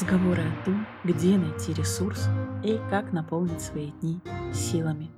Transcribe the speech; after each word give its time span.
Разговоры 0.00 0.42
о 0.42 0.64
том, 0.64 0.86
где 1.02 1.36
найти 1.36 1.74
ресурс 1.74 2.28
и 2.62 2.78
как 2.88 3.12
наполнить 3.12 3.60
свои 3.60 3.90
дни 3.90 4.20
силами. 4.54 5.10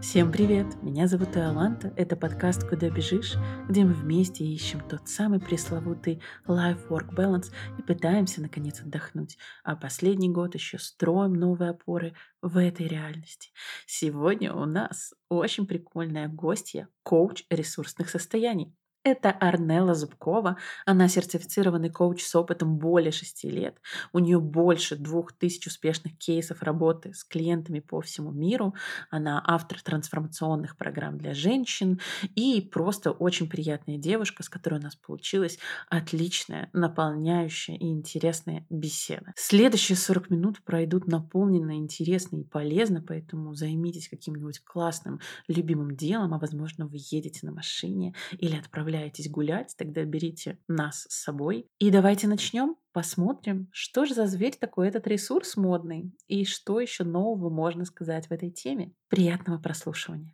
Всем 0.00 0.30
привет! 0.30 0.80
Меня 0.80 1.08
зовут 1.08 1.36
Иоланта. 1.36 1.92
Это 1.96 2.14
подкаст 2.14 2.68
«Куда 2.68 2.88
бежишь?», 2.88 3.34
где 3.68 3.82
мы 3.82 3.92
вместе 3.92 4.44
ищем 4.44 4.80
тот 4.88 5.08
самый 5.08 5.40
пресловутый 5.40 6.22
life-work 6.46 7.12
balance 7.12 7.50
и 7.76 7.82
пытаемся 7.82 8.40
наконец 8.40 8.80
отдохнуть. 8.80 9.36
А 9.64 9.74
последний 9.74 10.30
год 10.30 10.54
еще 10.54 10.78
строим 10.78 11.32
новые 11.32 11.70
опоры 11.70 12.14
в 12.40 12.56
этой 12.56 12.86
реальности. 12.86 13.50
Сегодня 13.86 14.54
у 14.54 14.64
нас 14.64 15.12
очень 15.28 15.66
прикольная 15.66 16.28
гостья, 16.28 16.86
коуч 17.02 17.46
ресурсных 17.50 18.10
состояний. 18.10 18.76
Это 19.02 19.30
Арнелла 19.30 19.94
Зубкова. 19.94 20.58
Она 20.84 21.08
сертифицированный 21.08 21.88
коуч 21.88 22.22
с 22.22 22.34
опытом 22.34 22.76
более 22.76 23.12
шести 23.12 23.48
лет. 23.48 23.80
У 24.12 24.18
нее 24.18 24.38
больше 24.38 24.94
двух 24.94 25.32
тысяч 25.32 25.66
успешных 25.66 26.18
кейсов 26.18 26.62
работы 26.62 27.14
с 27.14 27.24
клиентами 27.24 27.80
по 27.80 28.02
всему 28.02 28.30
миру. 28.30 28.74
Она 29.08 29.42
автор 29.46 29.80
трансформационных 29.80 30.76
программ 30.76 31.16
для 31.16 31.32
женщин 31.32 31.98
и 32.34 32.60
просто 32.60 33.10
очень 33.10 33.48
приятная 33.48 33.96
девушка, 33.96 34.42
с 34.42 34.50
которой 34.50 34.80
у 34.80 34.82
нас 34.82 34.96
получилась 34.96 35.58
отличная, 35.88 36.68
наполняющая 36.74 37.76
и 37.76 37.86
интересная 37.86 38.66
беседа. 38.68 39.32
Следующие 39.34 39.96
40 39.96 40.28
минут 40.28 40.62
пройдут 40.62 41.06
наполненно 41.06 41.78
интересно 41.78 42.36
и 42.36 42.44
полезно, 42.44 43.00
поэтому 43.00 43.54
займитесь 43.54 44.10
каким-нибудь 44.10 44.60
классным, 44.62 45.20
любимым 45.48 45.96
делом, 45.96 46.34
а 46.34 46.38
возможно 46.38 46.86
вы 46.86 46.98
едете 46.98 47.46
на 47.46 47.52
машине 47.52 48.14
или 48.32 48.56
отправляетесь 48.56 48.89
отправляетесь 48.90 49.30
гулять, 49.30 49.74
тогда 49.78 50.04
берите 50.04 50.58
нас 50.66 51.06
с 51.08 51.22
собой. 51.22 51.66
И 51.78 51.90
давайте 51.90 52.26
начнем. 52.26 52.76
Посмотрим, 52.92 53.68
что 53.70 54.04
же 54.04 54.14
за 54.14 54.26
зверь 54.26 54.56
такой 54.58 54.88
этот 54.88 55.06
ресурс 55.06 55.56
модный 55.56 56.12
и 56.26 56.44
что 56.44 56.80
еще 56.80 57.04
нового 57.04 57.50
можно 57.50 57.84
сказать 57.84 58.26
в 58.26 58.32
этой 58.32 58.50
теме. 58.50 58.92
Приятного 59.08 59.58
прослушивания. 59.58 60.32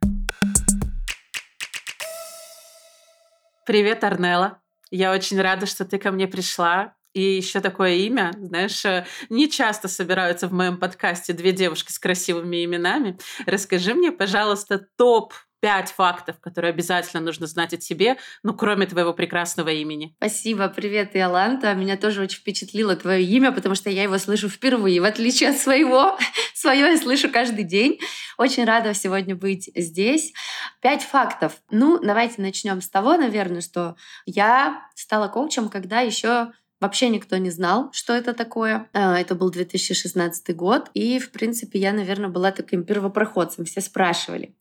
Привет, 3.67 4.03
Арнелла. 4.05 4.63
Я 4.91 5.13
очень 5.13 5.39
рада, 5.39 5.67
что 5.67 5.85
ты 5.85 5.98
ко 5.98 6.11
мне 6.11 6.27
пришла. 6.27 6.95
И 7.13 7.37
еще 7.37 7.61
такое 7.61 7.95
имя, 7.95 8.31
знаешь, 8.39 8.85
э, 8.85 9.07
не 9.31 9.51
часто 9.51 9.89
собираются 9.89 10.48
в 10.48 10.53
моем 10.53 10.77
подкасте 10.77 11.33
две 11.33 11.53
девушки 11.53 11.91
с 11.91 11.98
красивыми 11.98 12.63
именами. 12.63 13.19
Расскажи 13.47 13.95
мне, 13.95 14.13
пожалуйста, 14.13 14.87
топ 14.97 15.33
пять 15.67 15.91
фактов, 15.91 16.36
которые 16.39 16.70
обязательно 16.70 17.20
нужно 17.20 17.48
знать 17.48 17.75
о 17.75 17.77
тебе, 17.77 18.19
ну, 18.45 18.55
кроме 18.55 18.86
твоего 18.86 19.12
прекрасного 19.12 19.70
имени. 19.70 20.14
Спасибо, 20.19 20.69
привет, 20.69 21.17
Иоланта. 21.17 21.75
Меня 21.75 21.97
тоже 21.97 22.23
очень 22.23 22.39
впечатлило 22.39 22.95
твое 22.95 23.25
имя, 23.25 23.50
потому 23.50 23.75
что 23.75 23.91
я 23.91 24.05
его 24.05 24.17
слышу 24.19 24.48
впервые, 24.48 25.00
в 25.00 25.05
отличие 25.05 25.50
от 25.50 25.56
своего. 25.56 26.17
Свое 26.55 26.92
я 26.92 26.97
слышу 26.97 27.28
каждый 27.28 27.64
день. 27.64 27.98
Очень 28.39 28.64
рада 28.64 28.95
сегодня 28.95 29.34
быть 29.34 29.69
здесь. 29.75 30.33
Пять 30.81 31.03
фактов. 31.03 31.55
Ну, 31.73 31.98
давайте 31.98 32.42
начнем 32.42 32.80
с 32.80 32.89
того, 32.89 33.17
наверное, 33.17 33.61
что 33.61 33.97
я 34.25 34.86
стала 34.95 35.27
коучем, 35.27 35.69
когда 35.69 35.98
еще 35.98 36.53
Вообще 36.79 37.09
никто 37.09 37.39
не 37.39 37.51
знал, 37.51 37.91
что 37.93 38.13
это 38.13 38.35
такое. 38.35 38.89
А, 38.93 39.19
это 39.19 39.35
был 39.35 39.51
2016 39.51 40.55
год. 40.55 40.91
И, 40.93 41.19
в 41.19 41.31
принципе, 41.31 41.79
я, 41.79 41.93
наверное, 41.95 42.29
была 42.29 42.53
таким 42.53 42.85
первопроходцем. 42.85 43.65
Все 43.65 43.81
спрашивали, 43.81 44.55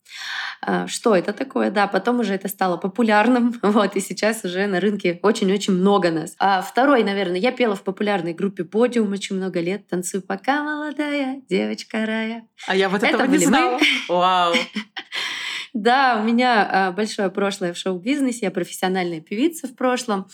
а, 0.62 0.86
что 0.86 1.14
это 1.14 1.34
такое. 1.34 1.70
Да, 1.70 1.86
потом 1.86 2.20
уже 2.20 2.34
это 2.34 2.48
стало 2.48 2.76
популярным. 2.78 3.60
Вот, 3.76 3.94
и 3.96 4.00
сейчас 4.00 4.42
уже 4.44 4.66
на 4.66 4.80
рынке 4.80 5.20
очень-очень 5.22 5.74
много 5.74 6.10
нас. 6.10 6.34
А 6.38 6.62
второй, 6.62 7.02
наверное, 7.04 7.38
я 7.38 7.52
пела 7.52 7.74
в 7.74 7.82
популярной 7.82 8.32
группе 8.32 8.64
«Подиум» 8.64 9.12
очень 9.12 9.36
много 9.36 9.60
лет. 9.60 9.86
«Танцуй 9.86 10.22
пока, 10.22 10.62
молодая 10.62 11.42
девочка 11.50 12.06
рая». 12.06 12.46
А 12.66 12.74
я 12.74 12.88
вот 12.88 13.02
этого 13.02 13.22
это 13.22 13.30
не 13.30 13.38
знала. 13.38 13.78
Вау. 14.08 14.54
Да, 15.76 16.18
у 16.18 16.24
меня 16.24 16.66
а, 16.70 16.90
большое 16.90 17.28
прошлое 17.28 17.74
в 17.74 17.76
шоу-бизнесе, 17.76 18.46
я 18.46 18.50
профессиональная 18.50 19.20
певица 19.20 19.68
в 19.68 19.76
прошлом. 19.76 20.26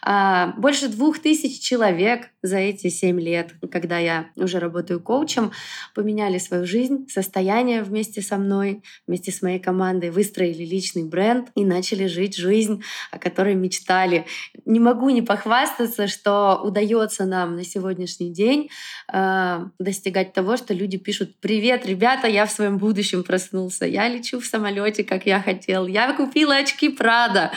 А, 0.00 0.54
больше 0.56 0.88
двух 0.88 1.18
тысяч 1.18 1.60
человек 1.60 2.30
за 2.40 2.56
эти 2.56 2.88
семь 2.88 3.20
лет, 3.20 3.52
когда 3.70 3.98
я 3.98 4.30
уже 4.36 4.58
работаю 4.58 5.00
коучем, 5.00 5.52
поменяли 5.94 6.38
свою 6.38 6.64
жизнь, 6.64 7.08
состояние 7.10 7.82
вместе 7.82 8.22
со 8.22 8.38
мной, 8.38 8.82
вместе 9.06 9.32
с 9.32 9.42
моей 9.42 9.58
командой, 9.58 10.08
выстроили 10.08 10.64
личный 10.64 11.04
бренд 11.04 11.50
и 11.54 11.66
начали 11.66 12.06
жить 12.06 12.34
жизнь, 12.34 12.82
о 13.10 13.18
которой 13.18 13.54
мечтали. 13.54 14.24
Не 14.64 14.80
могу 14.80 15.10
не 15.10 15.20
похвастаться, 15.20 16.08
что 16.08 16.62
удается 16.64 17.26
нам 17.26 17.56
на 17.56 17.64
сегодняшний 17.64 18.32
день 18.32 18.70
э, 19.12 19.58
достигать 19.78 20.32
того, 20.32 20.56
что 20.56 20.72
люди 20.72 20.96
пишут 20.96 21.38
«Привет, 21.38 21.84
ребята, 21.84 22.28
я 22.28 22.46
в 22.46 22.50
своем 22.50 22.78
будущем 22.78 23.24
проснулся, 23.24 23.84
я 23.84 24.08
лечу 24.08 24.40
в 24.40 24.46
самолете 24.46 24.85
самолете, 24.86 25.04
как 25.04 25.26
я 25.26 25.40
хотел. 25.40 25.86
Я 25.86 26.12
купила 26.12 26.56
очки 26.56 26.88
Прада. 26.88 27.52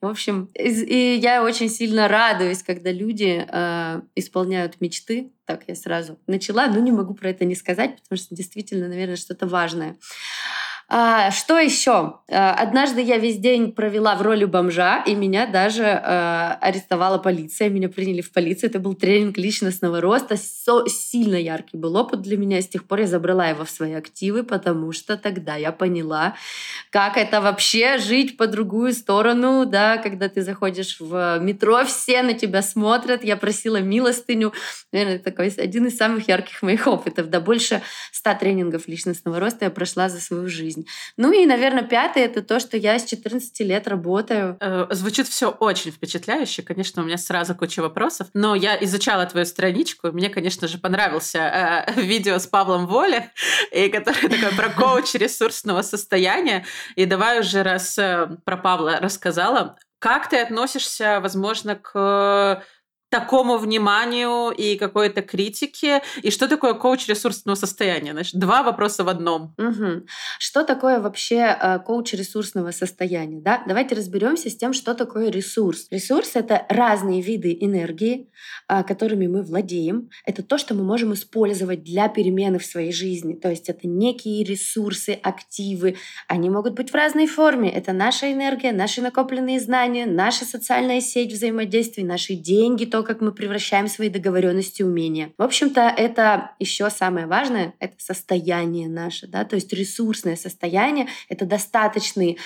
В 0.00 0.06
общем, 0.06 0.48
и 0.54 1.18
я 1.20 1.42
очень 1.42 1.68
сильно 1.68 2.08
радуюсь, 2.08 2.62
когда 2.62 2.90
люди 2.90 3.44
э, 3.46 4.00
исполняют 4.14 4.80
мечты. 4.80 5.30
Так 5.44 5.64
я 5.68 5.74
сразу 5.74 6.18
начала, 6.26 6.68
но 6.68 6.78
не 6.80 6.90
могу 6.90 7.14
про 7.14 7.30
это 7.30 7.44
не 7.44 7.54
сказать, 7.54 8.00
потому 8.02 8.18
что 8.18 8.34
действительно, 8.34 8.88
наверное, 8.88 9.16
что-то 9.16 9.46
важное. 9.46 9.96
А, 10.92 11.30
что 11.30 11.56
еще? 11.56 12.14
А, 12.28 12.52
однажды 12.54 13.00
я 13.00 13.18
весь 13.18 13.38
день 13.38 13.70
провела 13.70 14.16
в 14.16 14.22
роли 14.22 14.44
бомжа, 14.44 15.04
и 15.06 15.14
меня 15.14 15.46
даже 15.46 15.84
а, 15.84 16.58
арестовала 16.60 17.18
полиция. 17.18 17.68
Меня 17.68 17.88
приняли 17.88 18.22
в 18.22 18.32
полицию. 18.32 18.70
Это 18.70 18.80
был 18.80 18.94
тренинг 18.94 19.38
личностного 19.38 20.00
роста. 20.00 20.36
Со 20.36 20.88
сильно 20.88 21.36
яркий 21.36 21.76
был 21.76 21.94
опыт 21.94 22.22
для 22.22 22.36
меня. 22.36 22.60
С 22.60 22.66
тех 22.66 22.88
пор 22.88 23.02
я 23.02 23.06
забрала 23.06 23.46
его 23.46 23.64
в 23.64 23.70
свои 23.70 23.92
активы, 23.92 24.42
потому 24.42 24.90
что 24.90 25.16
тогда 25.16 25.54
я 25.54 25.70
поняла, 25.70 26.34
как 26.90 27.16
это 27.16 27.40
вообще 27.40 27.98
жить 27.98 28.36
по 28.36 28.48
другую 28.48 28.92
сторону, 28.92 29.66
да, 29.66 29.96
когда 29.96 30.28
ты 30.28 30.42
заходишь 30.42 30.96
в 30.98 31.38
метро, 31.38 31.84
все 31.84 32.20
на 32.24 32.34
тебя 32.34 32.62
смотрят. 32.62 33.22
Я 33.22 33.36
просила 33.36 33.76
милостыню. 33.76 34.52
Наверное, 34.90 35.20
такой 35.20 35.50
один 35.50 35.86
из 35.86 35.96
самых 35.96 36.26
ярких 36.26 36.62
моих 36.62 36.88
опытов. 36.88 37.30
Да, 37.30 37.40
больше 37.40 37.80
ста 38.10 38.34
тренингов 38.34 38.88
личностного 38.88 39.38
роста 39.38 39.66
я 39.66 39.70
прошла 39.70 40.08
за 40.08 40.20
свою 40.20 40.48
жизнь 40.48 40.79
жизнь. 40.80 40.88
Ну 41.16 41.32
и, 41.32 41.46
наверное, 41.46 41.82
пятое— 41.82 42.24
это 42.26 42.42
то, 42.42 42.60
что 42.60 42.76
я 42.76 42.98
с 42.98 43.04
14 43.04 43.60
лет 43.60 43.88
работаю. 43.88 44.56
Э, 44.60 44.86
звучит 44.90 45.28
все 45.28 45.50
очень 45.50 45.90
впечатляюще. 45.90 46.62
Конечно, 46.62 47.02
у 47.02 47.04
меня 47.04 47.18
сразу 47.18 47.54
куча 47.54 47.80
вопросов. 47.80 48.28
Но 48.34 48.54
я 48.54 48.76
изучала 48.84 49.26
твою 49.26 49.46
страничку. 49.46 50.12
Мне, 50.12 50.28
конечно 50.28 50.68
же, 50.68 50.78
понравился 50.78 51.84
э, 51.86 51.92
видео 52.00 52.38
с 52.38 52.46
Павлом 52.46 52.86
Воле, 52.86 53.30
и 53.72 53.88
который 53.88 54.28
такой 54.28 54.56
про 54.56 54.68
коуч 54.70 55.14
ресурсного 55.14 55.82
состояния. 55.82 56.64
И 56.96 57.06
давай 57.06 57.40
уже, 57.40 57.62
раз 57.62 57.98
э, 57.98 58.28
про 58.44 58.56
Павла 58.56 58.98
рассказала, 59.00 59.76
как 59.98 60.30
ты 60.30 60.38
относишься, 60.38 61.20
возможно, 61.20 61.76
к 61.76 62.62
такому 63.10 63.58
вниманию 63.58 64.50
и 64.50 64.76
какой-то 64.76 65.20
критике? 65.22 66.02
И 66.22 66.30
что 66.30 66.48
такое 66.48 66.74
коуч 66.74 67.08
ресурсного 67.08 67.56
состояния? 67.56 68.12
Значит, 68.12 68.38
два 68.38 68.62
вопроса 68.62 69.04
в 69.04 69.08
одном. 69.08 69.54
Угу. 69.58 70.06
Что 70.38 70.64
такое 70.64 71.00
вообще 71.00 71.56
э, 71.60 71.78
коуч 71.80 72.14
ресурсного 72.14 72.70
состояния? 72.70 73.40
Да? 73.40 73.62
Давайте 73.66 73.94
разберемся 73.96 74.48
с 74.48 74.56
тем, 74.56 74.72
что 74.72 74.94
такое 74.94 75.30
ресурс. 75.30 75.88
Ресурс— 75.90 76.30
это 76.34 76.64
разные 76.68 77.20
виды 77.20 77.56
энергии, 77.60 78.28
э, 78.68 78.84
которыми 78.84 79.26
мы 79.26 79.42
владеем. 79.42 80.10
Это 80.24 80.42
то, 80.42 80.56
что 80.56 80.74
мы 80.74 80.84
можем 80.84 81.12
использовать 81.12 81.82
для 81.82 82.08
перемены 82.08 82.58
в 82.58 82.64
своей 82.64 82.92
жизни. 82.92 83.34
То 83.34 83.50
есть 83.50 83.68
это 83.68 83.88
некие 83.88 84.44
ресурсы, 84.44 85.18
активы. 85.20 85.96
Они 86.28 86.48
могут 86.48 86.74
быть 86.74 86.90
в 86.90 86.94
разной 86.94 87.26
форме. 87.26 87.70
Это 87.70 87.92
наша 87.92 88.32
энергия, 88.32 88.72
наши 88.72 89.02
накопленные 89.02 89.58
знания, 89.58 90.06
наша 90.06 90.44
социальная 90.44 91.00
сеть 91.00 91.32
взаимодействий, 91.32 92.04
наши 92.04 92.34
деньги, 92.34 92.84
то, 92.84 92.99
как 93.04 93.20
мы 93.20 93.32
превращаем 93.32 93.88
свои 93.88 94.08
договоренности 94.08 94.82
в 94.82 94.86
умения. 94.86 95.32
В 95.38 95.42
общем-то, 95.42 95.80
это 95.80 96.52
еще 96.58 96.90
самое 96.90 97.26
важное, 97.26 97.74
это 97.78 97.94
состояние 97.98 98.88
наше, 98.88 99.26
да, 99.26 99.44
то 99.44 99.56
есть 99.56 99.72
ресурсное 99.72 100.36
состояние, 100.36 101.08
это 101.28 101.46
достаточный 101.46 102.38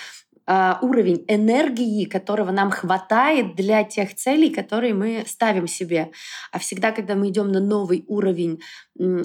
а, 0.46 0.78
уровень 0.82 1.24
энергии, 1.28 2.04
которого 2.04 2.50
нам 2.50 2.70
хватает 2.70 3.54
для 3.56 3.82
тех 3.84 4.14
целей, 4.14 4.50
которые 4.50 4.92
мы 4.92 5.24
ставим 5.26 5.66
себе. 5.66 6.10
А 6.52 6.58
всегда, 6.58 6.92
когда 6.92 7.14
мы 7.14 7.30
идем 7.30 7.50
на 7.50 7.60
новый 7.60 8.04
уровень 8.08 8.60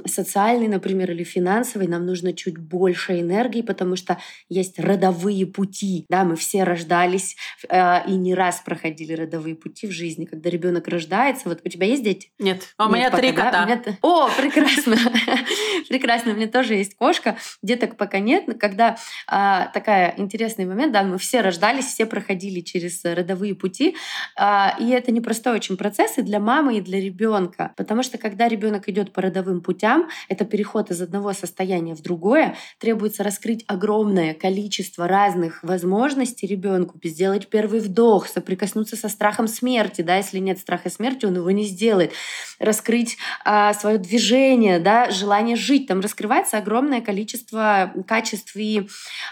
социальный, 0.06 0.68
например, 0.68 1.12
или 1.12 1.24
финансовый, 1.24 1.88
нам 1.88 2.06
нужно 2.06 2.34
чуть 2.34 2.58
больше 2.58 3.20
энергии, 3.20 3.62
потому 3.62 3.96
что 3.96 4.18
есть 4.48 4.80
родовые 4.80 5.46
пути. 5.46 6.06
Да, 6.10 6.24
мы 6.24 6.36
все 6.36 6.64
рождались 6.64 7.36
э, 7.70 8.08
и 8.08 8.16
не 8.16 8.34
раз 8.34 8.62
проходили 8.66 9.14
родовые 9.14 9.56
пути 9.56 9.86
в 9.86 9.92
жизни. 9.92 10.26
Когда 10.26 10.50
ребенок 10.50 10.88
рождается, 10.88 11.50
вот 11.50 11.62
у 11.64 11.70
тебя 11.70 11.86
есть 11.86 12.04
дети? 12.04 12.32
Нет, 12.40 12.74
а 12.78 12.88
у 12.88 12.92
меня 12.92 13.12
три 13.12 13.32
кота. 13.32 13.68
О, 14.02 14.30
прекрасно, 14.36 14.98
прекрасно. 15.90 16.32
У 16.32 16.36
меня 16.36 16.48
тоже 16.48 16.74
есть 16.74 16.96
кошка. 16.96 17.38
Деток 17.62 17.96
пока 17.96 18.20
нет. 18.20 18.46
Когда 18.60 18.98
такая 19.28 20.16
интересный 20.18 20.66
момент, 20.66 20.94
да, 20.94 21.04
мы 21.10 21.18
все 21.18 21.42
рождались, 21.42 21.86
все 21.86 22.06
проходили 22.06 22.62
через 22.62 23.04
родовые 23.04 23.56
пути. 23.56 23.96
А, 24.36 24.76
и 24.80 24.90
это 24.90 25.12
непростой 25.12 25.56
очень 25.56 25.78
процесс 25.78 26.18
и 26.18 26.22
для 26.22 26.40
мамы, 26.40 26.78
и 26.78 26.82
для 26.82 27.00
ребенка. 27.00 27.74
Потому 27.78 28.04
что 28.04 28.18
когда 28.18 28.48
ребенок 28.48 28.88
идет 28.90 29.12
по 29.12 29.22
родовым 29.22 29.62
путям, 29.62 30.10
это 30.28 30.46
переход 30.46 30.92
из 30.92 31.02
одного 31.02 31.34
состояния 31.34 31.96
в 31.96 32.02
другое, 32.02 32.56
требуется 32.80 33.24
раскрыть 33.24 33.64
огромное 33.68 34.34
количество 34.34 35.08
разных 35.08 35.64
возможностей 35.64 36.48
ребенку, 36.48 37.00
сделать 37.04 37.48
первый 37.48 37.80
вдох, 37.80 38.28
соприкоснуться 38.28 38.96
со 38.96 39.10
страхом 39.10 39.48
смерти, 39.48 40.02
да, 40.02 40.18
если 40.18 40.40
нет 40.40 40.60
страха 40.60 40.90
смерти, 40.90 41.26
он 41.26 41.36
его 41.36 41.52
не 41.52 41.66
сделает, 41.66 42.14
раскрыть 42.60 43.18
а, 43.44 43.74
свое 43.74 43.98
движение, 43.98 44.80
да, 44.80 45.10
желание 45.10 45.56
жить, 45.56 45.88
там 45.88 46.00
раскрывается 46.00 46.58
огромное 46.58 47.02
количество 47.02 47.94
качеств 48.08 48.56
и 48.56 48.88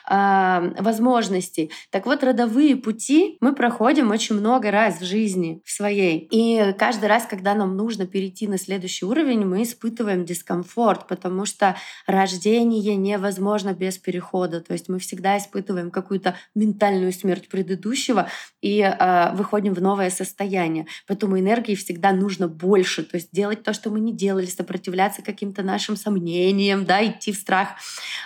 а, 0.05 0.73
возможностей. 0.79 1.66
Так 1.91 2.05
вот, 2.05 2.23
родовые 2.23 2.75
пути 2.75 3.37
мы 3.41 3.53
проходим 3.53 4.11
очень 4.11 4.35
много 4.35 4.71
раз 4.71 4.99
в 4.99 5.05
жизни 5.05 5.61
в 5.65 5.71
своей. 5.71 6.27
И 6.31 6.73
каждый 6.77 7.05
раз, 7.05 7.25
когда 7.25 7.53
нам 7.53 7.75
нужно 7.75 8.05
перейти 8.05 8.47
на 8.47 8.57
следующий 8.57 9.05
уровень, 9.05 9.45
мы 9.45 9.63
испытываем 9.63 10.25
дискомфорт, 10.25 11.07
потому 11.07 11.45
что 11.45 11.75
рождение 12.05 12.95
невозможно 12.95 13.73
без 13.73 13.97
перехода. 13.97 14.61
То 14.61 14.73
есть 14.73 14.89
мы 14.89 14.99
всегда 14.99 15.37
испытываем 15.37 15.91
какую-то 15.91 16.35
ментальную 16.55 17.11
смерть 17.11 17.49
предыдущего 17.49 18.29
и 18.61 18.81
э, 18.81 19.31
выходим 19.33 19.73
в 19.73 19.81
новое 19.81 20.09
состояние. 20.09 20.87
Поэтому 21.07 21.39
энергии 21.39 21.75
всегда 21.75 22.11
нужно 22.11 22.47
больше. 22.47 23.03
То 23.03 23.17
есть 23.17 23.29
делать 23.31 23.63
то, 23.63 23.73
что 23.73 23.89
мы 23.89 23.99
не 23.99 24.13
делали, 24.13 24.45
сопротивляться 24.45 25.21
каким-то 25.21 25.63
нашим 25.63 25.95
сомнениям, 25.95 26.85
да, 26.85 27.05
идти 27.05 27.31
в 27.31 27.35
страх. 27.35 27.69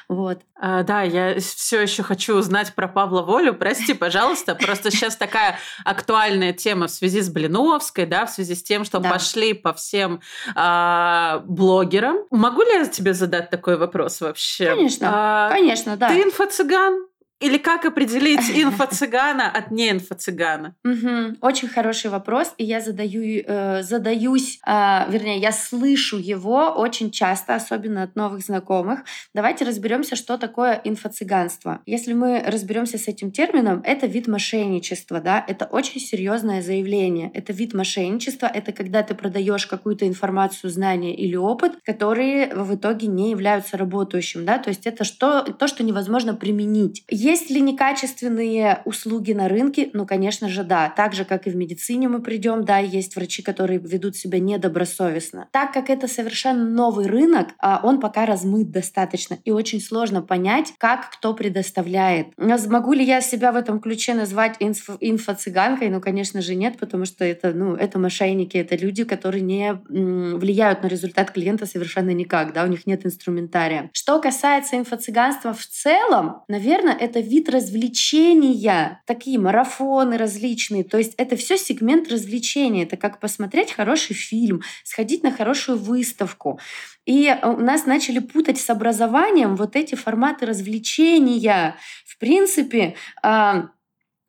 Вот. 0.07 0.41
А, 0.63 0.83
да, 0.83 1.01
я 1.01 1.39
все 1.39 1.81
еще 1.81 2.03
хочу 2.03 2.35
узнать 2.35 2.73
про 2.75 2.87
Павла 2.87 3.23
Волю. 3.31 3.53
Прости, 3.53 3.93
пожалуйста. 3.93 4.55
Просто 4.55 4.91
сейчас 4.91 5.15
такая 5.15 5.57
актуальная 5.85 6.51
тема 6.51 6.87
в 6.87 6.91
связи 6.91 7.21
с 7.21 7.29
Блиновской, 7.29 8.05
да, 8.05 8.25
в 8.25 8.29
связи 8.29 8.55
с 8.55 8.61
тем, 8.61 8.83
что 8.83 8.99
да. 8.99 9.09
пошли 9.09 9.53
по 9.53 9.73
всем 9.73 10.19
а, 10.53 11.41
блогерам. 11.45 12.17
Могу 12.29 12.61
ли 12.61 12.73
я 12.73 12.85
тебе 12.85 13.13
задать 13.13 13.49
такой 13.49 13.77
вопрос 13.77 14.19
вообще? 14.19 14.75
Конечно, 14.75 15.09
а, 15.09 15.49
конечно, 15.49 15.95
да. 15.95 16.09
Ты 16.09 16.23
инфо-цыган? 16.23 17.10
Или 17.41 17.57
как 17.57 17.85
определить 17.85 18.49
инфо-цыгана 18.55 19.49
от 19.49 19.71
не-инфо-цыгана? 19.71 20.75
Угу. 20.85 21.37
Очень 21.41 21.67
хороший 21.67 22.11
вопрос, 22.11 22.53
и 22.57 22.63
я 22.63 22.79
задаю, 22.81 23.43
э, 23.45 23.81
задаюсь, 23.83 24.59
э, 24.65 25.11
вернее, 25.11 25.39
я 25.39 25.51
слышу 25.51 26.17
его 26.17 26.69
очень 26.69 27.11
часто, 27.11 27.55
особенно 27.55 28.03
от 28.03 28.15
новых 28.15 28.41
знакомых. 28.43 28.99
Давайте 29.33 29.65
разберемся, 29.65 30.15
что 30.15 30.37
такое 30.37 30.79
инфо-цыганство. 30.83 31.81
Если 31.85 32.13
мы 32.13 32.43
разберемся 32.45 32.97
с 32.97 33.07
этим 33.07 33.31
термином, 33.31 33.81
это 33.83 34.05
вид 34.05 34.27
мошенничества, 34.27 35.19
да, 35.19 35.43
это 35.47 35.65
очень 35.65 35.99
серьезное 35.99 36.61
заявление. 36.61 37.31
Это 37.33 37.53
вид 37.53 37.73
мошенничества, 37.73 38.45
это 38.45 38.71
когда 38.71 39.01
ты 39.01 39.15
продаешь 39.15 39.65
какую-то 39.65 40.07
информацию, 40.07 40.69
знания 40.69 41.15
или 41.15 41.35
опыт, 41.35 41.73
которые 41.83 42.53
в 42.53 42.75
итоге 42.75 43.07
не 43.07 43.31
являются 43.31 43.77
работающим, 43.77 44.45
да, 44.45 44.59
то 44.59 44.69
есть 44.69 44.85
это 44.85 45.03
что, 45.03 45.41
то, 45.41 45.67
что 45.67 45.83
невозможно 45.83 46.35
применить. 46.35 47.03
Есть 47.31 47.49
ли 47.49 47.61
некачественные 47.61 48.81
услуги 48.83 49.31
на 49.31 49.47
рынке? 49.47 49.89
Ну, 49.93 50.05
конечно 50.05 50.49
же, 50.49 50.65
да. 50.65 50.89
Так 50.89 51.13
же, 51.13 51.23
как 51.23 51.47
и 51.47 51.49
в 51.49 51.55
медицине 51.55 52.09
мы 52.09 52.21
придем, 52.21 52.65
да, 52.65 52.79
есть 52.79 53.15
врачи, 53.15 53.41
которые 53.41 53.79
ведут 53.79 54.17
себя 54.17 54.37
недобросовестно. 54.39 55.47
Так 55.51 55.71
как 55.71 55.89
это 55.89 56.09
совершенно 56.09 56.69
новый 56.69 57.07
рынок, 57.07 57.51
а, 57.57 57.79
он 57.83 58.01
пока 58.01 58.25
размыт 58.25 58.69
достаточно, 58.69 59.37
и 59.45 59.51
очень 59.51 59.79
сложно 59.79 60.21
понять, 60.21 60.73
как 60.77 61.09
кто 61.09 61.33
предоставляет. 61.33 62.27
Могу 62.37 62.91
ли 62.91 63.05
я 63.05 63.21
себя 63.21 63.53
в 63.53 63.55
этом 63.55 63.79
ключе 63.79 64.13
назвать 64.13 64.57
инфо- 64.59 64.97
инфо-цыганкой? 64.99 65.89
Ну, 65.89 66.01
конечно 66.01 66.41
же, 66.41 66.55
нет, 66.55 66.77
потому 66.77 67.05
что 67.05 67.23
это, 67.23 67.53
ну, 67.53 67.75
это 67.75 67.97
мошенники, 67.97 68.57
это 68.57 68.75
люди, 68.75 69.05
которые 69.05 69.41
не 69.41 69.79
влияют 69.87 70.83
на 70.83 70.87
результат 70.87 71.31
клиента 71.31 71.65
совершенно 71.65 72.09
никак, 72.09 72.51
да, 72.51 72.65
у 72.65 72.67
них 72.67 72.85
нет 72.85 73.05
инструментария. 73.05 73.89
Что 73.93 74.19
касается 74.19 74.75
инфо-цыганства 74.75 75.53
в 75.53 75.65
целом, 75.65 76.43
наверное, 76.49 76.93
это 76.93 77.20
вид 77.21 77.49
развлечения, 77.49 79.01
такие 79.05 79.39
марафоны 79.39 80.17
различные. 80.17 80.83
То 80.83 80.97
есть 80.97 81.13
это 81.17 81.35
все 81.35 81.57
сегмент 81.57 82.11
развлечения. 82.11 82.83
Это 82.83 82.97
как 82.97 83.19
посмотреть 83.19 83.71
хороший 83.71 84.15
фильм, 84.15 84.61
сходить 84.83 85.23
на 85.23 85.31
хорошую 85.31 85.77
выставку. 85.77 86.59
И 87.05 87.27
э, 87.27 87.47
у 87.47 87.57
нас 87.57 87.85
начали 87.85 88.19
путать 88.19 88.59
с 88.59 88.69
образованием 88.69 89.55
вот 89.55 89.75
эти 89.75 89.95
форматы 89.95 90.45
развлечения. 90.45 91.75
В 92.05 92.17
принципе, 92.17 92.95
а, 93.23 93.69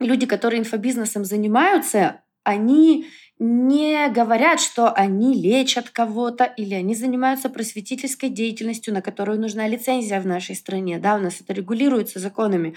люди, 0.01 0.27
которые 0.27 0.61
инфобизнесом 0.61 1.25
занимаются, 1.25 2.23
они 2.45 3.07
не 3.43 4.09
говорят, 4.09 4.61
что 4.61 4.93
они 4.93 5.35
лечат 5.35 5.91
кого-то 5.91 6.45
или 6.45 6.75
они 6.75 6.95
занимаются 6.95 7.49
просветительской 7.49 8.29
деятельностью, 8.29 8.95
на 8.95 9.03
которую 9.03 9.41
нужна 9.41 9.67
лицензия 9.67 10.21
в 10.21 10.27
нашей 10.27 10.55
стране. 10.55 10.99
Да, 10.99 11.17
у 11.17 11.19
нас 11.19 11.41
это 11.41 11.53
регулируется 11.53 12.21
законами. 12.21 12.77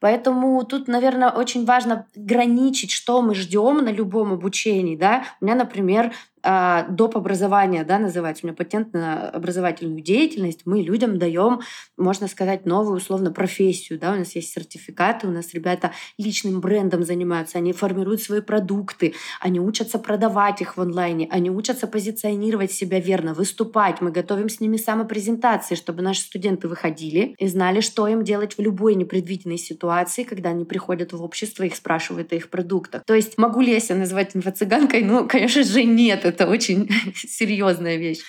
Поэтому 0.00 0.64
тут, 0.64 0.88
наверное, 0.88 1.28
очень 1.28 1.66
важно 1.66 2.06
граничить, 2.14 2.90
что 2.90 3.20
мы 3.20 3.34
ждем 3.34 3.84
на 3.84 3.90
любом 3.90 4.32
обучении. 4.32 4.96
Да? 4.96 5.24
У 5.40 5.44
меня, 5.44 5.56
например, 5.56 6.14
доп. 6.42 7.16
образования, 7.16 7.84
да, 7.84 7.98
называется, 7.98 8.44
у 8.44 8.48
меня 8.48 8.56
патент 8.56 8.92
на 8.92 9.28
образовательную 9.28 10.02
деятельность, 10.02 10.60
мы 10.64 10.80
людям 10.82 11.18
даем, 11.18 11.60
можно 11.96 12.28
сказать, 12.28 12.66
новую 12.66 12.96
условно 12.96 13.32
профессию, 13.32 13.98
да, 13.98 14.12
у 14.12 14.16
нас 14.16 14.34
есть 14.36 14.52
сертификаты, 14.52 15.26
у 15.26 15.30
нас 15.30 15.52
ребята 15.54 15.92
личным 16.16 16.60
брендом 16.60 17.02
занимаются, 17.02 17.58
они 17.58 17.72
формируют 17.72 18.22
свои 18.22 18.40
продукты, 18.40 19.14
они 19.40 19.60
учатся 19.60 19.98
продавать 19.98 20.60
их 20.60 20.76
в 20.76 20.80
онлайне, 20.80 21.28
они 21.30 21.50
учатся 21.50 21.86
позиционировать 21.86 22.72
себя 22.72 23.00
верно, 23.00 23.34
выступать, 23.34 24.00
мы 24.00 24.10
готовим 24.10 24.48
с 24.48 24.60
ними 24.60 24.76
самопрезентации, 24.76 25.74
чтобы 25.74 26.02
наши 26.02 26.20
студенты 26.20 26.68
выходили 26.68 27.34
и 27.38 27.48
знали, 27.48 27.80
что 27.80 28.06
им 28.06 28.22
делать 28.22 28.56
в 28.56 28.60
любой 28.60 28.94
непредвиденной 28.94 29.58
ситуации, 29.58 30.22
когда 30.24 30.50
они 30.50 30.64
приходят 30.64 31.12
в 31.12 31.22
общество, 31.22 31.64
их 31.64 31.74
спрашивают 31.74 32.32
о 32.32 32.36
их 32.36 32.48
продуктах. 32.50 33.02
То 33.04 33.14
есть 33.14 33.38
могу 33.38 33.60
ли 33.60 33.72
я 33.72 33.80
себя 33.80 33.96
назвать 33.96 34.36
инфо-цыганкой? 34.36 35.02
Ну, 35.02 35.26
конечно 35.26 35.62
же, 35.62 35.82
нет 35.84 36.27
это 36.28 36.46
очень 36.46 36.88
серьезная 37.14 37.96
вещь. 37.96 38.20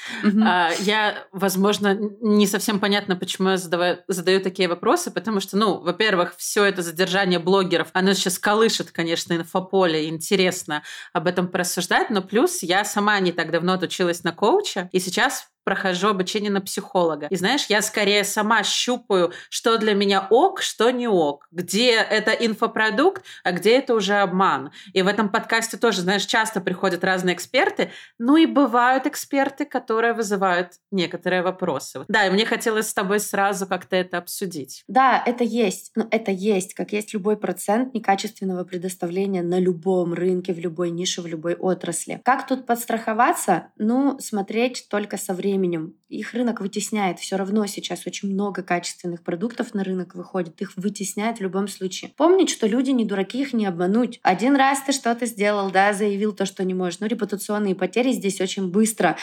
А, 0.41 0.71
я, 0.79 1.27
возможно, 1.31 1.97
не 2.21 2.47
совсем 2.47 2.79
понятно, 2.79 3.15
почему 3.15 3.49
я 3.49 3.57
задаваю, 3.57 3.99
задаю 4.07 4.41
такие 4.41 4.67
вопросы, 4.67 5.11
потому 5.11 5.39
что, 5.39 5.57
ну, 5.57 5.79
во-первых, 5.79 6.35
все 6.37 6.65
это 6.65 6.81
задержание 6.81 7.39
блогеров, 7.39 7.89
оно 7.93 8.13
сейчас 8.13 8.39
колышет, 8.39 8.91
конечно, 8.91 9.33
инфополе, 9.33 10.09
интересно 10.09 10.83
об 11.13 11.27
этом 11.27 11.47
порассуждать, 11.47 12.09
но 12.09 12.21
плюс 12.21 12.63
я 12.63 12.85
сама 12.85 13.19
не 13.19 13.31
так 13.31 13.51
давно 13.51 13.73
отучилась 13.73 14.23
на 14.23 14.31
коуча, 14.31 14.89
и 14.91 14.99
сейчас 14.99 15.49
прохожу 15.69 16.07
обучение 16.07 16.49
на 16.49 16.61
психолога. 16.61 17.27
И 17.29 17.35
знаешь, 17.35 17.67
я 17.69 17.83
скорее 17.83 18.23
сама 18.23 18.63
щупаю, 18.63 19.31
что 19.51 19.77
для 19.77 19.93
меня 19.93 20.25
ок, 20.31 20.63
что 20.63 20.89
не 20.89 21.07
ок. 21.07 21.47
Где 21.51 21.91
это 21.91 22.31
инфопродукт, 22.31 23.23
а 23.43 23.51
где 23.51 23.77
это 23.77 23.93
уже 23.93 24.15
обман. 24.15 24.71
И 24.93 25.03
в 25.03 25.07
этом 25.07 25.29
подкасте 25.29 25.77
тоже, 25.77 26.01
знаешь, 26.01 26.25
часто 26.25 26.59
приходят 26.59 27.03
разные 27.03 27.35
эксперты. 27.35 27.91
Ну 28.17 28.35
и 28.35 28.47
бывают 28.47 29.05
эксперты, 29.05 29.65
которые 29.65 30.13
вызывают 30.13 30.71
некоторые 30.89 31.43
вопросы. 31.43 32.03
Да, 32.07 32.25
и 32.25 32.31
мне 32.31 32.47
хотелось 32.47 32.89
с 32.89 32.93
тобой 32.95 33.19
сразу 33.19 33.67
как-то 33.67 33.95
это 33.95 34.17
обсудить. 34.17 34.83
Да, 34.87 35.21
это 35.23 35.43
есть. 35.43 35.91
Но 35.95 36.07
это 36.09 36.31
есть, 36.31 36.73
как 36.73 36.93
есть 36.93 37.13
любой 37.13 37.37
процент 37.37 37.93
некачественного 37.93 38.63
предоставления 38.63 39.43
на 39.43 39.59
любом 39.59 40.15
рынке, 40.15 40.51
в 40.51 40.57
любой 40.57 40.89
нише, 40.89 41.21
в 41.21 41.27
любой 41.27 41.53
отрасли. 41.53 42.19
Как 42.25 42.47
тут 42.47 42.65
подстраховаться? 42.65 43.67
Ну, 43.77 44.17
смотреть 44.19 44.87
только 44.89 45.17
со 45.17 45.35
временем 45.35 45.58
временем. 45.59 45.95
Их 46.07 46.33
рынок 46.33 46.61
вытесняет. 46.61 47.19
Все 47.19 47.35
равно 47.35 47.65
сейчас 47.67 48.07
очень 48.07 48.31
много 48.31 48.63
качественных 48.63 49.23
продуктов 49.23 49.73
на 49.73 49.83
рынок 49.83 50.15
выходит. 50.15 50.59
Их 50.61 50.71
вытесняет 50.75 51.37
в 51.37 51.41
любом 51.41 51.67
случае. 51.67 52.11
Помнить, 52.15 52.49
что 52.49 52.65
люди 52.65 52.91
не 52.91 53.05
дураки, 53.05 53.41
их 53.41 53.53
не 53.53 53.65
обмануть. 53.65 54.19
Один 54.23 54.55
раз 54.55 54.81
ты 54.81 54.91
что-то 54.91 55.25
сделал, 55.25 55.69
да, 55.69 55.93
заявил 55.93 56.33
то, 56.33 56.45
что 56.45 56.63
не 56.63 56.73
можешь. 56.73 56.99
Но 56.99 57.07
репутационные 57.07 57.75
потери 57.75 58.11
здесь 58.11 58.41
очень 58.41 58.71
быстро 58.71 59.17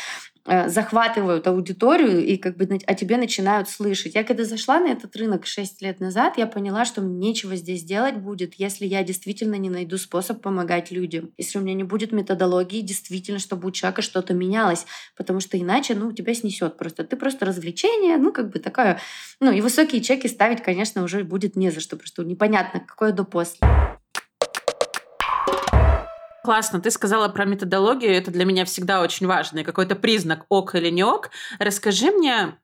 захватывают 0.47 1.47
аудиторию 1.47 2.25
и 2.25 2.37
как 2.37 2.57
бы 2.57 2.67
о 2.87 2.95
тебе 2.95 3.17
начинают 3.17 3.69
слышать. 3.69 4.15
Я 4.15 4.25
когда 4.25 4.45
зашла 4.45 4.81
на 4.81 4.88
этот 4.88 5.15
рынок 5.17 5.47
6 5.47 5.83
лет 5.83 6.00
назад, 6.00 6.38
я 6.38 6.47
поняла, 6.47 6.85
что 6.85 7.00
мне 7.00 7.29
нечего 7.29 7.57
здесь 7.57 7.83
делать 7.83 8.17
будет, 8.17 8.55
если 8.55 8.87
я 8.87 9.03
действительно 9.03 9.57
не 9.57 9.71
найду 9.71 9.99
способ 9.99 10.41
помогать 10.41 10.91
людям. 10.91 11.33
Если 11.37 11.59
у 11.59 11.62
меня 11.62 11.75
не 11.75 11.85
будет 11.85 12.12
методологии, 12.12 12.81
действительно, 12.81 13.38
чтобы 13.38 13.69
у 13.69 13.71
человека 13.71 14.03
что-то 14.03 14.35
менялось. 14.35 14.87
Потому 15.17 15.41
что 15.41 15.59
иначе, 15.59 15.95
ну, 15.95 16.12
тебя 16.12 16.35
снесет 16.35 16.76
просто. 16.76 17.05
Ты 17.05 17.17
просто 17.17 17.45
развлечение, 17.45 18.17
ну, 18.17 18.33
как 18.33 18.50
бы 18.50 18.59
такое... 18.59 19.00
Ну, 19.41 19.50
и 19.53 19.61
высокие 19.61 20.00
чеки 20.00 20.29
ставить, 20.29 20.62
конечно, 20.62 21.03
уже 21.03 21.25
будет 21.25 21.57
не 21.57 21.71
за 21.71 21.81
что. 21.81 21.97
Просто 21.97 22.25
непонятно, 22.25 22.81
какое 22.81 23.12
до 23.12 23.25
после. 23.25 23.67
Классно, 26.47 26.81
ты 26.81 26.93
сказала 26.93 27.26
про 27.26 27.45
методологию, 27.45 28.12
это 28.12 28.31
для 28.31 28.45
меня 28.45 28.65
всегда 28.65 29.00
очень 29.03 29.26
важно, 29.26 29.65
какой-то 29.65 29.97
признак 29.97 30.47
ок 30.49 30.76
или 30.76 30.91
не 30.91 31.03
ок. 31.03 31.31
Расскажи 31.59 32.12
мне 32.12 32.57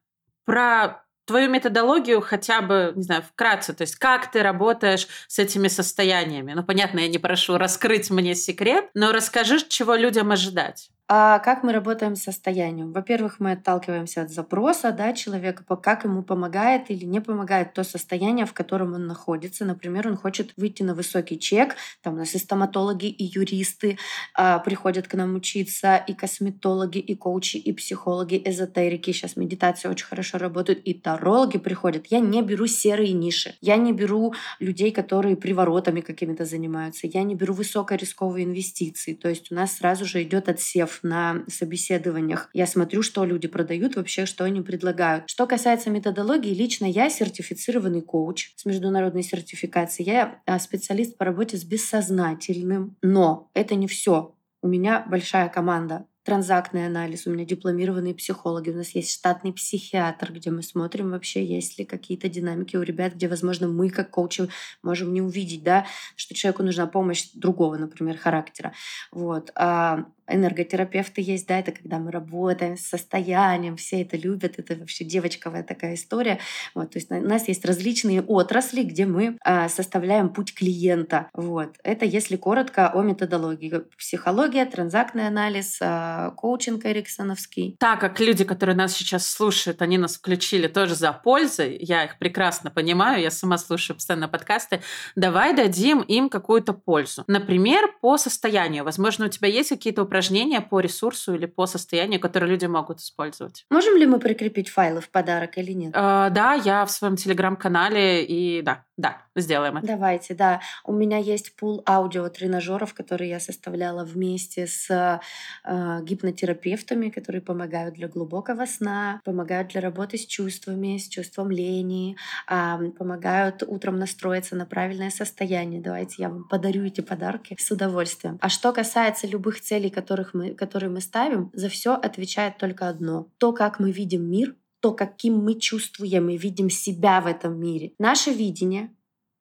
про 0.45 1.03
твою 1.25 1.51
методологию 1.51 2.21
хотя 2.21 2.61
бы, 2.61 2.93
не 2.95 3.03
знаю, 3.03 3.25
вкратце, 3.25 3.73
то 3.73 3.83
есть 3.83 3.97
как 3.97 4.31
ты 4.31 4.45
работаешь 4.45 5.09
с 5.27 5.41
этими 5.41 5.67
состояниями. 5.67 6.53
Ну, 6.53 6.63
понятно, 6.63 7.01
я 7.01 7.09
не 7.09 7.19
прошу 7.19 7.59
раскрыть 7.59 8.09
мне 8.09 8.37
секрет, 8.37 8.89
но 8.95 9.11
расскажи, 9.11 9.59
чего 9.69 9.97
людям 9.97 10.31
ожидать. 10.31 10.91
А 11.15 11.41
как 11.41 11.63
мы 11.63 11.75
работаем 11.75 12.17
с 12.17 12.23
состоянием? 12.23 12.91
Во-первых, 12.91 13.39
мы 13.39 13.53
отталкиваемся 13.53 14.23
от 14.23 14.31
запроса 14.31 14.93
да, 14.93 15.13
человека, 15.13 15.63
как 15.77 16.05
ему 16.05 16.23
помогает 16.23 16.91
или 16.91 17.05
не 17.05 17.21
помогает 17.21 17.75
то 17.75 17.85
состояние, 17.85 18.47
в 18.47 18.55
котором 18.55 18.95
он 18.95 19.07
находится. 19.07 19.67
Например, 19.67 20.09
он 20.09 20.17
хочет 20.17 20.55
выйти 20.57 20.83
на 20.83 20.95
высокий 20.95 21.39
чек. 21.39 21.77
Там 22.01 22.15
у 22.15 22.17
нас 22.17 22.35
и 22.35 22.39
стоматологи, 22.39 23.09
и 23.09 23.25
юристы 23.25 23.99
а, 24.33 24.59
приходят 24.61 25.07
к 25.07 25.13
нам 25.13 25.35
учиться, 25.35 25.97
и 25.97 26.15
косметологи, 26.15 26.97
и 26.97 27.15
коучи, 27.15 27.59
и 27.59 27.75
психологи, 27.75 28.41
эзотерики. 28.43 29.13
Сейчас 29.13 29.37
медитация 29.37 29.91
очень 29.91 30.07
хорошо 30.07 30.39
работает, 30.39 30.81
и 30.83 30.95
тарологи 30.95 31.59
приходят. 31.59 32.07
Я 32.07 32.21
не 32.21 32.41
беру 32.41 32.67
серые 32.67 33.13
ниши. 33.13 33.55
Я 33.61 33.77
не 33.77 33.93
беру 33.93 34.33
людей, 34.61 34.91
которые 34.93 35.37
приворотами 35.37 36.01
какими-то 36.01 36.47
занимаются. 36.47 37.07
Я 37.07 37.23
не 37.23 37.35
беру 37.35 37.53
высокорисковые 37.53 38.47
инвестиции. 38.47 39.13
То 39.13 39.29
есть 39.29 39.53
у 39.53 39.55
нас 39.55 39.77
сразу 39.77 40.07
же 40.07 40.23
идет 40.23 40.49
отсев 40.49 41.02
на 41.03 41.45
собеседованиях. 41.49 42.49
Я 42.53 42.67
смотрю, 42.67 43.03
что 43.03 43.25
люди 43.25 43.49
продают, 43.49 43.97
вообще, 43.97 44.27
что 44.27 44.45
они 44.45 44.61
предлагают. 44.61 45.25
Что 45.29 45.47
касается 45.47 45.91
методологии, 45.91 46.55
лично 46.55 46.87
я 46.87 47.11
сертифицированный 47.11 48.03
коуч 48.03 48.53
с 48.57 48.65
международной 48.65 49.23
сертификацией. 49.23 50.11
Я 50.11 50.43
а, 50.47 50.59
специалист 50.59 51.17
по 51.17 51.25
работе 51.25 51.57
с 51.57 51.65
бессознательным. 51.65 52.97
Но 53.03 53.51
это 53.55 53.75
не 53.75 53.87
все. 53.87 54.35
У 54.63 54.69
меня 54.69 55.05
большая 55.09 55.49
команда 55.49 56.07
транзактный 56.25 56.87
анализ, 56.87 57.27
у 57.27 57.31
меня 57.31 57.45
дипломированные 57.45 58.15
психологи, 58.15 58.71
у 58.71 58.77
нас 58.77 58.91
есть 58.91 59.13
штатный 59.13 59.53
психиатр, 59.53 60.33
где 60.33 60.51
мы 60.51 60.63
смотрим 60.63 61.11
вообще, 61.11 61.45
есть 61.45 61.79
ли 61.79 61.85
какие-то 61.85 62.29
динамики 62.29 62.77
у 62.77 62.83
ребят, 62.83 63.15
где, 63.15 63.29
возможно, 63.29 63.67
мы 63.67 63.91
как 63.91 64.11
коучи 64.11 64.49
можем 64.83 65.13
не 65.13 65.21
увидеть, 65.21 65.65
да, 65.65 65.87
что 66.15 66.35
человеку 66.35 66.63
нужна 66.63 66.87
помощь 66.87 67.31
другого, 67.35 67.77
например, 67.77 68.19
характера. 68.19 68.73
Вот. 69.11 69.51
А 69.57 70.07
энерготерапевты 70.33 71.21
есть, 71.21 71.47
да, 71.47 71.59
это 71.59 71.73
когда 71.73 71.99
мы 71.99 72.11
работаем 72.11 72.77
с 72.77 72.83
состоянием, 72.83 73.77
все 73.77 74.03
это 74.03 74.17
любят, 74.17 74.59
это 74.59 74.75
вообще 74.75 75.05
девочковая 75.05 75.63
такая 75.63 75.95
история. 75.95 76.39
Вот, 76.75 76.91
то 76.91 76.99
есть 76.99 77.11
у 77.11 77.15
нас 77.15 77.49
есть 77.49 77.65
различные 77.65 78.23
отрасли, 78.23 78.83
где 78.83 79.07
мы 79.07 79.39
а, 79.45 79.69
составляем 79.69 80.29
путь 80.29 80.55
клиента. 80.55 81.29
Вот. 81.35 81.77
Это 81.83 82.05
если 82.05 82.37
коротко 82.37 82.89
о 82.89 83.03
методологии. 83.03 83.83
Психология, 83.97 84.65
транзактный 84.65 85.27
анализ, 85.27 85.79
а, 85.81 86.31
коучинг 86.33 86.85
эриксоновский. 86.87 87.77
Так 87.79 88.01
как 88.01 88.21
люди, 88.21 88.45
которые 88.45 88.77
нас 88.77 88.93
сейчас 88.93 89.27
слушают, 89.27 89.83
они 89.83 89.99
нас 89.99 90.17
включили 90.17 90.67
тоже 90.67 90.95
за 90.95 91.13
пользой, 91.13 91.77
я 91.81 92.05
их 92.05 92.19
прекрасно 92.19 92.71
понимаю, 92.71 93.23
я 93.23 93.31
сама 93.31 93.59
слушаю 93.59 93.97
постоянно 93.97 94.29
подкасты, 94.29 94.83
давай 95.17 95.55
дадим 95.55 96.01
им 96.01 96.29
какую-то 96.29 96.73
пользу. 96.73 97.25
Например, 97.27 97.93
по 98.01 98.17
состоянию. 98.17 98.85
Возможно, 98.85 99.27
у 99.27 99.29
тебя 99.29 99.49
есть 99.49 99.69
какие-то 99.69 100.03
упражнения 100.03 100.22
по 100.71 100.81
ресурсу 100.81 101.35
или 101.35 101.47
по 101.47 101.67
состоянию, 101.67 102.21
которые 102.21 102.51
люди 102.51 102.67
могут 102.67 103.01
использовать. 103.01 103.65
Можем 103.71 103.97
ли 103.97 104.07
мы 104.07 104.19
прикрепить 104.19 104.69
файлы 104.69 105.01
в 105.01 105.09
подарок 105.11 105.59
или 105.59 105.73
нет? 105.73 105.93
Э, 105.95 106.29
да, 106.31 106.55
я 106.55 106.85
в 106.85 106.91
своем 106.91 107.17
телеграм-канале 107.17 108.25
и 108.25 108.63
да, 108.63 108.85
да, 108.97 109.23
сделаем 109.35 109.79
это. 109.79 109.87
Давайте, 109.87 110.35
да. 110.35 110.61
У 110.85 110.93
меня 110.93 111.19
есть 111.19 111.57
пул 111.57 111.83
аудио 111.89 112.29
тренажеров, 112.29 112.95
которые 112.95 113.31
я 113.31 113.41
составляла 113.41 114.05
вместе 114.05 114.67
с 114.67 114.91
э, 114.91 116.01
гипнотерапевтами, 116.03 117.09
которые 117.09 117.41
помогают 117.43 117.95
для 117.95 118.09
глубокого 118.09 118.67
сна, 118.67 119.21
помогают 119.25 119.69
для 119.69 119.81
работы 119.81 120.19
с 120.19 120.27
чувствами, 120.27 120.99
с 120.99 121.09
чувством 121.09 121.51
лени, 121.51 122.17
э, 122.49 122.91
помогают 122.99 123.63
утром 123.67 123.99
настроиться 123.99 124.57
на 124.57 124.67
правильное 124.67 125.11
состояние. 125.11 125.81
Давайте 125.81 126.23
я 126.23 126.29
вам 126.29 126.45
подарю 126.45 126.85
эти 126.85 127.01
подарки 127.01 127.57
с 127.59 127.71
удовольствием. 127.71 128.39
А 128.41 128.49
что 128.49 128.73
касается 128.73 129.27
любых 129.27 129.61
целей, 129.61 129.91
которых 130.03 130.35
мы, 130.35 130.55
которые 130.55 130.91
мы 130.91 131.01
ставим, 131.01 131.51
за 131.55 131.69
все 131.69 131.95
отвечает 131.95 132.59
только 132.59 132.89
одно. 132.89 133.29
То, 133.39 133.53
как 133.53 133.79
мы 133.79 133.93
видим 133.93 134.29
мир, 134.29 134.57
то, 134.81 134.93
каким 134.93 135.39
мы 135.39 135.55
чувствуем 135.55 136.29
и 136.29 136.37
видим 136.37 136.69
себя 136.69 137.21
в 137.21 137.27
этом 137.27 137.59
мире. 137.59 137.93
Наше 137.99 138.33
видение 138.33 138.91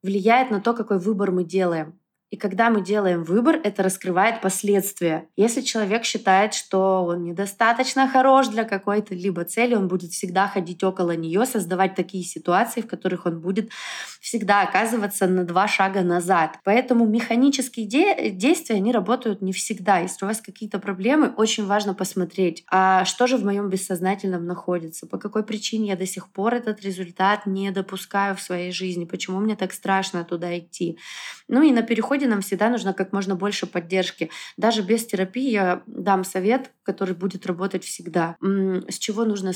влияет 0.03 0.51
на 0.51 0.61
то, 0.61 0.73
какой 0.73 0.99
выбор 0.99 1.31
мы 1.31 1.43
делаем. 1.43 1.99
И 2.31 2.37
когда 2.37 2.69
мы 2.69 2.81
делаем 2.81 3.25
выбор, 3.25 3.59
это 3.61 3.83
раскрывает 3.83 4.39
последствия. 4.39 5.27
Если 5.35 5.59
человек 5.59 6.05
считает, 6.05 6.53
что 6.53 7.03
он 7.03 7.23
недостаточно 7.23 8.07
хорош 8.07 8.47
для 8.47 8.63
какой-то 8.63 9.13
либо 9.13 9.43
цели, 9.43 9.75
он 9.75 9.89
будет 9.89 10.11
всегда 10.11 10.47
ходить 10.47 10.81
около 10.81 11.11
нее, 11.11 11.45
создавать 11.45 11.93
такие 11.93 12.23
ситуации, 12.23 12.79
в 12.79 12.87
которых 12.87 13.25
он 13.25 13.41
будет 13.41 13.69
всегда 14.21 14.61
оказываться 14.61 15.27
на 15.27 15.43
два 15.43 15.67
шага 15.67 16.03
назад. 16.03 16.57
Поэтому 16.63 17.05
механические 17.05 17.85
де- 17.85 18.29
действия, 18.29 18.77
они 18.77 18.93
работают 18.93 19.41
не 19.41 19.51
всегда. 19.51 19.99
Если 19.99 20.23
у 20.23 20.27
вас 20.29 20.39
какие-то 20.39 20.79
проблемы, 20.79 21.33
очень 21.35 21.65
важно 21.65 21.93
посмотреть, 21.93 22.63
а 22.71 23.03
что 23.03 23.27
же 23.27 23.35
в 23.35 23.43
моем 23.43 23.67
бессознательном 23.67 24.45
находится, 24.45 25.05
по 25.05 25.17
какой 25.17 25.43
причине 25.43 25.89
я 25.89 25.95
до 25.97 26.05
сих 26.05 26.29
пор 26.29 26.53
этот 26.53 26.81
результат 26.81 27.45
не 27.45 27.71
допускаю 27.71 28.37
в 28.37 28.41
своей 28.41 28.71
жизни, 28.71 29.03
почему 29.03 29.41
мне 29.41 29.57
так 29.57 29.73
страшно 29.73 30.23
туда 30.23 30.57
идти. 30.57 30.97
Ну 31.49 31.61
и 31.61 31.73
на 31.73 31.81
переходе 31.81 32.20
нам 32.27 32.41
всегда 32.41 32.69
нужно 32.69 32.93
как 32.93 33.13
можно 33.13 33.35
больше 33.35 33.65
поддержки. 33.65 34.29
Даже 34.57 34.81
без 34.81 35.05
терапии 35.05 35.49
я 35.49 35.83
дам 35.85 36.23
совет, 36.23 36.71
который 36.83 37.15
будет 37.15 37.45
работать 37.45 37.83
всегда. 37.83 38.35
С 38.41 38.97
чего 38.97 39.25
нужно 39.25 39.51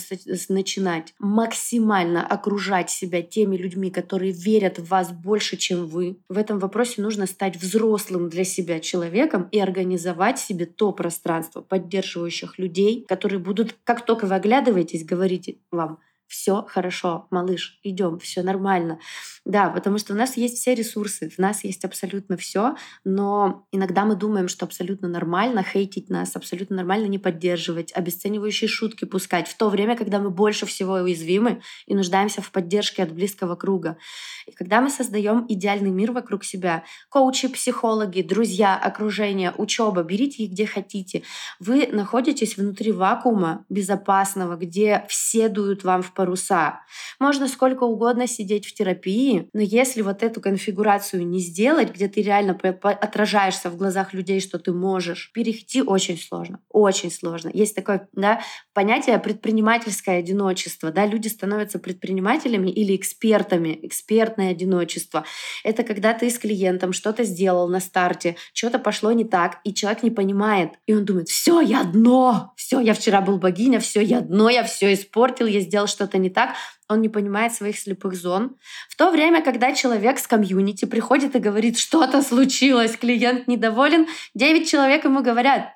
начинать? 0.50 1.14
Максимально 1.20 2.26
окружать 2.26 2.90
себя 2.90 3.22
теми 3.22 3.58
людьми, 3.58 3.92
которые 3.92 4.32
верят 4.32 4.80
в 4.80 4.88
вас 4.88 5.12
больше, 5.12 5.58
чем 5.58 5.88
вы. 5.88 6.18
В 6.30 6.38
этом 6.38 6.60
вопросе 6.60 7.02
нужно 7.02 7.26
стать 7.26 7.56
взрослым 7.58 8.30
для 8.30 8.44
себя 8.44 8.80
человеком 8.80 9.48
и 9.52 9.60
организовать 9.60 10.40
себе 10.40 10.66
то 10.66 10.92
пространство 10.92 11.62
поддерживающих 11.62 12.58
людей, 12.60 13.06
которые 13.08 13.40
будут, 13.40 13.76
как 13.84 14.06
только 14.06 14.26
вы 14.26 14.36
оглядываетесь, 14.36 15.06
говорить 15.06 15.60
вам, 15.72 16.00
все 16.28 16.66
хорошо, 16.68 17.28
малыш, 17.30 17.80
идем, 17.84 18.20
все 18.20 18.42
нормально. 18.42 19.00
Да, 19.46 19.70
потому 19.70 20.00
что 20.00 20.14
у 20.14 20.16
нас 20.16 20.38
есть 20.38 20.58
все 20.58 20.74
ресурсы, 20.74 21.30
в 21.30 21.38
нас 21.38 21.64
есть 21.64 21.86
абсолютно 21.86 22.36
все, 22.36 22.76
но 23.04 23.68
иногда 23.72 24.04
мы 24.04 24.16
думаем, 24.16 24.48
что 24.48 24.66
абсолютно 24.66 25.08
нормально 25.08 25.64
хейтить 25.64 26.10
нас, 26.10 26.36
абсолютно 26.36 26.78
нормально 26.78 27.06
не 27.06 27.20
поддерживать, 27.20 27.94
обесценивающие 27.94 28.68
шутки 28.68 29.06
пускать, 29.06 29.48
в 29.48 29.56
то 29.56 29.70
время, 29.70 29.96
когда 29.96 30.20
мы 30.20 30.32
больше 30.32 30.66
всего 30.66 30.94
уязвимы 30.94 31.62
и 31.86 31.94
нуждаемся 31.94 32.42
в 32.42 32.52
поддержке 32.52 33.04
от 33.04 33.12
близкого 33.12 33.56
круга. 33.56 33.98
И 34.48 34.52
когда 34.52 34.82
мы 34.82 34.90
создаем 34.90 35.46
идеальный 35.48 35.92
мир 35.92 36.12
вокруг 36.12 36.44
себя, 36.44 36.84
коучи, 37.10 37.48
психологи, 37.48 38.24
друзья, 38.24 38.76
окружение, 38.76 39.54
учеба, 39.58 40.02
берите 40.02 40.44
их 40.44 40.52
где 40.52 40.66
хотите, 40.66 41.22
вы 41.60 41.88
находитесь 41.92 42.58
внутри 42.58 42.92
вакуума 42.92 43.66
безопасного, 43.70 44.56
где 44.56 45.06
все 45.08 45.50
дуют 45.50 45.84
вам 45.84 46.02
в 46.02 46.15
паруса. 46.16 46.82
Можно 47.20 47.48
сколько 47.48 47.84
угодно 47.84 48.28
сидеть 48.28 48.66
в 48.66 48.74
терапии, 48.74 49.50
но 49.54 49.62
если 49.62 50.02
вот 50.02 50.24
эту 50.24 50.42
конфигурацию 50.42 51.28
не 51.28 51.40
сделать, 51.40 51.94
где 51.94 52.08
ты 52.08 52.22
реально 52.22 52.54
отражаешься 52.54 53.70
в 53.70 53.78
глазах 53.78 54.14
людей, 54.14 54.40
что 54.40 54.58
ты 54.58 54.74
можешь, 54.74 55.32
перейти 55.34 55.82
очень 55.82 56.18
сложно. 56.18 56.60
Очень 56.70 57.12
сложно. 57.12 57.52
Есть 57.54 57.76
такое 57.76 58.08
да, 58.14 58.42
понятие 58.74 59.20
предпринимательское 59.20 60.20
одиночество. 60.20 60.92
Да? 60.92 61.06
Люди 61.06 61.28
становятся 61.28 61.80
предпринимателями 61.80 62.70
или 62.70 62.96
экспертами. 62.96 63.80
Экспертное 63.84 64.52
одиночество. 64.52 65.26
Это 65.64 65.84
когда 65.84 66.14
ты 66.14 66.30
с 66.30 66.40
клиентом 66.40 66.94
что-то 66.94 67.24
сделал 67.24 67.68
на 67.68 67.80
старте, 67.80 68.36
что-то 68.54 68.80
пошло 68.80 69.12
не 69.12 69.26
так, 69.26 69.60
и 69.64 69.74
человек 69.74 70.04
не 70.04 70.12
понимает. 70.12 70.72
И 70.86 70.94
он 70.94 71.06
думает, 71.06 71.30
все, 71.30 71.60
я 71.62 71.84
дно, 71.84 72.54
все, 72.56 72.80
я 72.80 72.94
вчера 72.94 73.22
был 73.22 73.38
богиня, 73.38 73.80
все, 73.80 74.02
я 74.02 74.22
дно, 74.22 74.50
я 74.50 74.64
все 74.64 74.94
испортил, 74.94 75.48
я 75.48 75.60
сделал 75.60 75.88
что 75.88 76.05
что-то 76.06 76.18
не 76.20 76.30
так, 76.30 76.56
он 76.88 77.02
не 77.02 77.10
понимает 77.10 77.54
своих 77.54 77.80
слепых 77.80 78.14
зон. 78.14 78.58
В 78.90 78.96
то 78.96 79.10
время, 79.10 79.42
когда 79.42 79.74
человек 79.74 80.20
с 80.20 80.28
комьюнити 80.28 80.86
приходит 80.86 81.36
и 81.36 81.40
говорит, 81.40 81.80
что-то 81.80 82.22
случилось, 82.22 82.96
клиент 82.96 83.48
недоволен, 83.48 84.08
9 84.36 84.70
человек 84.70 85.04
ему 85.06 85.24
говорят, 85.24 85.75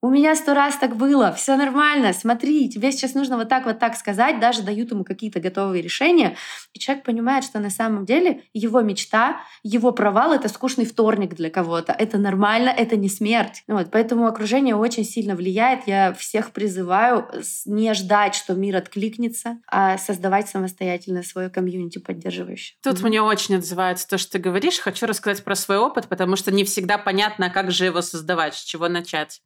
у 0.00 0.10
меня 0.10 0.36
сто 0.36 0.54
раз 0.54 0.76
так 0.76 0.96
было, 0.96 1.32
все 1.32 1.56
нормально, 1.56 2.12
смотри, 2.12 2.70
тебе 2.70 2.92
сейчас 2.92 3.14
нужно 3.14 3.36
вот 3.36 3.48
так 3.48 3.66
вот 3.66 3.80
так 3.80 3.96
сказать, 3.96 4.38
даже 4.38 4.62
дают 4.62 4.92
ему 4.92 5.02
какие-то 5.02 5.40
готовые 5.40 5.82
решения, 5.82 6.36
и 6.72 6.78
человек 6.78 7.04
понимает, 7.04 7.42
что 7.42 7.58
на 7.58 7.70
самом 7.70 8.04
деле 8.04 8.44
его 8.52 8.80
мечта, 8.80 9.40
его 9.64 9.90
провал— 9.90 10.32
это 10.34 10.48
скучный 10.48 10.86
вторник 10.86 11.34
для 11.34 11.50
кого-то, 11.50 11.92
это 11.92 12.16
нормально, 12.18 12.68
это 12.68 12.96
не 12.96 13.08
смерть. 13.08 13.64
Вот, 13.66 13.90
поэтому 13.90 14.26
окружение 14.26 14.76
очень 14.76 15.04
сильно 15.04 15.34
влияет, 15.34 15.86
я 15.86 16.12
всех 16.12 16.52
призываю 16.52 17.28
не 17.66 17.92
ждать, 17.94 18.36
что 18.36 18.54
мир 18.54 18.76
откликнется, 18.76 19.58
а 19.66 19.98
создавать 19.98 20.48
самостоятельно 20.48 21.24
свое 21.24 21.50
комьюнити 21.50 21.98
поддерживающее. 21.98 22.76
Тут 22.82 22.98
mm-hmm. 22.98 23.06
мне 23.08 23.22
очень 23.22 23.56
отзывается 23.56 24.06
то, 24.06 24.18
что 24.18 24.32
ты 24.32 24.38
говоришь, 24.38 24.78
хочу 24.78 25.06
рассказать 25.06 25.42
про 25.42 25.56
свой 25.56 25.78
опыт, 25.78 26.06
потому 26.06 26.36
что 26.36 26.52
не 26.52 26.62
всегда 26.62 26.98
понятно, 26.98 27.50
как 27.50 27.72
же 27.72 27.86
его 27.86 28.00
создавать, 28.00 28.54
с 28.54 28.62
чего 28.62 28.88
начать. 28.88 29.40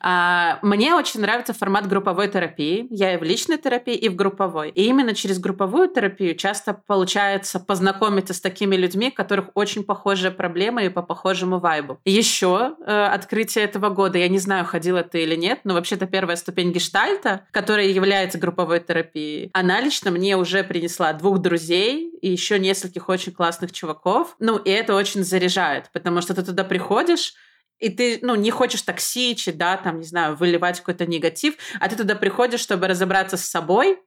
А, 0.00 0.58
мне 0.62 0.94
очень 0.94 1.20
нравится 1.20 1.52
формат 1.52 1.88
групповой 1.88 2.28
терапии. 2.28 2.86
Я 2.90 3.14
и 3.14 3.16
в 3.16 3.22
личной 3.22 3.58
терапии, 3.58 3.94
и 3.94 4.08
в 4.08 4.16
групповой. 4.16 4.70
И 4.70 4.84
именно 4.84 5.14
через 5.14 5.38
групповую 5.38 5.88
терапию 5.88 6.34
часто 6.34 6.74
получается 6.86 7.60
познакомиться 7.60 8.34
с 8.34 8.40
такими 8.40 8.76
людьми, 8.76 9.08
у 9.08 9.14
которых 9.14 9.50
очень 9.54 9.84
похожие 9.84 10.30
проблемы 10.30 10.86
и 10.86 10.88
по 10.88 11.02
похожему 11.02 11.58
вайбу. 11.58 12.00
Еще 12.04 12.74
э, 12.86 13.04
открытие 13.06 13.64
этого 13.64 13.88
года, 13.90 14.18
я 14.18 14.28
не 14.28 14.38
знаю, 14.38 14.64
ходила 14.64 15.02
ты 15.02 15.22
или 15.22 15.36
нет, 15.36 15.60
но 15.64 15.74
вообще-то 15.74 16.06
первая 16.06 16.36
ступень 16.36 16.72
гештальта, 16.72 17.46
которая 17.50 17.86
является 17.86 18.38
групповой 18.38 18.80
терапией, 18.80 19.50
она 19.52 19.80
лично 19.80 20.10
мне 20.10 20.36
уже 20.36 20.64
принесла 20.64 21.12
двух 21.12 21.38
друзей 21.38 22.10
и 22.20 22.30
еще 22.30 22.58
нескольких 22.58 23.08
очень 23.08 23.32
классных 23.32 23.72
чуваков. 23.72 24.36
Ну, 24.38 24.56
и 24.56 24.70
это 24.70 24.94
очень 24.94 25.24
заряжает, 25.24 25.90
потому 25.92 26.20
что 26.20 26.34
ты 26.34 26.42
туда 26.42 26.64
приходишь, 26.64 27.34
и 27.78 27.90
ты, 27.90 28.18
ну, 28.22 28.34
не 28.34 28.50
хочешь 28.50 28.82
токсичить, 28.82 29.58
да, 29.58 29.76
там, 29.76 29.98
не 29.98 30.06
знаю, 30.06 30.36
выливать 30.36 30.80
какой-то 30.80 31.06
негатив, 31.06 31.56
а 31.80 31.88
ты 31.88 31.96
туда 31.96 32.14
приходишь, 32.14 32.60
чтобы 32.60 32.86
разобраться 32.88 33.36
с 33.36 33.44
собой, 33.44 33.98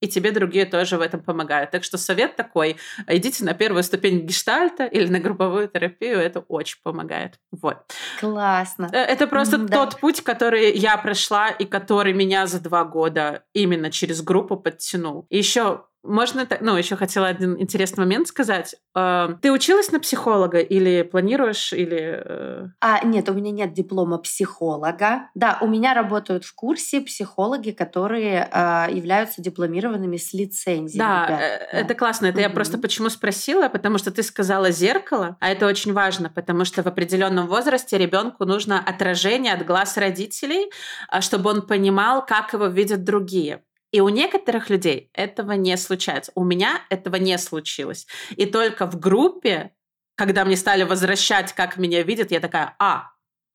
и 0.00 0.06
тебе 0.06 0.30
другие 0.30 0.64
тоже 0.64 0.96
в 0.96 1.00
этом 1.00 1.20
помогают. 1.20 1.70
Так 1.70 1.84
что 1.84 1.98
совет 1.98 2.36
такой, 2.36 2.76
идите 3.06 3.44
на 3.44 3.54
первую 3.54 3.82
ступень 3.82 4.20
гештальта 4.20 4.84
или 4.84 5.08
на 5.08 5.18
групповую 5.18 5.68
терапию, 5.68 6.18
это 6.18 6.40
очень 6.40 6.78
помогает. 6.82 7.40
Вот. 7.50 7.78
Классно. 8.20 8.88
Э, 8.92 8.98
это 8.98 9.26
просто 9.26 9.56
mm, 9.56 9.68
тот 9.68 9.90
да. 9.90 9.98
путь, 9.98 10.22
который 10.22 10.76
я 10.76 10.96
прошла 10.96 11.48
и 11.48 11.64
который 11.64 12.12
меня 12.12 12.46
за 12.46 12.60
два 12.60 12.84
года 12.84 13.44
именно 13.52 13.90
через 13.90 14.22
группу 14.22 14.56
подтянул. 14.56 15.26
И 15.30 15.38
еще 15.38 15.87
можно, 16.04 16.46
ну, 16.60 16.76
еще 16.76 16.96
хотела 16.96 17.26
один 17.26 17.60
интересный 17.60 18.04
момент 18.04 18.28
сказать. 18.28 18.76
А, 18.94 19.34
ты 19.42 19.50
училась 19.50 19.90
на 19.90 19.98
психолога 20.00 20.58
или 20.58 21.02
планируешь, 21.02 21.72
или... 21.72 22.22
Э? 22.24 22.66
А, 22.80 23.04
нет, 23.04 23.28
у 23.28 23.34
меня 23.34 23.50
нет 23.50 23.72
диплома 23.72 24.18
психолога. 24.18 25.28
Да, 25.34 25.58
у 25.60 25.66
меня 25.66 25.94
работают 25.94 26.44
в 26.44 26.54
курсе 26.54 27.00
психологи, 27.00 27.72
которые 27.72 28.48
э, 28.50 28.86
являются 28.92 29.42
дипломированными 29.42 30.16
с 30.16 30.32
лицензией. 30.32 30.98
Да, 30.98 31.26
ребят. 31.26 31.40
Э, 31.40 31.78
это 31.78 31.94
классно. 31.94 32.26
Это 32.26 32.38
mm-hmm. 32.38 32.42
я 32.42 32.50
просто 32.50 32.78
почему 32.78 33.08
спросила, 33.08 33.68
потому 33.68 33.98
что 33.98 34.10
ты 34.10 34.22
сказала 34.22 34.70
зеркало, 34.70 35.36
а 35.40 35.50
это 35.50 35.66
очень 35.66 35.92
важно, 35.92 36.30
потому 36.30 36.64
что 36.64 36.82
в 36.82 36.86
определенном 36.86 37.48
возрасте 37.48 37.98
ребенку 37.98 38.44
нужно 38.44 38.80
отражение 38.80 39.52
от 39.52 39.66
глаз 39.66 39.96
родителей, 39.96 40.70
а, 41.08 41.20
чтобы 41.20 41.50
он 41.50 41.62
понимал, 41.62 42.24
как 42.24 42.52
его 42.52 42.66
видят 42.66 43.04
другие. 43.04 43.62
И 43.90 44.00
у 44.00 44.08
некоторых 44.08 44.70
людей 44.70 45.10
этого 45.14 45.52
не 45.52 45.76
случается. 45.76 46.32
У 46.34 46.44
меня 46.44 46.82
этого 46.90 47.16
не 47.16 47.38
случилось. 47.38 48.06
И 48.36 48.46
только 48.46 48.86
в 48.86 48.98
группе, 48.98 49.72
когда 50.14 50.44
мне 50.44 50.56
стали 50.56 50.82
возвращать, 50.82 51.52
как 51.54 51.76
меня 51.78 52.02
видят, 52.02 52.30
я 52.30 52.40
такая, 52.40 52.76
а, 52.78 53.12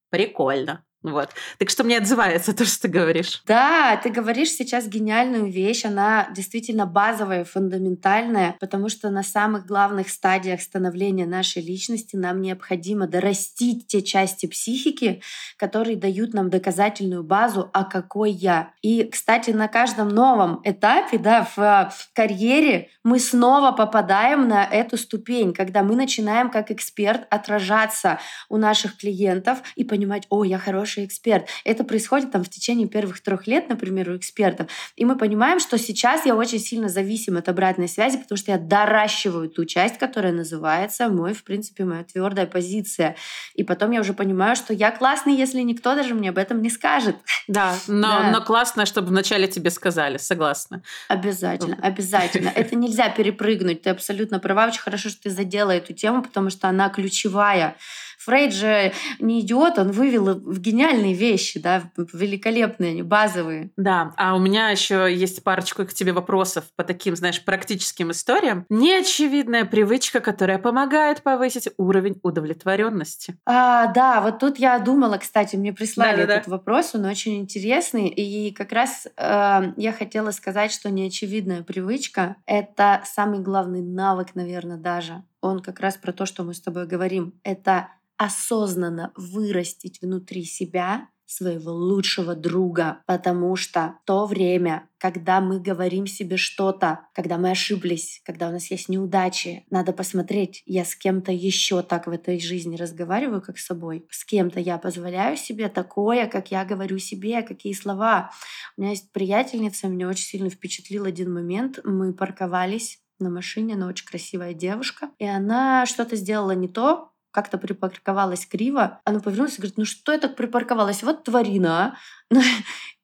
прикольно. 0.09 0.85
Вот. 1.03 1.29
Так 1.60 1.69
что 1.69 1.83
мне 1.83 1.98
отзывается 1.98 2.55
то, 2.55 2.65
что 2.65 2.83
ты 2.83 2.88
говоришь. 2.88 3.43
Да, 3.45 4.00
ты 4.01 4.10
говоришь 4.10 4.51
сейчас 4.51 4.88
гениальную 4.88 5.51
вещь. 5.51 5.83
Она 5.83 6.29
действительно 6.33 6.86
базовая, 6.86 7.43
фундаментальная, 7.43 8.55
потому 8.60 8.88
что 8.88 9.10
на 9.10 9.22
самых 9.22 9.65
главных 9.65 10.10
стадиях 10.10 10.62
становления 10.62 11.25
нашей 11.25 11.62
личности 11.62 12.15
нам 12.15 12.41
необходимо 12.41 13.07
дорастить 13.07 13.88
те 13.88 14.01
части 14.01 14.45
психики, 14.45 15.22
которые 15.57 15.98
дают 15.98 16.33
нам 16.33 16.50
доказательную 16.50 17.24
базу, 17.24 17.69
а 17.74 17.83
какой 17.83 18.31
я. 18.31 18.72
И, 18.81 19.03
кстати, 19.03 19.51
на 19.51 19.67
каждом 19.67 20.07
новом 20.07 20.62
этапе 20.63 21.17
да, 21.17 21.45
в 21.55 21.91
карьере 22.13 22.89
мы 23.03 23.19
снова 23.19 23.74
попадаем 23.74 24.48
на 24.48 24.63
эту 24.63 24.98
ступень, 24.98 25.53
когда 25.53 25.83
мы 25.83 25.95
начинаем 25.95 26.50
как 26.50 26.72
эксперт 26.72 27.27
отражаться 27.29 28.19
у 28.48 28.57
наших 28.57 28.98
клиентов 28.98 29.62
и 29.75 29.83
понимать, 29.83 30.25
о, 30.29 30.43
я 30.45 30.57
хороший 30.57 30.92
хороший 30.93 31.05
эксперт. 31.05 31.47
Это 31.63 31.83
происходит 31.83 32.31
там 32.31 32.43
в 32.43 32.50
течение 32.50 32.88
первых 32.88 33.21
трех 33.21 33.47
лет, 33.47 33.69
например, 33.69 34.09
у 34.09 34.17
экспертов. 34.17 34.67
И 34.95 35.05
мы 35.05 35.17
понимаем, 35.17 35.59
что 35.59 35.77
сейчас 35.77 36.25
я 36.25 36.35
очень 36.35 36.59
сильно 36.59 36.89
зависим 36.89 37.38
от 37.38 37.49
обратной 37.49 37.88
связи, 37.88 38.17
потому 38.17 38.38
что 38.38 38.51
я 38.51 38.58
доращиваю 38.58 39.49
ту 39.49 39.65
часть, 39.65 39.97
которая 39.97 40.34
называется 40.34 41.10
мой, 41.10 41.34
в 41.34 41.43
принципе, 41.43 41.86
моя 41.86 42.03
твердая 42.03 42.45
позиция. 42.45 43.15
И 43.56 43.63
потом 43.63 43.91
я 43.91 44.01
уже 44.01 44.13
понимаю, 44.13 44.56
что 44.56 44.73
я 44.73 44.91
классный, 44.91 45.36
если 45.36 45.62
никто 45.62 45.95
даже 45.95 46.13
мне 46.13 46.29
об 46.29 46.38
этом 46.38 46.62
не 46.62 46.69
скажет. 46.69 47.15
Да, 47.47 47.75
но, 47.88 48.08
да. 48.08 48.32
но 48.32 48.41
классно, 48.41 48.86
чтобы 48.86 49.08
вначале 49.08 49.47
тебе 49.47 49.69
сказали, 49.69 50.17
согласна. 50.17 50.82
Обязательно, 51.08 51.77
обязательно. 51.82 52.49
Это 52.56 52.75
нельзя 52.75 53.10
перепрыгнуть. 53.10 53.82
Ты 53.82 53.89
абсолютно 53.89 54.39
права. 54.39 54.67
Очень 54.67 54.82
хорошо, 54.82 55.10
что 55.10 55.23
ты 55.23 55.29
задела 55.29 55.71
эту 55.71 55.93
тему, 55.93 56.21
потому 56.21 56.49
что 56.49 56.67
она 56.67 56.89
ключевая. 56.89 57.75
Фрейд 58.23 58.53
же 58.53 58.93
не 59.19 59.41
идиот, 59.41 59.79
он 59.79 59.91
вывел 59.91 60.36
гениальные 60.36 61.13
вещи, 61.13 61.59
да, 61.59 61.83
великолепные, 61.97 62.91
они 62.91 63.01
базовые. 63.01 63.71
Да, 63.77 64.13
а 64.17 64.36
у 64.36 64.39
меня 64.39 64.69
еще 64.69 65.13
есть 65.13 65.43
парочку 65.43 65.86
к 65.86 65.93
тебе 65.93 66.13
вопросов 66.13 66.65
по 66.75 66.83
таким, 66.83 67.15
знаешь, 67.15 67.43
практическим 67.43 68.12
историям. 68.12 68.65
Неочевидная 68.69 69.65
привычка, 69.65 70.19
которая 70.19 70.57
помогает 70.57 71.21
повысить 71.21 71.69
уровень 71.77 72.19
удовлетворенности. 72.23 73.36
А, 73.45 73.88
да, 73.88 74.21
вот 74.21 74.39
тут 74.39 74.57
я 74.57 74.79
думала, 74.79 75.17
кстати, 75.17 75.55
мне 75.55 75.73
прислали 75.73 76.21
да, 76.21 76.27
да, 76.27 76.33
этот 76.36 76.49
да. 76.49 76.57
вопрос, 76.57 76.95
он 76.95 77.05
очень 77.05 77.39
интересный, 77.39 78.07
и 78.07 78.51
как 78.51 78.71
раз 78.71 79.07
э, 79.17 79.73
я 79.75 79.93
хотела 79.93 80.31
сказать, 80.31 80.71
что 80.71 80.89
неочевидная 80.89 81.63
привычка— 81.63 82.38
это 82.45 83.01
самый 83.05 83.39
главный 83.39 83.81
навык, 83.81 84.36
наверное, 84.36 84.77
даже. 84.77 85.23
Он 85.41 85.59
как 85.59 85.79
раз 85.79 85.97
про 85.97 86.13
то, 86.13 86.25
что 86.25 86.43
мы 86.43 86.53
с 86.53 86.62
тобой 86.62 86.88
говорим. 86.88 87.33
Это 87.43 87.89
осознанно 88.17 89.12
вырастить 89.15 90.02
внутри 90.02 90.43
себя 90.43 91.10
своего 91.34 91.71
лучшего 91.71 92.36
друга, 92.36 93.02
потому 93.06 93.56
что 93.56 93.95
то 94.06 94.26
время, 94.26 94.89
когда 94.97 95.41
мы 95.41 95.60
говорим 95.60 96.06
себе 96.06 96.38
что-то, 96.38 97.08
когда 97.13 97.38
мы 97.38 97.52
ошиблись, 97.52 98.21
когда 98.23 98.49
у 98.49 98.52
нас 98.52 98.69
есть 98.69 98.89
неудачи, 98.89 99.65
надо 99.69 99.93
посмотреть, 99.93 100.62
я 100.65 100.86
с 100.86 100.95
кем-то 100.95 101.32
еще 101.32 101.82
так 101.82 102.08
в 102.08 102.12
этой 102.12 102.39
жизни 102.39 102.76
разговариваю, 102.76 103.41
как 103.41 103.58
с 103.58 103.65
собой, 103.65 104.06
с 104.10 104.26
кем-то 104.26 104.60
я 104.60 104.78
позволяю 104.78 105.38
себе 105.38 105.69
такое, 105.69 106.28
как 106.28 106.52
я 106.52 106.65
говорю 106.65 106.99
себе, 106.99 107.41
какие 107.41 107.73
слова. 107.73 108.32
У 108.78 108.82
меня 108.82 108.91
есть 108.91 109.12
приятельница, 109.12 109.88
меня 109.88 110.08
очень 110.08 110.26
сильно 110.26 110.49
впечатлил 110.49 111.06
один 111.06 111.34
момент. 111.34 111.80
Мы 111.84 112.13
парковались 112.13 112.99
на 113.19 113.30
машине, 113.30 113.76
она 113.76 113.88
очень 113.88 114.06
красивая 114.06 114.54
девушка, 114.54 115.10
и 115.17 115.26
она 115.26 115.86
что-то 115.86 116.15
сделала 116.15 116.52
не 116.52 116.67
то, 116.67 117.12
как-то 117.34 117.58
припарковалась 117.58 118.46
криво. 118.46 119.02
Она 119.06 119.19
повернулась 119.19 119.56
и 119.56 119.58
говорит, 119.58 119.78
ну 119.78 119.86
что 119.86 120.13
я 120.13 120.19
так 120.19 120.36
припарковалась? 120.36 121.04
Вот 121.04 121.24
тварина, 121.24 121.98
а. 122.32 122.36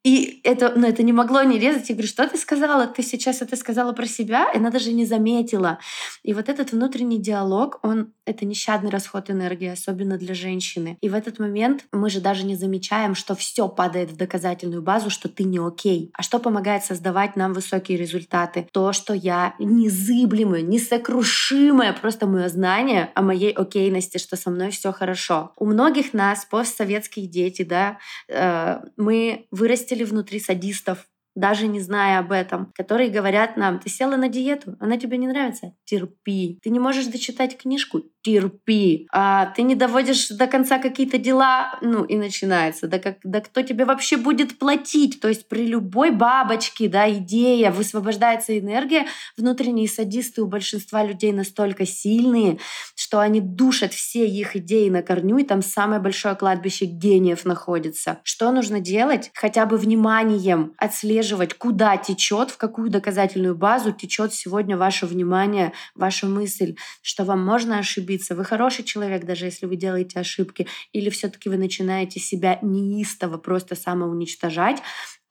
И 0.03 0.39
это, 0.43 0.73
ну, 0.75 0.87
это 0.87 1.03
не 1.03 1.11
могло 1.11 1.43
не 1.43 1.59
резать. 1.59 1.89
Я 1.89 1.95
говорю, 1.95 2.07
что 2.07 2.27
ты 2.27 2.37
сказала? 2.37 2.87
Ты 2.87 3.03
сейчас 3.03 3.41
это 3.41 3.55
сказала 3.57 3.91
про 3.91 4.05
себя? 4.05 4.49
И 4.53 4.57
она 4.57 4.71
даже 4.71 4.93
не 4.93 5.05
заметила. 5.05 5.79
И 6.23 6.33
вот 6.33 6.47
этот 6.47 6.71
внутренний 6.71 7.19
диалог, 7.19 7.79
он 7.83 8.13
это 8.25 8.45
нещадный 8.45 8.91
расход 8.91 9.29
энергии, 9.29 9.67
особенно 9.67 10.17
для 10.17 10.33
женщины. 10.33 10.97
И 11.01 11.09
в 11.09 11.15
этот 11.15 11.39
момент 11.39 11.85
мы 11.91 12.09
же 12.09 12.21
даже 12.21 12.45
не 12.45 12.55
замечаем, 12.55 13.15
что 13.15 13.35
все 13.35 13.67
падает 13.67 14.11
в 14.11 14.15
доказательную 14.15 14.81
базу, 14.81 15.09
что 15.09 15.27
ты 15.27 15.43
не 15.43 15.57
окей. 15.57 16.11
А 16.13 16.21
что 16.21 16.39
помогает 16.39 16.83
создавать 16.83 17.35
нам 17.35 17.53
высокие 17.53 17.97
результаты? 17.97 18.67
То, 18.71 18.93
что 18.93 19.13
я 19.13 19.55
незыблемая, 19.59 20.61
несокрушимая, 20.61 21.91
просто 21.93 22.27
мое 22.27 22.47
знание 22.49 23.11
о 23.15 23.21
моей 23.21 23.51
окейности, 23.51 24.17
что 24.17 24.37
со 24.37 24.49
мной 24.49 24.69
все 24.69 24.93
хорошо. 24.93 25.51
У 25.57 25.65
многих 25.65 26.13
нас 26.13 26.45
постсоветские 26.45 27.27
дети, 27.27 27.63
да, 27.63 27.97
э, 28.27 28.79
мы 28.95 29.47
вырастили 29.51 29.88
вырастили 29.89 30.03
внутри 30.03 30.39
садистов, 30.39 31.07
даже 31.35 31.67
не 31.67 31.79
зная 31.79 32.19
об 32.19 32.31
этом, 32.31 32.71
которые 32.75 33.09
говорят 33.09 33.55
нам, 33.55 33.79
ты 33.79 33.89
села 33.89 34.15
на 34.17 34.27
диету, 34.27 34.75
она 34.79 34.97
тебе 34.97 35.17
не 35.17 35.27
нравится, 35.27 35.73
терпи. 35.85 36.59
Ты 36.61 36.69
не 36.69 36.79
можешь 36.79 37.05
дочитать 37.05 37.57
книжку, 37.57 38.01
терпи. 38.21 39.07
А 39.13 39.47
ты 39.47 39.61
не 39.61 39.75
доводишь 39.75 40.29
до 40.29 40.47
конца 40.47 40.79
какие-то 40.79 41.17
дела, 41.17 41.77
ну 41.81 42.03
и 42.03 42.17
начинается. 42.17 42.87
Да, 42.87 42.99
как, 42.99 43.17
да 43.23 43.39
кто 43.41 43.61
тебе 43.61 43.85
вообще 43.85 44.17
будет 44.17 44.59
платить? 44.59 45.21
То 45.21 45.29
есть 45.29 45.47
при 45.47 45.65
любой 45.65 46.11
бабочке, 46.11 46.89
да, 46.89 47.09
идея, 47.09 47.71
высвобождается 47.71 48.57
энергия, 48.57 49.05
внутренние 49.37 49.87
садисты 49.87 50.41
у 50.41 50.47
большинства 50.47 51.03
людей 51.03 51.31
настолько 51.31 51.85
сильные, 51.85 52.59
что 52.95 53.19
они 53.19 53.39
душат 53.39 53.93
все 53.93 54.27
их 54.27 54.55
идеи 54.55 54.89
на 54.89 55.01
корню, 55.01 55.37
и 55.37 55.43
там 55.43 55.61
самое 55.61 56.01
большое 56.01 56.35
кладбище 56.35 56.85
гениев 56.85 57.45
находится. 57.45 58.19
Что 58.23 58.51
нужно 58.51 58.79
делать? 58.79 59.31
Хотя 59.33 59.65
бы 59.65 59.77
вниманием 59.77 60.73
отслеживать, 60.77 61.18
куда 61.53 61.97
течет, 61.97 62.51
в 62.51 62.57
какую 62.57 62.89
доказательную 62.89 63.55
базу 63.55 63.91
течет 63.91 64.33
сегодня 64.33 64.77
ваше 64.77 65.05
внимание, 65.05 65.73
ваша 65.95 66.27
мысль, 66.27 66.75
что 67.01 67.23
вам 67.23 67.43
можно 67.43 67.79
ошибиться. 67.79 68.35
Вы 68.35 68.43
хороший 68.43 68.83
человек, 68.83 69.25
даже 69.25 69.45
если 69.45 69.65
вы 69.65 69.75
делаете 69.75 70.19
ошибки. 70.19 70.67
Или 70.93 71.09
все-таки 71.09 71.49
вы 71.49 71.57
начинаете 71.57 72.19
себя 72.19 72.59
неистово 72.61 73.37
просто 73.37 73.75
самоуничтожать, 73.75 74.81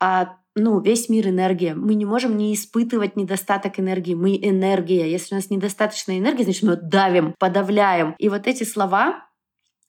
а 0.01 0.37
ну, 0.55 0.81
весь 0.81 1.09
мир 1.09 1.29
энергия. 1.29 1.75
Мы 1.75 1.95
не 1.95 2.05
можем 2.05 2.37
не 2.37 2.53
испытывать 2.55 3.17
недостаток 3.17 3.79
энергии. 3.79 4.15
Мы 4.15 4.37
энергия. 4.37 5.11
Если 5.11 5.35
у 5.35 5.39
нас 5.39 5.51
недостаточно 5.51 6.19
энергии, 6.19 6.43
значит, 6.43 6.63
мы 6.65 6.77
давим, 6.77 7.35
подавляем. 7.39 8.15
И 8.19 8.29
вот 8.29 8.47
эти 8.47 8.65
слова, 8.65 9.28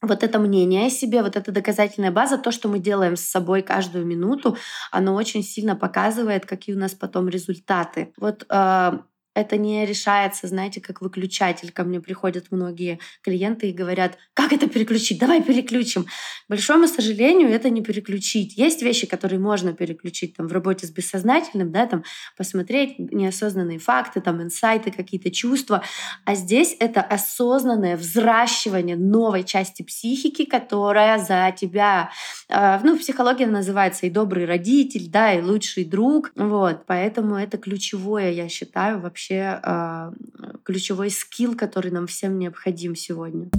вот 0.01 0.23
это 0.23 0.39
мнение 0.39 0.87
о 0.87 0.89
себе, 0.89 1.21
вот 1.21 1.35
эта 1.35 1.51
доказательная 1.51 2.11
база, 2.11 2.37
то, 2.37 2.51
что 2.51 2.69
мы 2.69 2.79
делаем 2.79 3.15
с 3.15 3.21
собой 3.21 3.61
каждую 3.61 4.05
минуту, 4.05 4.57
оно 4.91 5.15
очень 5.15 5.43
сильно 5.43 5.75
показывает, 5.75 6.45
какие 6.45 6.75
у 6.75 6.79
нас 6.79 6.93
потом 6.93 7.27
результаты. 7.27 8.13
Вот 8.17 8.45
э, 8.49 8.99
это 9.35 9.57
не 9.57 9.85
решается, 9.85 10.47
знаете, 10.47 10.81
как 10.81 11.01
выключатель. 11.01 11.71
Ко 11.71 11.83
мне 11.83 12.01
приходят 12.01 12.47
многие 12.51 12.99
клиенты 13.21 13.69
и 13.69 13.73
говорят, 13.73 14.17
как 14.33 14.51
это 14.51 14.67
переключить? 14.67 15.19
Давай 15.19 15.41
переключим. 15.41 16.05
К 16.05 16.09
большому 16.49 16.87
сожалению, 16.87 17.49
это 17.49 17.69
не 17.69 17.81
переключить. 17.81 18.57
Есть 18.57 18.81
вещи, 18.81 19.07
которые 19.07 19.39
можно 19.39 19.73
переключить 19.73 20.35
там, 20.35 20.47
в 20.47 20.51
работе 20.51 20.87
с 20.87 20.91
бессознательным, 20.91 21.71
да, 21.71 21.85
там, 21.85 22.03
посмотреть 22.37 22.97
неосознанные 22.97 23.79
факты, 23.79 24.19
там, 24.19 24.41
инсайты, 24.41 24.91
какие-то 24.91 25.31
чувства. 25.31 25.83
А 26.25 26.35
здесь 26.35 26.75
это 26.79 27.01
осознанное 27.01 27.97
взращивание 27.97 28.95
новой 28.95 29.43
части 29.43 29.83
психики, 29.83 30.45
которая 30.45 31.19
за 31.19 31.55
тебя, 31.55 32.09
э, 32.49 32.79
ну, 32.83 32.97
психология 32.97 33.47
называется 33.47 34.07
и 34.07 34.09
добрый 34.09 34.45
родитель, 34.45 35.07
да, 35.09 35.33
и 35.33 35.41
лучший 35.41 35.85
друг. 35.85 36.31
Вот, 36.35 36.85
поэтому 36.87 37.35
это 37.35 37.57
ключевое, 37.57 38.31
я 38.31 38.49
считаю, 38.49 38.99
вообще 38.99 39.18
вообще 39.19 39.59
э, 39.61 40.11
ключевой 40.63 41.09
скилл, 41.09 41.55
который 41.55 41.91
нам 41.91 42.07
всем 42.07 42.39
необходим 42.39 42.95
сегодня. 42.95 43.49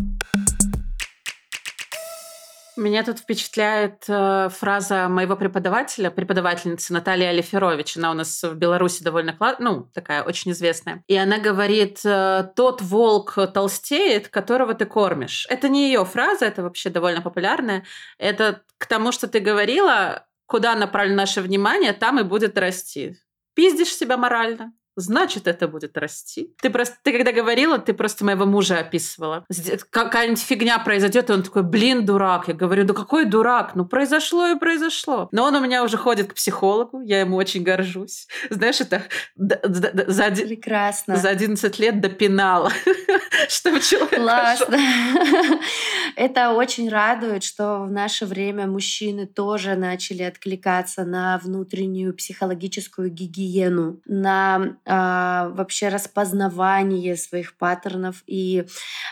Меня 2.77 3.03
тут 3.03 3.19
впечатляет 3.19 4.05
э, 4.09 4.49
фраза 4.49 5.09
моего 5.09 5.37
преподавателя, 5.37 6.11
преподавательницы 6.11 6.95
Натальи 6.95 7.27
Алиферович. 7.27 7.99
Она 7.99 8.11
у 8.11 8.15
нас 8.15 8.43
в 8.43 8.55
Беларуси 8.55 9.03
довольно, 9.03 9.37
ну, 9.59 9.91
такая 9.93 10.23
очень 10.23 10.53
известная. 10.53 11.05
И 11.07 11.15
она 11.15 11.37
говорит, 11.39 12.01
э, 12.05 12.51
тот 12.57 12.81
волк 12.81 13.35
толстеет, 13.53 14.29
которого 14.29 14.73
ты 14.73 14.87
кормишь. 14.87 15.47
Это 15.51 15.69
не 15.69 15.89
ее 15.89 16.07
фраза, 16.07 16.47
это 16.47 16.63
вообще 16.63 16.89
довольно 16.89 17.21
популярная. 17.21 17.85
Это 18.17 18.63
к 18.79 18.87
тому, 18.87 19.13
что 19.13 19.29
ты 19.29 19.41
говорила, 19.41 20.25
куда 20.47 20.75
направлено 20.75 21.17
наше 21.17 21.43
внимание, 21.43 21.93
там 21.93 22.19
и 22.19 22.23
будет 22.23 22.57
расти. 22.57 23.19
Пиздишь 23.55 23.95
себя 23.95 24.17
морально, 24.17 24.73
значит, 24.97 25.47
это 25.47 25.69
будет 25.69 25.97
расти. 25.97 26.55
Ты 26.61 26.71
просто, 26.71 26.97
ты 27.03 27.13
когда 27.13 27.33
говорила, 27.33 27.79
ты 27.79 27.93
просто 27.93 28.25
моего 28.25 28.47
мужа 28.47 28.79
описывала. 28.79 29.45
Какая-нибудь 29.91 30.43
фигня 30.43 30.79
произойдет, 30.79 31.31
и 31.31 31.33
он 31.33 31.43
такой, 31.43 31.63
блин, 31.63 32.05
дурак. 32.05 32.49
Я 32.49 32.55
говорю, 32.55 32.85
да 32.85 32.95
какой 32.95 33.25
дурак? 33.25 33.75
Ну, 33.75 33.85
произошло 33.85 34.49
и 34.49 34.59
произошло. 34.59 35.29
Но 35.33 35.45
он 35.45 35.57
у 35.57 35.61
меня 35.61 35.83
уже 35.85 35.97
ходит 35.97 36.31
к 36.31 36.35
психологу, 36.35 37.01
я 37.01 37.21
ему 37.21 37.37
очень 37.37 37.63
горжусь. 37.63 38.27
Знаешь, 38.51 38.81
это 38.81 39.03
за, 39.37 40.31
Прекрасно. 40.31 41.17
за 41.17 41.29
11 41.29 41.79
лет 41.79 42.01
допинала, 42.01 42.71
чтобы 43.49 43.81
человек 43.81 44.21
Классно. 44.21 44.77
Это 46.17 46.51
очень 46.53 46.89
радует, 46.89 47.43
что 47.43 47.85
в 47.85 47.91
наше 47.91 48.27
время 48.27 48.67
мужчины 48.67 49.27
тоже 49.27 49.75
начали 49.75 50.23
откликаться 50.23 51.05
на 51.05 51.39
внутреннюю 51.39 52.15
психологическую 52.15 53.11
гигиену, 53.11 54.01
на 54.07 54.77
а, 54.87 55.49
вообще 55.51 55.89
распознавание 55.89 57.17
своих 57.17 57.57
паттернов. 57.57 58.23
И 58.27 58.65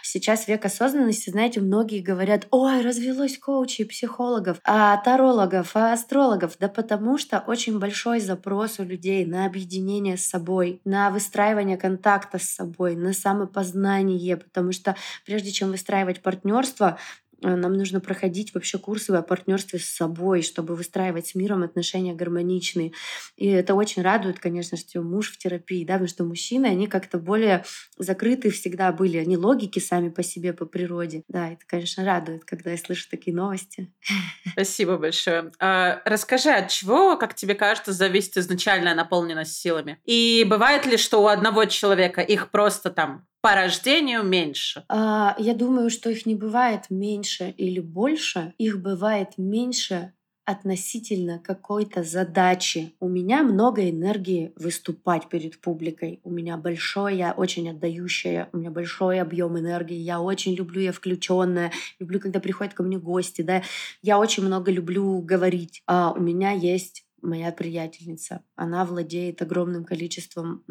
сейчас 0.02 0.48
век 0.48 0.64
осознанности, 0.64 1.30
знаете, 1.30 1.60
многие 1.60 2.00
говорят, 2.00 2.46
ой, 2.50 2.80
развелось 2.82 3.38
коучей, 3.38 3.86
психологов, 3.86 4.58
а 4.64 4.96
тарологов, 4.98 5.72
а 5.74 5.92
астрологов. 5.92 6.56
Да 6.58 6.68
потому 6.68 7.18
что 7.18 7.40
очень 7.46 7.78
большой 7.78 8.20
запрос 8.20 8.78
у 8.78 8.84
людей 8.84 9.26
на 9.26 9.46
объединение 9.46 10.16
с 10.16 10.26
собой, 10.26 10.80
на 10.84 11.10
выстраивание 11.10 11.76
контакта 11.76 12.38
с 12.38 12.48
собой, 12.48 12.96
на 12.96 13.12
самопознание, 13.12 14.36
потому 14.36 14.72
что 14.72 14.96
прежде 15.24 15.50
чем 15.50 15.70
выстраивать 15.70 16.22
партнерство, 16.22 16.98
нам 17.40 17.74
нужно 17.74 18.00
проходить 18.00 18.52
вообще 18.54 18.78
курсы 18.78 19.10
о 19.10 19.22
партнерстве 19.22 19.78
с 19.78 19.84
собой, 19.84 20.42
чтобы 20.42 20.74
выстраивать 20.74 21.28
с 21.28 21.34
миром 21.34 21.62
отношения 21.62 22.14
гармоничные. 22.14 22.92
И 23.36 23.46
это 23.46 23.74
очень 23.74 24.02
радует, 24.02 24.40
конечно, 24.40 24.76
что 24.76 25.02
муж 25.02 25.30
в 25.30 25.38
терапии, 25.38 25.84
да, 25.84 25.94
потому 25.94 26.08
что 26.08 26.24
мужчины, 26.24 26.66
они 26.66 26.88
как-то 26.88 27.18
более 27.18 27.64
закрыты 27.96 28.50
всегда 28.50 28.92
были, 28.92 29.18
они 29.18 29.36
логики 29.36 29.78
сами 29.78 30.08
по 30.08 30.22
себе, 30.22 30.52
по 30.52 30.66
природе. 30.66 31.22
Да, 31.28 31.52
это, 31.52 31.64
конечно, 31.66 32.04
радует, 32.04 32.44
когда 32.44 32.72
я 32.72 32.78
слышу 32.78 33.08
такие 33.08 33.34
новости. 33.34 33.92
Спасибо 34.52 34.96
большое. 34.96 35.52
А, 35.60 36.02
расскажи, 36.04 36.50
от 36.50 36.68
чего, 36.70 37.16
как 37.16 37.34
тебе 37.34 37.54
кажется, 37.54 37.92
зависит 37.92 38.36
изначальная 38.36 38.94
наполненность 38.94 39.56
силами? 39.56 39.98
И 40.04 40.44
бывает 40.48 40.86
ли, 40.86 40.96
что 40.96 41.22
у 41.22 41.28
одного 41.28 41.66
человека 41.66 42.20
их 42.20 42.50
просто 42.50 42.90
там 42.90 43.27
по 43.40 43.54
рождению 43.54 44.22
меньше? 44.22 44.84
А, 44.88 45.34
я 45.38 45.54
думаю, 45.54 45.90
что 45.90 46.10
их 46.10 46.26
не 46.26 46.34
бывает 46.34 46.84
меньше 46.90 47.54
или 47.56 47.80
больше. 47.80 48.54
Их 48.58 48.80
бывает 48.80 49.34
меньше 49.36 50.12
относительно 50.48 51.38
какой-то 51.38 52.02
задачи. 52.02 52.94
У 53.00 53.08
меня 53.08 53.42
много 53.42 53.90
энергии 53.90 54.52
выступать 54.56 55.28
перед 55.28 55.60
публикой. 55.60 56.20
У 56.24 56.30
меня 56.30 56.56
большое, 56.56 57.18
я 57.18 57.32
очень 57.32 57.68
отдающая, 57.68 58.48
у 58.54 58.56
меня 58.56 58.70
большой 58.70 59.20
объем 59.20 59.58
энергии. 59.58 59.98
Я 59.98 60.22
очень 60.22 60.54
люблю, 60.54 60.80
я 60.80 60.92
включенная, 60.92 61.70
люблю, 61.98 62.18
когда 62.18 62.40
приходят 62.40 62.72
ко 62.72 62.82
мне 62.82 62.98
гости, 62.98 63.42
да. 63.42 63.62
Я 64.00 64.18
очень 64.18 64.42
много 64.42 64.72
люблю 64.72 65.20
говорить. 65.20 65.82
А 65.86 66.12
у 66.12 66.20
меня 66.20 66.52
есть 66.52 67.04
моя 67.22 67.52
приятельница. 67.52 68.42
Она 68.56 68.84
владеет 68.84 69.42
огромным 69.42 69.84
количеством 69.84 70.64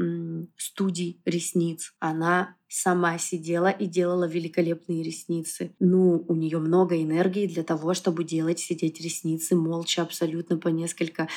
студий 0.57 1.21
ресниц. 1.25 1.93
Она 1.99 2.55
сама 2.67 3.17
сидела 3.17 3.69
и 3.69 3.85
делала 3.85 4.27
великолепные 4.27 5.03
ресницы. 5.03 5.73
Ну, 5.79 6.25
у 6.27 6.35
нее 6.35 6.59
много 6.59 7.01
энергии 7.01 7.47
для 7.47 7.63
того, 7.63 7.93
чтобы 7.93 8.23
делать, 8.23 8.59
сидеть 8.59 8.99
ресницы 9.01 9.55
молча 9.55 10.01
абсолютно 10.01 10.57
по 10.57 10.67
несколько 10.67 11.29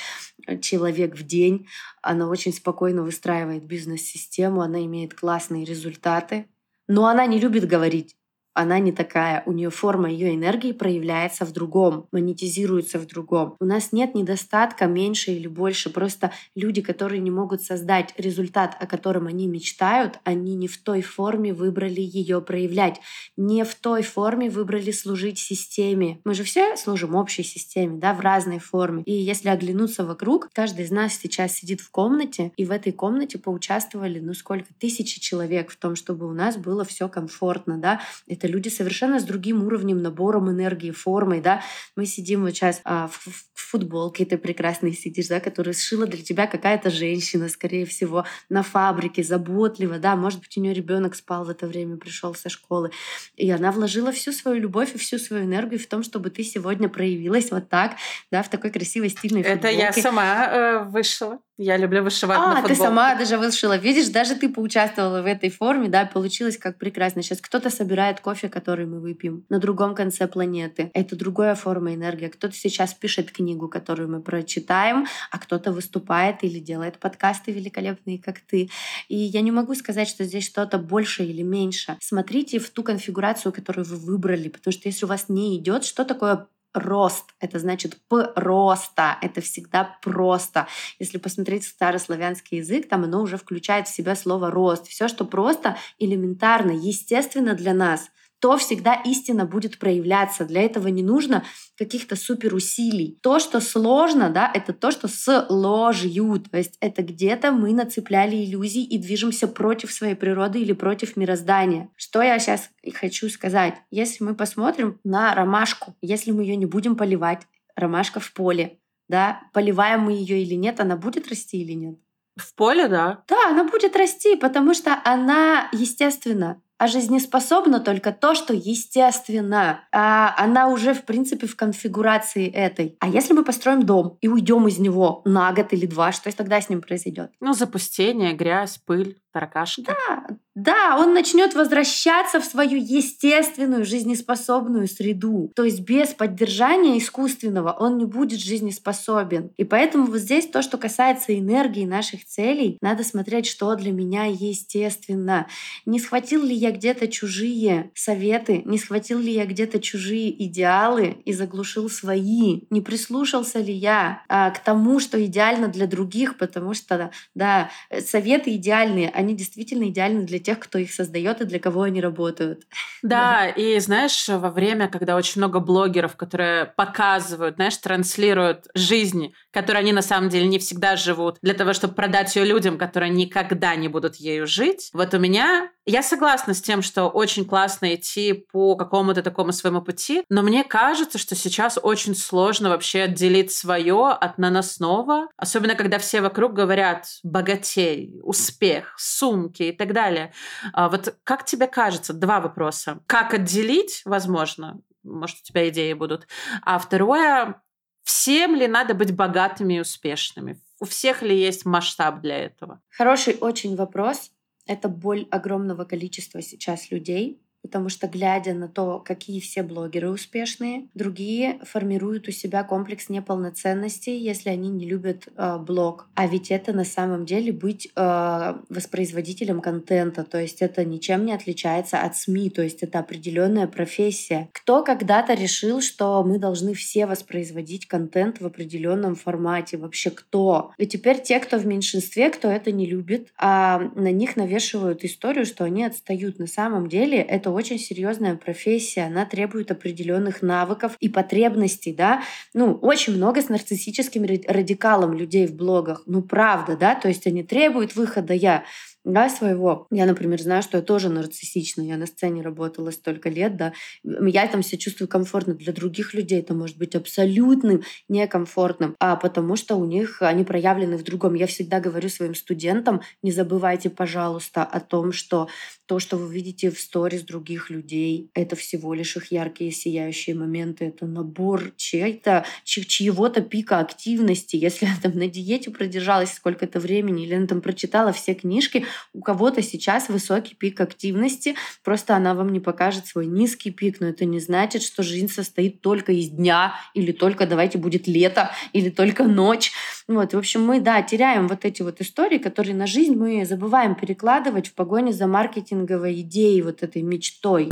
э, 0.47 0.59
человек 0.59 1.17
в 1.17 1.25
день. 1.25 1.69
Она 2.03 2.29
очень 2.29 2.53
спокойно 2.53 3.03
выстраивает 3.03 3.65
бизнес-систему, 3.65 4.63
она 4.63 4.85
имеет 4.85 5.15
классные 5.15 5.65
результаты. 5.65 6.47
Но 6.89 7.07
она 7.07 7.27
не 7.27 7.39
любит 7.39 7.69
говорить 7.69 8.17
она 8.55 8.79
не 8.79 8.93
такая. 8.93 9.43
У 9.47 9.53
нее 9.53 9.71
форма 9.71 10.11
ее 10.11 10.35
энергии 10.35 10.73
проявляется 10.73 11.45
в 11.45 11.53
другом, 11.53 12.07
монетизируется 12.13 12.99
в 12.99 13.07
другом. 13.07 13.57
У 13.61 13.65
нас 13.65 13.93
нет 13.93 14.15
недостатка 14.15 14.87
меньше 14.87 15.33
или 15.33 15.47
больше. 15.47 15.91
Просто 15.91 16.33
люди, 16.55 16.83
которые 16.83 17.21
не 17.21 17.31
могут 17.31 17.63
создать 17.63 18.13
результат, 18.17 18.77
о 18.81 18.87
котором 18.87 19.27
они 19.27 19.47
мечтают, 19.47 20.19
они 20.25 20.55
не 20.55 20.69
в 20.69 20.79
той 20.83 21.03
форме 21.03 21.55
выбрали 21.55 22.01
ее 22.01 22.41
проявлять, 22.41 23.01
не 23.37 23.65
в 23.65 23.75
той 23.75 24.03
форме 24.03 24.51
выбрали 24.51 24.91
служить 24.91 25.39
системе. 25.39 26.21
Мы 26.25 26.35
же 26.35 26.43
все 26.43 26.77
служим 26.77 27.15
общей 27.15 27.43
системе, 27.43 27.99
да, 27.99 28.15
в 28.15 28.21
разной 28.21 28.59
форме. 28.59 29.03
И 29.05 29.13
если 29.13 29.49
оглянуться 29.49 30.05
вокруг, 30.05 30.49
каждый 30.53 30.85
из 30.85 30.91
нас 30.91 31.15
сейчас 31.15 31.55
сидит 31.55 31.81
в 31.81 31.91
комнате, 31.91 32.53
и 32.57 32.65
в 32.65 32.71
этой 32.71 32.93
комнате 32.93 33.39
поучаствовали, 33.39 34.19
ну 34.21 34.35
сколько, 34.35 34.69
тысячи 34.79 35.21
человек 35.21 35.71
в 35.71 35.77
том, 35.77 35.95
чтобы 35.95 36.27
у 36.27 36.33
нас 36.33 36.57
было 36.57 36.85
все 36.85 37.09
комфортно, 37.09 37.79
да, 37.79 38.01
это 38.41 38.49
люди 38.49 38.69
совершенно 38.69 39.21
с 39.21 39.25
другим 39.25 39.63
уровнем, 39.65 40.01
набором 40.03 40.51
энергии, 40.51 40.91
формой, 40.91 41.41
да. 41.41 41.63
Мы 41.95 42.07
сидим 42.07 42.43
вот 42.43 42.51
сейчас 42.51 42.81
а, 42.85 43.09
в, 43.09 43.27
в 43.27 43.71
футболке 43.71 44.25
ты 44.25 44.39
прекрасной 44.39 44.95
сидишь, 44.95 45.29
да, 45.29 45.41
которую 45.41 45.75
сшила 45.75 46.07
для 46.07 46.23
тебя 46.23 46.47
какая-то 46.47 46.91
женщина, 46.91 47.49
скорее 47.49 47.85
всего, 47.85 48.25
на 48.49 48.63
фабрике, 48.63 49.23
заботливо, 49.23 49.99
да, 49.99 50.17
может 50.17 50.41
быть, 50.41 50.57
у 50.57 50.61
нее 50.61 50.73
ребенок 50.73 51.15
спал 51.15 51.45
в 51.45 51.51
это 51.51 51.67
время, 51.67 51.99
пришел 51.99 52.35
со 52.35 52.49
школы, 52.49 52.91
и 53.37 53.51
она 53.51 53.73
вложила 53.73 54.11
всю 54.11 54.33
свою 54.33 54.61
любовь 54.61 54.95
и 54.95 54.99
всю 54.99 55.19
свою 55.19 55.45
энергию 55.45 55.79
в 55.79 55.87
том, 55.87 56.03
чтобы 56.03 56.31
ты 56.31 56.43
сегодня 56.43 56.89
проявилась 56.89 57.51
вот 57.51 57.69
так, 57.69 57.97
да, 58.31 58.43
в 58.43 58.49
такой 58.49 58.71
красивой 58.71 59.11
стильной 59.11 59.43
футболке. 59.43 59.69
Это 59.69 59.77
я 59.77 59.93
сама 59.93 60.47
э, 60.47 60.85
вышла. 60.85 61.39
Я 61.63 61.77
люблю 61.77 62.03
вышивать 62.03 62.39
а, 62.39 62.41
на 62.41 62.55
футболке. 62.63 62.75
ты 62.75 62.81
сама 62.81 63.15
даже 63.17 63.37
вышила. 63.37 63.77
Видишь, 63.77 64.09
даже 64.09 64.35
ты 64.35 64.49
поучаствовала 64.49 65.21
в 65.21 65.27
этой 65.27 65.51
форме, 65.51 65.91
да, 65.91 66.07
получилось 66.07 66.57
как 66.57 66.79
прекрасно. 66.79 67.23
Сейчас 67.23 67.43
кто-то 67.43 67.69
собирает 67.69 68.21
кофе, 68.21 68.49
который 68.49 68.87
мы 68.87 68.99
выпьем 68.99 69.45
на 69.51 69.59
другом 69.59 69.95
конце 69.95 70.27
планеты. 70.27 70.91
Это 70.95 71.17
другая 71.17 71.55
форма 71.55 71.93
энергии. 71.93 72.29
Кто-то 72.29 72.55
сейчас 72.55 72.95
пишет 72.95 73.31
книгу, 73.31 73.69
которую 73.69 74.09
мы 74.09 74.23
прочитаем, 74.23 75.07
а 75.31 75.39
кто-то 75.39 75.71
выступает 75.71 76.43
или 76.45 76.61
делает 76.61 76.99
подкасты 76.99 77.53
великолепные, 77.53 78.19
как 78.19 78.41
ты. 78.41 78.71
И 79.09 79.17
я 79.19 79.43
не 79.43 79.51
могу 79.51 79.75
сказать, 79.75 80.09
что 80.09 80.25
здесь 80.25 80.47
что-то 80.47 80.79
больше 80.79 81.25
или 81.25 81.43
меньше. 81.43 81.99
Смотрите 82.01 82.59
в 82.59 82.71
ту 82.71 82.83
конфигурацию, 82.83 83.53
которую 83.53 83.85
вы 83.85 83.97
выбрали, 83.97 84.49
потому 84.49 84.73
что 84.73 84.89
если 84.89 85.05
у 85.05 85.09
вас 85.09 85.29
не 85.29 85.59
идет, 85.59 85.85
что 85.85 86.07
такое 86.07 86.47
рост. 86.73 87.35
Это 87.41 87.59
значит 87.59 87.97
просто. 88.09 89.17
Это 89.21 89.41
всегда 89.41 89.97
просто. 90.03 90.67
Если 90.99 91.19
посмотреть 91.19 91.65
старославянский 91.65 92.59
язык, 92.59 92.89
там 92.89 93.05
оно 93.05 93.23
уже 93.23 93.37
включает 93.37 93.89
в 93.89 93.95
себя 93.95 94.15
слово 94.15 94.51
рост. 94.51 94.87
Все, 94.87 95.09
что 95.09 95.25
просто, 95.25 95.77
элементарно, 95.99 96.71
естественно 96.71 97.55
для 97.55 97.75
нас, 97.75 98.11
то 98.41 98.57
всегда 98.57 98.95
истина 98.95 99.45
будет 99.45 99.79
проявляться. 99.79 100.47
Для 100.47 100.63
этого 100.63 100.89
не 100.89 101.03
нужно 101.03 101.45
каких-то 101.77 102.17
супер 102.17 102.55
усилий. 102.55 103.19
То, 103.23 103.39
что 103.39 103.61
сложно, 103.61 104.31
да, 104.31 104.51
это 104.53 104.73
то, 104.73 104.91
что 104.91 105.09
с 105.09 105.47
ложью. 105.51 106.43
То 106.51 106.57
есть 106.57 106.77
это 106.81 107.03
где-то 107.03 107.53
мы 107.53 107.73
нацепляли 107.73 108.37
иллюзии 108.37 108.83
и 108.83 108.99
движемся 108.99 109.47
против 109.47 109.93
своей 109.93 110.15
природы 110.15 110.61
или 110.61 110.73
против 110.73 111.17
мироздания. 111.17 111.91
Что 111.97 112.23
я 112.23 112.39
сейчас 112.39 112.71
хочу 112.95 113.29
сказать? 113.29 113.75
Если 113.91 114.25
мы 114.25 114.35
посмотрим 114.35 114.99
на 115.05 115.35
ромашку, 115.35 115.95
если 116.01 116.33
мы 116.33 116.43
ее 116.43 116.57
не 116.57 116.67
будем 116.67 116.97
поливать, 116.97 117.43
ромашка 117.77 118.21
в 118.21 118.33
поле, 118.33 118.79
да, 119.09 119.43
поливаем 119.53 120.01
мы 120.01 120.13
ее 120.13 120.43
или 120.43 120.55
нет, 120.55 120.81
она 120.81 120.97
будет 120.97 121.29
расти 121.29 121.61
или 121.61 121.73
нет? 121.73 121.99
В 122.37 122.55
поле, 122.55 122.89
да. 122.89 123.23
Да, 123.29 123.49
она 123.49 123.65
будет 123.65 123.97
расти, 123.97 124.37
потому 124.37 124.73
что 124.73 124.99
она, 125.05 125.69
естественно, 125.73 126.63
а 126.81 126.87
жизнеспособна 126.87 127.79
только 127.79 128.11
то, 128.11 128.35
что 128.35 128.55
естественно. 128.55 129.85
А 129.93 130.35
она 130.39 130.69
уже, 130.69 130.95
в 130.95 131.03
принципе, 131.03 131.47
в 131.47 131.55
конфигурации 131.55 132.51
этой. 132.51 132.97
А 133.01 133.09
если 133.09 133.35
мы 133.35 133.45
построим 133.45 133.83
дом 133.83 134.17
и 134.23 134.29
уйдем 134.29 134.67
из 134.67 134.79
него 134.79 135.21
на 135.27 135.53
год 135.53 135.75
или 135.75 135.85
два, 135.85 136.11
что 136.11 136.35
тогда 136.35 136.59
с 136.59 136.71
ним 136.71 136.81
произойдет? 136.81 137.33
Ну, 137.39 137.53
запустение, 137.53 138.33
грязь, 138.33 138.79
пыль 138.79 139.19
таракашки. 139.33 139.87
Да, 139.87 140.27
да, 140.57 140.99
он 140.99 141.15
начнет 141.15 141.55
возвращаться 141.55 142.41
в 142.41 142.45
свою 142.45 142.77
естественную 142.77 143.85
жизнеспособную 143.85 144.89
среду. 144.89 145.53
То 145.55 145.65
есть 145.65 145.81
без 145.81 146.09
поддержания 146.09 146.99
искусственного 146.99 147.73
он 147.73 147.99
не 147.99 148.05
будет 148.05 148.41
жизнеспособен. 148.41 149.53
И 149.57 149.65
поэтому 149.65 150.07
вот 150.07 150.19
здесь 150.19 150.47
то, 150.47 150.61
что 150.61 150.77
касается 150.77 151.39
энергии 151.39 151.85
наших 151.85 152.27
целей, 152.27 152.79
надо 152.83 153.05
смотреть, 153.05 153.47
что 153.47 153.75
для 153.77 153.93
меня 153.93 154.25
естественно. 154.25 155.47
Не 155.87 156.01
схватил 156.01 156.43
ли 156.43 156.55
я 156.55 156.73
где-то 156.73 157.07
чужие 157.09 157.91
советы, 157.95 158.63
не 158.65 158.79
схватил 158.79 159.21
ли 159.21 159.33
я 159.33 159.47
где-то 159.47 159.81
чужие 159.81 160.31
идеалы 160.45 161.23
и 161.25 161.33
заглушил 161.33 161.89
свои? 161.89 162.63
Не 162.71 162.81
прислушался 162.81 163.61
ли 163.61 163.73
я 163.73 164.23
а, 164.29 164.51
к 164.51 164.59
тому, 164.59 164.99
что 164.99 165.25
идеально 165.25 165.69
для 165.69 165.87
других, 165.87 166.37
потому 166.39 166.75
что, 166.75 167.13
да, 167.35 167.71
советы 168.05 168.57
идеальные, 168.57 169.11
они 169.21 169.37
действительно 169.37 169.85
идеальны 169.85 170.25
для 170.25 170.39
тех, 170.39 170.59
кто 170.59 170.79
их 170.79 170.93
создает 170.93 171.41
и 171.41 171.45
для 171.45 171.59
кого 171.59 171.83
они 171.83 172.01
работают. 172.01 172.67
Да, 173.03 173.49
и 173.49 173.79
знаешь, 173.79 174.29
во 174.29 174.51
время, 174.51 174.87
когда 174.87 175.17
очень 175.17 175.41
много 175.41 175.59
блогеров, 175.59 176.17
которые 176.17 176.67
показывают, 176.67 177.55
знаешь, 177.55 177.79
транслируют 177.79 178.67
жизнь, 178.75 179.33
которой 179.53 179.79
они 179.79 179.95
на 179.95 180.03
самом 180.03 180.29
деле 180.29 180.47
не 180.47 180.59
всегда 180.59 180.97
живут, 180.97 181.39
для 181.41 181.55
того, 181.55 181.73
чтобы 181.73 181.95
продать 181.95 182.37
ее 182.37 182.45
людям, 182.45 182.77
которые 182.77 183.09
никогда 183.09 183.75
не 183.75 183.89
будут 183.89 184.17
ею 184.17 184.47
жить. 184.47 184.91
Вот 184.93 185.15
у 185.15 185.19
меня 185.19 185.71
я 185.91 186.03
согласна 186.03 186.55
с 186.55 186.63
тем, 186.63 186.83
что 186.83 187.09
очень 187.09 187.45
классно 187.45 187.95
идти 187.95 188.33
по 188.33 188.77
какому-то 188.77 189.23
такому 189.23 189.53
своему 189.53 189.83
пути, 189.83 190.23
но 190.29 190.43
мне 190.43 190.63
кажется, 190.63 191.19
что 191.19 191.35
сейчас 191.35 191.79
очень 191.83 192.15
сложно 192.15 192.69
вообще 192.69 193.03
отделить 193.03 193.53
свое 193.53 194.09
от 194.09 194.39
наносного, 194.39 195.29
особенно 195.37 195.75
когда 195.75 195.99
все 195.99 196.21
вокруг 196.21 196.53
говорят 196.53 197.07
богатей, 197.25 198.21
успех, 198.23 198.95
сумки 198.99 199.65
и 199.65 199.73
так 199.73 199.93
далее. 199.93 200.33
А 200.73 200.89
вот 200.89 201.17
как 201.25 201.45
тебе 201.45 201.67
кажется, 201.67 202.13
два 202.13 202.41
вопроса. 202.41 203.01
Как 203.07 203.35
отделить, 203.35 204.03
возможно, 204.05 204.81
может, 205.03 205.39
у 205.39 205.43
тебя 205.43 205.69
идеи 205.71 205.93
будут. 205.93 206.29
А 206.63 206.79
второе, 206.79 207.61
всем 208.05 208.55
ли 208.55 208.69
надо 208.69 208.95
быть 208.95 209.15
богатыми 209.15 209.75
и 209.75 209.81
успешными? 209.81 210.61
У 210.79 210.85
всех 210.85 211.23
ли 211.23 211.37
есть 211.37 211.67
масштаб 211.67 212.21
для 212.21 212.39
этого? 212.39 212.81
Хороший 212.91 213.37
очень 213.41 213.77
вопрос. 213.77 214.31
Это 214.71 214.89
боль 214.89 215.27
огромного 215.33 215.85
количества 215.85 216.41
сейчас 216.41 216.93
людей, 216.93 217.43
потому 217.63 217.89
что 217.89 218.09
глядя 218.09 218.55
на 218.55 218.69
то, 218.69 218.99
какие 218.99 219.41
все 219.41 219.63
блогеры 219.63 220.11
успешные, 220.11 220.89
другие 220.95 221.61
формируют 221.65 222.29
у 222.29 222.31
себя 222.31 222.65
комплекс 222.65 223.09
неполноценности, 223.09 224.11
если 224.11 224.51
они 224.51 224.69
не 224.69 224.87
любят 224.87 225.29
э, 225.37 225.59
блог. 225.59 226.09
А 226.15 226.27
ведь 226.27 226.51
это 226.51 226.73
на 226.73 226.85
самом 226.85 227.27
деле 227.27 227.53
быть 227.53 227.89
э, 227.95 228.55
воспроизводителем 228.69 229.61
контента, 229.61 230.25
то 230.25 230.41
есть 230.41 230.63
это 230.63 230.85
ничем 230.85 231.25
не 231.25 231.33
отличается 231.33 232.01
от 232.01 232.17
СМИ, 232.17 232.51
то 232.51 232.63
есть 232.63 232.83
это 232.83 232.99
определенная 232.99 233.67
профессия. 233.67 234.49
Кто 234.53 234.83
когда-то 234.83 235.35
решил, 235.35 235.81
что 235.81 236.23
мы 236.25 236.39
должны 236.39 236.75
все 236.75 237.07
воспроизводить 237.07 237.87
контент 237.87 238.41
в 238.41 238.47
определенном 238.47 239.15
формате? 239.15 239.77
Вообще 239.77 240.11
кто? 240.11 240.73
И 240.79 240.87
теперь 240.87 241.23
те, 241.23 241.41
кто 241.41 241.59
в 241.59 241.67
меньшинстве, 241.67 242.31
кто 242.31 242.49
это 242.49 242.73
не 242.73 242.87
любит, 242.87 243.29
а 243.37 243.79
на 243.95 244.11
них 244.11 244.37
навешивают 244.37 245.05
историю, 245.05 245.45
что 245.45 245.65
они 245.65 245.85
отстают. 245.85 246.39
На 246.39 246.47
самом 246.47 246.89
деле 246.89 247.19
это 247.19 247.50
это 247.51 247.57
очень 247.57 247.79
серьезная 247.79 248.37
профессия, 248.37 249.03
она 249.07 249.25
требует 249.27 249.71
определенных 249.71 250.43
навыков 250.43 250.97
и 251.01 251.09
потребностей, 251.09 251.93
да. 251.93 252.23
Ну, 252.55 252.75
очень 252.75 253.17
много 253.17 253.43
с 253.43 253.49
нарциссическим 253.49 254.25
радикалом 254.47 255.15
людей 255.15 255.47
в 255.47 255.55
блогах, 255.55 256.03
ну, 256.07 256.23
правда, 256.23 256.77
да, 256.77 256.95
то 256.95 257.09
есть 257.09 257.27
они 257.27 257.43
требуют 257.43 257.97
выхода 257.97 258.35
я 258.35 258.65
да, 259.05 259.29
своего. 259.31 259.87
Я, 259.91 260.07
например, 260.07 260.41
знаю, 260.41 260.63
что 260.63 260.77
я 260.77 260.83
тоже 260.83 261.09
нарциссична. 261.09 261.83
Я 261.83 261.97
на 261.97 262.07
сцене 262.07 262.43
работала 262.43 262.91
столько 262.91 263.31
лет, 263.31 263.57
да. 263.57 263.73
Я 264.03 264.47
там 264.47 264.63
себя 264.63 264.79
чувствую 264.79 265.09
комфортно. 265.09 265.55
Для 265.55 265.73
других 265.73 266.13
людей 266.13 266.41
это 266.41 266.55
может 266.55 266.77
быть 266.77 266.95
абсолютно 266.95 267.81
некомфортным, 268.09 268.97
а 269.01 269.17
потому 269.17 269.57
что 269.57 269.77
у 269.77 269.85
них 269.85 270.21
они 270.21 270.45
проявлены 270.45 270.99
в 270.99 271.03
другом. 271.03 271.35
Я 271.35 271.47
всегда 271.47 271.81
говорю 271.81 272.09
своим 272.09 272.35
студентам, 272.35 273.01
не 273.23 273.33
забывайте, 273.33 273.89
пожалуйста, 273.89 274.65
о 274.65 274.81
том, 274.81 275.13
что 275.13 275.49
то, 275.87 275.99
что 275.99 276.17
вы 276.17 276.33
видите 276.33 276.71
в 276.71 276.79
сторис 276.79 277.23
других 277.23 277.71
людей, 277.71 278.31
это 278.35 278.55
всего 278.55 278.95
лишь 278.95 279.17
их 279.17 279.33
яркие 279.33 279.73
сияющие 279.73 280.37
моменты, 280.37 280.85
это 280.85 281.07
набор 281.07 281.73
чьей-то, 281.77 282.45
чьего-то 282.65 283.41
пика 283.41 283.81
активности. 283.81 284.57
Если 284.57 284.87
я 284.87 284.93
там 285.03 285.19
на 285.19 285.27
диете 285.27 285.71
продержалась 285.71 286.33
сколько-то 286.33 286.79
времени, 286.79 287.25
или 287.25 287.35
она 287.35 287.47
там 287.47 287.61
прочитала 287.61 288.13
все 288.13 288.35
книжки, 288.35 288.85
у 289.13 289.21
кого-то 289.21 289.63
сейчас 289.63 290.09
высокий 290.09 290.55
пик 290.55 290.81
активности, 290.81 291.55
просто 291.83 292.17
она 292.17 292.35
вам 292.35 292.51
не 292.51 292.61
покажет 292.61 293.07
свой 293.07 293.27
низкий 293.27 293.71
пик, 293.71 294.01
но 294.01 294.09
это 294.09 294.25
не 294.25 294.41
значит, 294.41 294.83
что 294.83 295.03
жизнь 295.03 295.29
состоит 295.29 295.81
только 295.81 296.13
из 296.13 296.29
дня, 296.29 296.75
или 296.95 297.13
только 297.13 297.47
давайте 297.47 297.79
будет 297.79 298.07
лето, 298.07 298.51
или 298.73 298.91
только 298.91 299.25
ночь. 299.25 299.73
Вот, 300.09 300.35
в 300.35 300.39
общем, 300.39 300.65
мы, 300.65 300.81
да, 300.81 301.03
теряем 301.03 301.49
вот 301.49 301.65
эти 301.65 301.83
вот 301.83 302.01
истории, 302.01 302.39
которые 302.39 302.75
на 302.75 302.87
жизнь 302.87 303.15
мы 303.15 303.45
забываем 303.45 303.95
перекладывать 303.95 304.69
в 304.69 304.75
погоне 304.75 305.13
за 305.13 305.27
маркетинговой 305.27 306.21
идеей, 306.21 306.63
вот 306.63 306.83
этой 306.83 307.03
мечтой. 307.03 307.69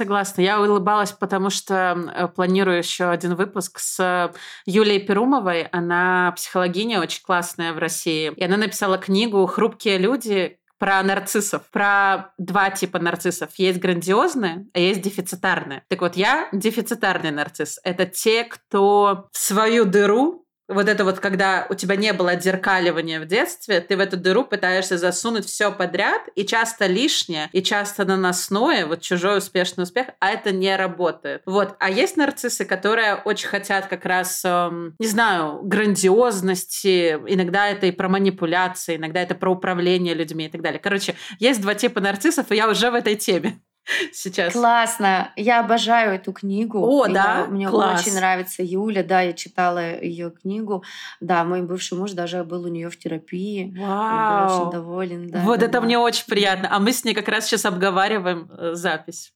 Согласна. 0.00 0.40
Я 0.40 0.58
улыбалась, 0.62 1.12
потому 1.12 1.50
что 1.50 1.74
э, 2.14 2.26
планирую 2.28 2.78
еще 2.78 3.10
один 3.10 3.34
выпуск 3.34 3.78
с 3.78 4.32
Юлией 4.64 5.04
Перумовой. 5.04 5.64
Она 5.72 6.32
психологиня 6.34 7.02
очень 7.02 7.22
классная 7.22 7.74
в 7.74 7.78
России. 7.78 8.32
И 8.34 8.42
она 8.42 8.56
написала 8.56 8.96
книгу 8.96 9.44
«Хрупкие 9.44 9.98
люди», 9.98 10.56
про 10.78 11.02
нарциссов, 11.02 11.68
про 11.70 12.32
два 12.38 12.70
типа 12.70 12.98
нарциссов. 12.98 13.50
Есть 13.56 13.78
грандиозные, 13.78 14.66
а 14.72 14.78
есть 14.78 15.02
дефицитарные. 15.02 15.84
Так 15.88 16.00
вот, 16.00 16.16
я 16.16 16.48
дефицитарный 16.52 17.30
нарцисс. 17.30 17.78
Это 17.84 18.06
те, 18.06 18.44
кто 18.44 19.28
в 19.30 19.36
свою 19.36 19.84
дыру 19.84 20.46
вот 20.70 20.88
это 20.88 21.04
вот, 21.04 21.20
когда 21.20 21.66
у 21.68 21.74
тебя 21.74 21.96
не 21.96 22.12
было 22.12 22.32
отзеркаливания 22.32 23.20
в 23.20 23.26
детстве, 23.26 23.80
ты 23.80 23.96
в 23.96 24.00
эту 24.00 24.16
дыру 24.16 24.44
пытаешься 24.44 24.96
засунуть 24.96 25.46
все 25.46 25.72
подряд, 25.72 26.22
и 26.34 26.44
часто 26.44 26.86
лишнее, 26.86 27.48
и 27.52 27.62
часто 27.62 28.04
наносное, 28.04 28.86
вот 28.86 29.00
чужой 29.00 29.38
успешный 29.38 29.82
успех, 29.82 30.08
а 30.20 30.30
это 30.30 30.52
не 30.52 30.74
работает. 30.76 31.42
Вот. 31.44 31.74
А 31.78 31.90
есть 31.90 32.16
нарциссы, 32.16 32.64
которые 32.64 33.16
очень 33.16 33.48
хотят 33.48 33.86
как 33.86 34.04
раз, 34.04 34.42
эм, 34.44 34.94
не 34.98 35.06
знаю, 35.06 35.60
грандиозности, 35.62 37.18
иногда 37.26 37.68
это 37.68 37.86
и 37.86 37.90
про 37.90 38.08
манипуляции, 38.08 38.96
иногда 38.96 39.20
это 39.20 39.34
про 39.34 39.50
управление 39.50 40.14
людьми 40.14 40.46
и 40.46 40.48
так 40.48 40.62
далее. 40.62 40.80
Короче, 40.80 41.16
есть 41.38 41.60
два 41.60 41.74
типа 41.74 42.00
нарциссов, 42.00 42.50
и 42.52 42.56
я 42.56 42.68
уже 42.68 42.90
в 42.90 42.94
этой 42.94 43.16
теме 43.16 43.60
сейчас. 44.12 44.52
Классно. 44.52 45.32
Я 45.36 45.60
обожаю 45.60 46.14
эту 46.14 46.32
книгу. 46.32 46.80
О, 46.80 47.06
я, 47.06 47.12
да? 47.12 47.46
Мне 47.48 47.68
Класс. 47.68 48.00
очень 48.00 48.14
нравится 48.14 48.62
Юля. 48.62 49.02
Да, 49.02 49.20
я 49.20 49.32
читала 49.32 50.00
ее 50.00 50.30
книгу. 50.30 50.84
Да, 51.20 51.44
мой 51.44 51.62
бывший 51.62 51.98
муж 51.98 52.12
даже 52.12 52.44
был 52.44 52.64
у 52.64 52.68
нее 52.68 52.90
в 52.90 52.98
терапии. 52.98 53.74
Вау. 53.78 53.84
Он 53.84 54.46
был 54.46 54.56
очень 54.56 54.72
доволен. 54.72 55.30
Да, 55.30 55.40
вот 55.40 55.60
да, 55.60 55.66
это 55.66 55.80
да. 55.80 55.80
мне 55.80 55.98
очень 55.98 56.26
приятно. 56.26 56.68
А 56.70 56.78
мы 56.78 56.92
с 56.92 57.04
ней 57.04 57.14
как 57.14 57.28
раз 57.28 57.46
сейчас 57.46 57.64
обговариваем 57.64 58.50
э, 58.50 58.74
запись. 58.74 59.32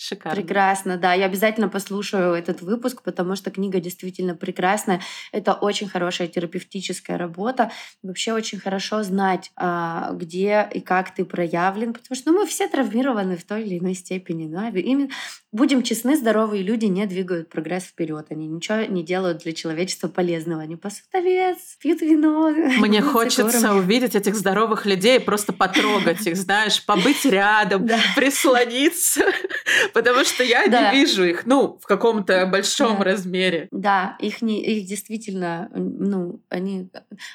Шикарно. 0.00 0.40
Прекрасно, 0.40 0.96
да. 0.96 1.12
Я 1.12 1.26
обязательно 1.26 1.68
послушаю 1.68 2.34
этот 2.34 2.62
выпуск, 2.62 3.02
потому 3.02 3.34
что 3.34 3.50
книга 3.50 3.80
действительно 3.80 4.36
прекрасная. 4.36 5.00
Это 5.32 5.54
очень 5.54 5.88
хорошая 5.88 6.28
терапевтическая 6.28 7.18
работа. 7.18 7.72
Вообще 8.04 8.32
очень 8.32 8.60
хорошо 8.60 9.02
знать, 9.02 9.50
а, 9.56 10.12
где 10.12 10.68
и 10.72 10.80
как 10.80 11.12
ты 11.12 11.24
проявлен, 11.24 11.94
потому 11.94 12.14
что 12.14 12.30
ну, 12.30 12.38
мы 12.38 12.46
все 12.46 12.68
травмированы 12.68 13.36
в 13.36 13.42
той 13.42 13.64
или 13.64 13.80
иной 13.80 13.94
степени. 13.94 14.46
Да? 14.46 14.68
Именно 14.68 15.08
будем 15.52 15.82
честны, 15.82 16.16
здоровые 16.16 16.62
люди 16.62 16.86
не 16.86 17.06
двигают 17.06 17.48
прогресс 17.48 17.84
вперед. 17.84 18.26
Они 18.30 18.46
ничего 18.46 18.82
не 18.82 19.02
делают 19.02 19.42
для 19.42 19.52
человечества 19.52 20.08
полезного. 20.08 20.62
Они 20.62 20.76
пасут 20.76 21.06
овец, 21.12 21.76
пьют 21.80 22.00
вино. 22.00 22.50
Мне 22.78 23.00
хочется 23.00 23.74
увидеть 23.74 24.14
этих 24.14 24.34
здоровых 24.34 24.86
людей, 24.86 25.20
просто 25.20 25.52
потрогать 25.52 26.26
их, 26.26 26.36
знаешь, 26.36 26.84
побыть 26.84 27.24
рядом, 27.24 27.88
прислониться, 28.14 29.22
потому 29.94 30.24
что 30.24 30.44
я 30.44 30.66
не 30.66 30.98
вижу 30.98 31.24
их, 31.24 31.46
ну, 31.46 31.78
в 31.80 31.86
каком-то 31.86 32.46
большом 32.46 33.02
размере. 33.02 33.68
Да, 33.70 34.16
их, 34.20 34.42
не, 34.42 34.62
их 34.62 34.86
действительно, 34.86 35.70
ну, 35.74 36.40
они, 36.48 36.90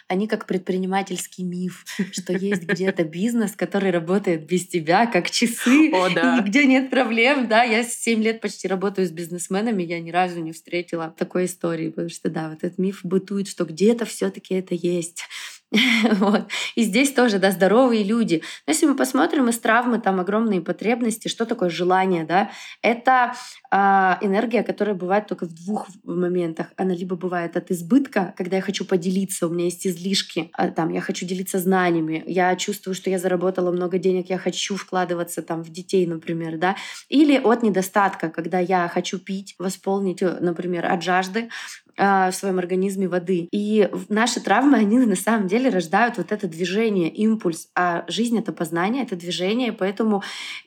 они 0.07 0.27
как 0.27 0.45
предпринимательский 0.45 1.43
миф, 1.43 1.85
что 2.11 2.33
есть 2.33 2.63
где-то 2.63 3.03
бизнес, 3.03 3.53
который 3.55 3.91
работает 3.91 4.45
без 4.45 4.67
тебя, 4.67 5.05
как 5.05 5.29
часы, 5.29 5.91
О, 5.93 6.09
да. 6.09 6.37
и 6.37 6.41
нигде 6.41 6.65
нет 6.65 6.89
проблем, 6.89 7.47
да, 7.47 7.63
я 7.63 7.83
7 8.03 8.21
лет 8.21 8.41
почти 8.41 8.67
работаю 8.67 9.07
с 9.07 9.11
бизнесменами, 9.11 9.81
я 9.81 10.01
ни 10.01 10.11
разу 10.11 10.41
не 10.41 10.51
встретила 10.51 11.15
такой 11.17 11.45
истории, 11.45 11.87
потому 11.87 12.09
что, 12.09 12.29
да, 12.29 12.49
вот 12.49 12.61
этот 12.61 12.77
миф 12.77 12.99
бытует, 13.03 13.47
что 13.47 13.63
где-то 13.63 14.03
все 14.03 14.29
таки 14.29 14.55
это 14.55 14.75
есть. 14.75 15.23
вот. 16.19 16.49
И 16.75 16.83
здесь 16.83 17.13
тоже, 17.13 17.39
да, 17.39 17.51
здоровые 17.51 18.03
люди. 18.03 18.43
Но 18.67 18.73
если 18.73 18.87
мы 18.87 18.97
посмотрим 18.97 19.47
из 19.47 19.57
травмы, 19.57 19.99
там 19.99 20.19
огромные 20.19 20.59
потребности, 20.59 21.29
что 21.29 21.45
такое 21.45 21.69
желание, 21.69 22.25
да? 22.25 22.51
Это 22.81 23.35
энергия, 23.73 24.63
которая 24.63 24.95
бывает 24.95 25.27
только 25.27 25.45
в 25.45 25.53
двух 25.53 25.87
моментах. 26.03 26.67
Она 26.77 26.93
либо 26.93 27.15
бывает 27.15 27.57
от 27.57 27.71
избытка, 27.71 28.33
когда 28.37 28.57
я 28.57 28.61
хочу 28.61 28.85
поделиться, 28.85 29.47
у 29.47 29.49
меня 29.49 29.65
есть 29.65 29.87
излишки, 29.87 30.51
а, 30.53 30.69
там, 30.69 30.89
я 30.89 31.01
хочу 31.01 31.25
делиться 31.25 31.57
знаниями, 31.59 32.23
я 32.27 32.55
чувствую, 32.55 32.93
что 32.93 33.09
я 33.09 33.17
заработала 33.17 33.71
много 33.71 33.97
денег, 33.97 34.29
я 34.29 34.37
хочу 34.37 34.75
вкладываться 34.75 35.41
там 35.41 35.63
в 35.63 35.69
детей, 35.69 36.05
например, 36.05 36.57
да? 36.57 36.75
Или 37.09 37.37
от 37.37 37.63
недостатка, 37.63 38.29
когда 38.29 38.59
я 38.59 38.87
хочу 38.87 39.17
пить, 39.17 39.55
восполнить, 39.57 40.21
э, 40.21 40.37
например, 40.39 40.85
от 40.85 41.01
жажды, 41.01 41.49
а, 41.95 42.31
в 42.31 42.35
своем 42.35 42.57
организме 42.57 43.07
воды. 43.07 43.47
И 43.51 43.87
наши 44.09 44.39
травмы, 44.39 44.77
они 44.77 44.97
на 44.97 45.15
самом 45.15 45.47
деле 45.47 45.69
рождают 45.69 46.17
вот 46.17 46.31
это 46.31 46.47
движение, 46.47 47.07
импульс. 47.09 47.69
А 47.75 48.03
жизнь— 48.07 48.37
это 48.39 48.51
познание, 48.51 49.03
это 49.03 49.15
движение, 49.15 49.71
поэтому 49.71 50.23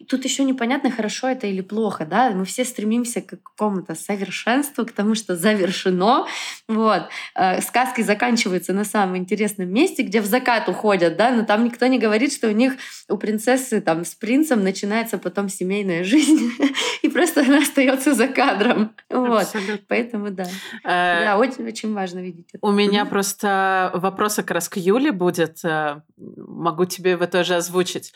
тут 0.09 0.25
еще 0.25 0.45
непонятно, 0.45 0.89
хорошо 0.91 1.27
это 1.27 1.49
или 1.49 1.63
плохо. 1.63 2.07
Да? 2.07 2.31
Мы 2.31 2.45
все 2.45 2.65
стремимся 2.65 2.96
к 3.05 3.43
какому-то 3.43 3.95
совершенству, 3.95 4.87
к 4.87 4.93
тому, 4.93 5.15
что 5.15 5.37
завершено. 5.37 6.27
Вот. 6.69 7.03
А, 7.35 7.61
сказки 7.61 8.01
заканчиваются 8.03 8.73
на 8.73 8.85
самом 8.85 9.17
интересном 9.17 9.69
месте, 9.69 10.03
где 10.03 10.21
в 10.21 10.27
закат 10.27 10.69
уходят, 10.69 11.17
да? 11.17 11.31
но 11.31 11.45
там 11.45 11.65
никто 11.65 11.87
не 11.87 11.99
говорит, 11.99 12.33
что 12.33 12.49
у 12.49 12.53
них, 12.53 12.75
у 13.09 13.17
принцессы 13.17 13.81
там 13.81 14.05
с 14.05 14.15
принцем 14.15 14.63
начинается 14.63 15.19
потом 15.19 15.49
семейная 15.49 16.05
жизнь, 16.05 16.51
и 17.03 17.09
просто 17.09 17.43
она 17.43 17.59
остается 17.59 18.15
за 18.15 18.29
кадром. 18.29 18.95
Вот. 19.11 19.49
Поэтому 19.89 20.31
да. 20.31 20.47
Э, 20.85 21.25
да, 21.25 21.39
очень, 21.39 21.67
очень 21.67 21.93
важно 21.93 22.21
видеть 22.21 22.49
это. 22.53 22.67
У 22.67 22.71
меня 22.71 23.05
просто 23.05 23.91
вопрос 23.95 24.37
как 24.37 24.51
раз 24.51 24.69
к 24.69 24.77
Юле 24.77 25.13
будет. 25.13 25.65
Э, 25.65 26.01
могу 26.17 26.85
тебе 26.85 27.13
его 27.13 27.27
тоже 27.27 27.57
озвучить. 27.57 28.13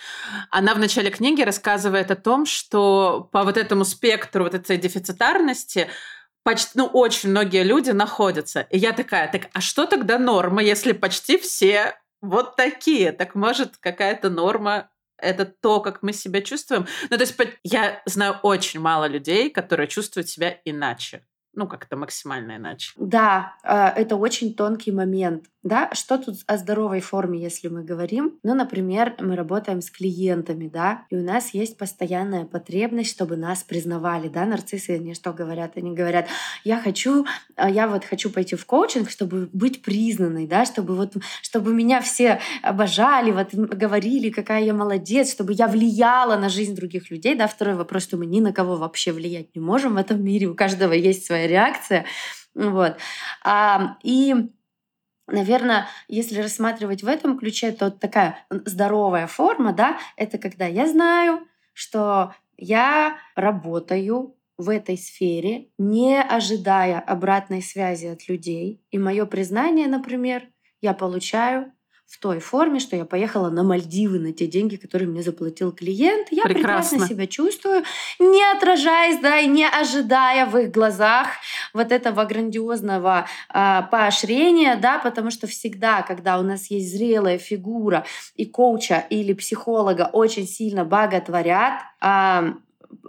Она 0.51 0.75
в 0.75 0.79
начале 0.79 1.11
книги 1.11 1.43
рассказывает 1.43 2.11
о 2.11 2.17
том, 2.17 2.47
что 2.47 3.29
по 3.33 3.45
вот 3.45 3.57
этому 3.57 3.85
спектру 3.85 4.45
вот 4.45 4.55
этой 4.55 4.70
дефицитарности 4.77 5.89
почти, 6.43 6.73
ну, 6.75 6.87
очень 6.87 7.31
многие 7.31 7.63
люди 7.63 7.91
находятся. 7.91 8.63
И 8.71 8.79
я 8.79 8.93
такая, 8.93 9.31
так 9.31 9.49
а 9.53 9.61
что 9.61 9.87
тогда 9.87 10.19
норма, 10.19 10.63
если 10.63 10.93
почти 10.93 11.39
все 11.39 11.99
вот 12.21 12.57
такие? 12.57 13.13
Так 13.13 13.35
может 13.35 13.77
какая-то 13.77 14.31
норма 14.31 14.91
это 15.19 15.45
то, 15.45 15.81
как 15.81 16.03
мы 16.03 16.13
себя 16.13 16.41
чувствуем. 16.41 16.87
Ну, 17.11 17.17
то 17.17 17.23
есть 17.23 17.37
я 17.63 18.03
знаю 18.07 18.39
очень 18.43 18.81
мало 18.81 19.07
людей, 19.07 19.51
которые 19.51 19.87
чувствуют 19.87 20.29
себя 20.29 20.59
иначе 20.65 21.25
ну, 21.61 21.67
как-то 21.67 21.95
максимально 21.97 22.57
иначе. 22.57 22.93
Да, 22.97 23.55
а, 23.63 23.91
это 23.91 24.17
очень 24.17 24.55
тонкий 24.55 24.93
момент. 24.93 25.45
Да, 25.63 25.91
что 25.93 26.17
тут 26.17 26.37
о 26.47 26.57
здоровой 26.57 27.01
форме, 27.01 27.39
если 27.39 27.69
мы 27.69 27.85
говорим? 27.85 28.39
Ну, 28.43 28.55
например, 28.55 29.15
мы 29.21 29.37
работаем 29.37 29.83
с 29.83 29.91
клиентами, 29.91 30.69
да, 30.69 31.03
и 31.11 31.17
у 31.17 31.23
нас 31.23 31.53
есть 31.53 31.77
постоянная 31.77 32.47
потребность, 32.47 33.11
чтобы 33.11 33.37
нас 33.37 33.63
признавали, 33.63 34.29
да, 34.29 34.47
нарциссы, 34.47 34.93
они 34.93 35.13
что 35.13 35.35
говорят? 35.35 35.77
Они 35.77 35.95
говорят, 35.95 36.29
я 36.65 36.81
хочу, 36.81 37.27
а, 37.57 37.69
я 37.69 37.89
вот 37.89 38.07
хочу 38.07 38.31
пойти 38.31 38.57
в 38.57 38.65
коучинг, 38.65 39.11
чтобы 39.11 39.51
быть 39.53 39.83
признанной, 39.83 40.47
да, 40.47 40.65
чтобы 40.65 40.97
вот, 40.97 41.13
чтобы 41.43 41.75
меня 41.75 42.01
все 42.01 42.41
обожали, 42.63 43.31
вот 43.31 43.53
говорили, 43.53 44.31
какая 44.31 44.65
я 44.65 44.73
молодец, 44.73 45.31
чтобы 45.31 45.53
я 45.53 45.69
влияла 45.69 46.37
на 46.37 46.49
жизнь 46.49 46.75
других 46.75 47.11
людей, 47.11 47.35
да. 47.35 47.47
Второй 47.47 47.75
вопрос, 47.75 48.05
что 48.05 48.17
мы 48.17 48.25
ни 48.25 48.41
на 48.41 48.55
кого 48.55 48.77
вообще 48.77 49.13
влиять 49.13 49.55
не 49.55 49.61
можем 49.61 49.97
в 49.97 49.99
этом 49.99 50.25
мире, 50.25 50.47
у 50.47 50.55
каждого 50.55 50.95
есть 50.95 51.27
своя 51.27 51.47
реакция, 51.51 52.07
вот. 52.55 52.97
А, 53.45 53.99
и 54.03 54.35
Наверное, 55.33 55.87
если 56.09 56.41
рассматривать 56.41 57.03
в 57.03 57.07
этом 57.07 57.39
ключе, 57.39 57.71
то 57.71 57.91
такая 57.91 58.45
здоровая 58.51 59.27
форма, 59.27 59.73
да, 59.73 59.99
это 60.17 60.39
когда 60.39 60.67
я 60.67 60.89
знаю, 60.89 61.47
что 61.73 62.35
я 62.57 63.17
работаю 63.37 64.37
в 64.59 64.69
этой 64.69 64.99
сфере, 64.99 65.69
не 65.79 66.21
ожидая 66.21 66.99
обратной 67.01 67.63
связи 67.63 68.07
от 68.07 68.29
людей. 68.29 68.83
И 68.91 68.99
мое 68.99 69.25
признание, 69.25 69.87
например, 69.87 70.49
я 70.83 70.93
получаю 70.93 71.73
в 72.11 72.19
той 72.19 72.41
форме, 72.41 72.81
что 72.81 72.97
я 72.97 73.05
поехала 73.05 73.51
на 73.51 73.63
Мальдивы 73.63 74.19
на 74.19 74.33
те 74.33 74.49
деньги, 74.49 74.75
которые 74.75 75.09
мне 75.09 75.23
заплатил 75.23 75.71
клиент. 75.71 76.27
Я 76.33 76.43
прекрасно, 76.43 76.99
прекрасно 76.99 77.07
себя 77.07 77.27
чувствую, 77.29 77.85
не 78.19 78.43
отражаясь, 78.53 79.21
да, 79.21 79.39
и 79.39 79.47
не 79.47 79.65
ожидая 79.65 80.45
в 80.47 80.57
их 80.59 80.73
глазах 80.73 81.29
вот 81.73 81.93
этого 81.93 82.25
грандиозного 82.25 83.29
э, 83.55 83.83
поощрения, 83.93 84.75
да, 84.75 84.99
потому 84.99 85.31
что 85.31 85.47
всегда, 85.47 86.03
когда 86.03 86.41
у 86.41 86.43
нас 86.43 86.69
есть 86.69 86.91
зрелая 86.91 87.39
фигура 87.39 88.05
и 88.35 88.45
коуча 88.45 89.07
или 89.09 89.33
психолога 89.33 90.11
очень 90.13 90.49
сильно 90.49 90.85
боготворят, 90.85 91.81
э, 92.03 92.55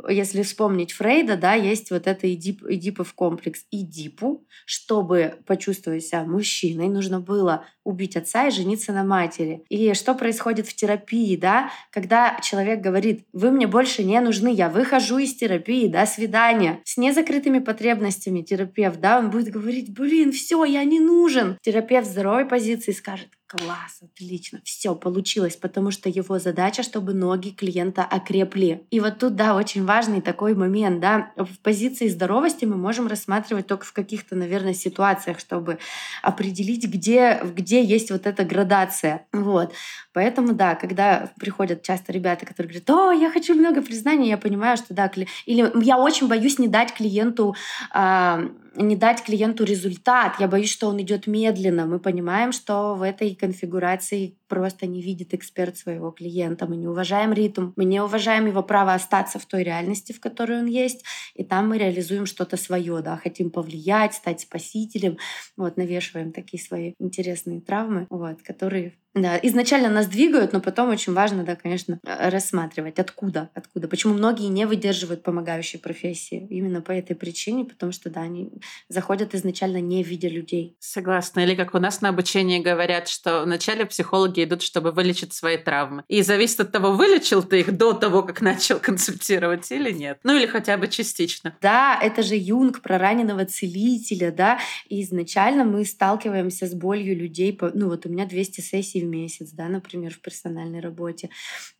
если 0.08 0.44
вспомнить 0.44 0.91
Фрейда, 0.94 1.38
да, 1.38 1.54
есть 1.54 1.91
вот 1.91 2.08
это 2.08 2.32
Эдип, 2.32 2.63
Эдипов 2.63 3.13
комплекс. 3.13 3.65
Эдипу, 3.72 4.46
чтобы 4.65 5.36
почувствовать 5.46 6.06
себя 6.06 6.24
мужчиной, 6.24 6.89
нужно 6.89 7.20
было 7.20 7.65
убить 7.84 8.15
отца 8.15 8.48
и 8.48 8.52
жениться 8.52 8.94
на 8.94 9.04
матери. 9.04 9.63
И 9.70 9.94
что 9.94 10.13
происходит 10.13 10.67
в 10.67 10.76
терапии, 10.76 11.36
да, 11.36 11.72
когда 11.91 12.39
человек 12.41 12.82
говорит, 12.82 13.26
вы 13.34 13.52
мне 13.52 13.67
больше 13.67 14.04
не 14.04 14.20
нужны, 14.20 14.54
я 14.54 14.70
выхожу 14.70 15.17
из 15.17 15.36
терапии, 15.36 15.88
до 15.88 16.06
свидания. 16.06 16.80
С 16.84 16.98
незакрытыми 16.98 17.60
потребностями 17.60 18.41
терапевт, 18.41 19.00
да, 19.00 19.20
он 19.20 19.30
будет 19.30 19.50
говорить, 19.50 19.94
блин, 19.94 20.32
все, 20.32 20.63
я 20.63 20.84
не 20.84 21.00
нужен. 21.00 21.58
Терапевт 21.62 22.08
в 22.08 22.12
здоровой 22.12 22.46
позиции 22.46 22.91
скажет, 22.91 23.30
класс, 23.52 24.00
отлично, 24.02 24.62
все 24.64 24.96
получилось, 24.96 25.58
потому 25.58 25.92
что 25.92 26.08
его 26.08 26.40
задача, 26.40 26.84
чтобы 26.84 27.14
ноги 27.14 27.50
клиента 27.50 28.04
окрепли. 28.04 28.88
И 28.92 29.02
вот 29.02 29.20
тут, 29.20 29.36
да, 29.36 29.56
очень 29.56 29.86
важный 29.86 30.22
такой 30.22 30.56
момент, 30.56 31.02
да, 31.02 31.34
в 31.36 31.60
позиции 31.60 32.08
здоровости 32.08 32.64
мы 32.64 32.78
можем 32.78 33.08
рассматривать 33.08 33.68
только 33.68 33.86
в 33.86 33.92
каких-то, 33.92 34.36
наверное, 34.36 34.74
ситуациях, 34.74 35.40
чтобы 35.40 35.80
определить, 36.22 36.86
где, 36.88 37.42
где 37.44 37.84
есть 37.84 38.10
вот 38.12 38.26
эта 38.26 38.46
градация. 38.46 39.26
Вот. 39.34 39.74
Поэтому, 40.14 40.54
да, 40.54 40.76
когда 40.76 41.32
приходят 41.38 41.84
часто 41.84 42.14
ребята, 42.14 42.46
которые 42.46 42.70
говорят, 42.70 42.90
о, 42.90 43.12
я 43.12 43.30
хочу 43.32 43.54
много 43.54 43.82
признаний, 43.82 44.30
я 44.30 44.38
понимаю, 44.38 44.78
что 44.78 44.94
да, 44.94 45.12
или 45.46 45.72
я 45.84 45.98
очень 45.98 46.30
боюсь 46.30 46.58
не 46.58 46.70
дать 46.70 46.94
клиенту 46.94 47.56
э, 47.94 48.50
не 48.76 48.96
дать 48.96 49.24
клиенту 49.24 49.64
результат. 49.64 50.40
Я 50.40 50.48
боюсь, 50.48 50.72
что 50.72 50.88
он 50.88 51.02
идет 51.02 51.28
медленно. 51.28 51.86
Мы 51.86 52.00
понимаем, 52.00 52.52
что 52.52 52.96
в 52.96 53.02
этой 53.02 53.36
конфигурации 53.36 54.38
просто 54.48 54.86
не 54.88 55.02
видит 55.02 55.34
эксперт 55.34 55.78
своего 55.78 56.12
клиента. 56.12 56.68
Мы 56.68 56.78
не 56.78 56.88
уважаем 56.88 57.34
ритм, 57.34 57.72
мы 57.76 57.86
не 57.86 58.02
уважаем 58.02 58.48
его 58.48 58.64
право 58.64 58.94
остаться 58.94 59.40
в 59.40 59.46
той 59.46 59.64
реальности, 59.64 60.12
в 60.12 60.20
которой 60.20 60.60
он 60.60 60.66
есть, 60.66 61.04
и 61.36 61.44
там 61.44 61.70
мы 61.70 61.78
реализуем 61.78 62.26
что-то 62.26 62.58
свое, 62.58 63.02
да, 63.02 63.18
хотим 63.18 63.50
повлиять, 63.50 64.14
стать 64.14 64.42
спасителем, 64.42 65.18
вот, 65.58 65.78
навешиваем 65.78 66.32
такие 66.32 66.62
свои 66.62 66.94
интересные 67.00 67.62
травмы, 67.62 68.08
вот, 68.10 68.42
которые 68.42 68.94
да, 69.13 69.38
изначально 69.43 69.89
нас 69.89 70.08
двигают, 70.08 70.54
но 70.54 70.62
потом 70.62 70.89
очень 70.89 71.13
важно, 71.13 71.43
да, 71.43 71.56
конечно, 71.56 72.00
э, 72.06 72.30
рассматривать, 72.30 72.97
откуда, 72.97 73.50
откуда. 73.54 73.89
Почему 73.89 74.13
многие 74.13 74.47
не 74.47 74.65
выдерживают 74.65 75.21
помогающей 75.21 75.80
профессии? 75.80 76.47
Именно 76.50 76.82
по 76.82 76.91
этой 76.91 77.15
причине, 77.15 77.65
потому 77.65 77.91
что, 77.91 78.10
да, 78.10 78.21
они 78.21 78.52
заходят 78.88 79.36
изначально 79.36 79.82
не 79.82 80.02
видя 80.02 80.30
людей. 80.30 80.78
Согласна. 80.80 81.41
Или 81.41 81.56
как 81.56 81.76
у 81.76 81.80
нас 81.80 82.00
на 82.00 82.10
обучении 82.10 82.60
говорят, 82.60 83.10
что 83.10 83.43
вначале 83.43 83.86
психологи 83.86 84.45
идут, 84.45 84.62
чтобы 84.62 84.91
вылечить 84.91 85.34
свои 85.34 85.58
травмы. 85.58 86.04
И 86.08 86.21
зависит 86.21 86.62
от 86.62 86.71
того, 86.71 86.93
вылечил 86.93 87.43
ты 87.43 87.60
их 87.60 87.76
до 87.76 87.91
того, 87.91 88.24
как 88.24 88.39
начал 88.41 88.80
консультировать 88.80 89.70
или 89.72 89.91
нет. 89.91 90.20
Ну 90.24 90.38
или 90.38 90.45
хотя 90.45 90.78
бы 90.78 90.88
частично. 90.88 91.57
Да, 91.62 91.99
это 92.01 92.24
же 92.24 92.36
Юнг 92.36 92.82
про 92.82 92.97
раненого 92.97 93.45
целителя, 93.45 94.32
да. 94.32 94.59
И 94.88 95.01
изначально 95.03 95.66
мы 95.66 95.84
сталкиваемся 95.84 96.66
с 96.66 96.74
болью 96.74 97.18
людей. 97.18 97.59
Ну 97.74 97.89
вот 97.89 98.05
у 98.05 98.09
меня 98.09 98.26
200 98.26 98.62
сессий 98.62 99.01
в 99.02 99.06
месяц, 99.06 99.52
да, 99.52 99.68
например, 99.68 100.14
в 100.14 100.20
персональной 100.20 100.80
работе. 100.80 101.30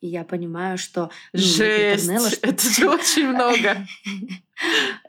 И 0.02 0.08
я 0.08 0.24
понимаю, 0.24 0.78
что... 0.78 1.10
Ну, 1.34 1.40
Жесть! 1.40 2.10
Это 2.42 2.70
же 2.70 2.90
очень 2.90 3.30
много. 3.30 3.78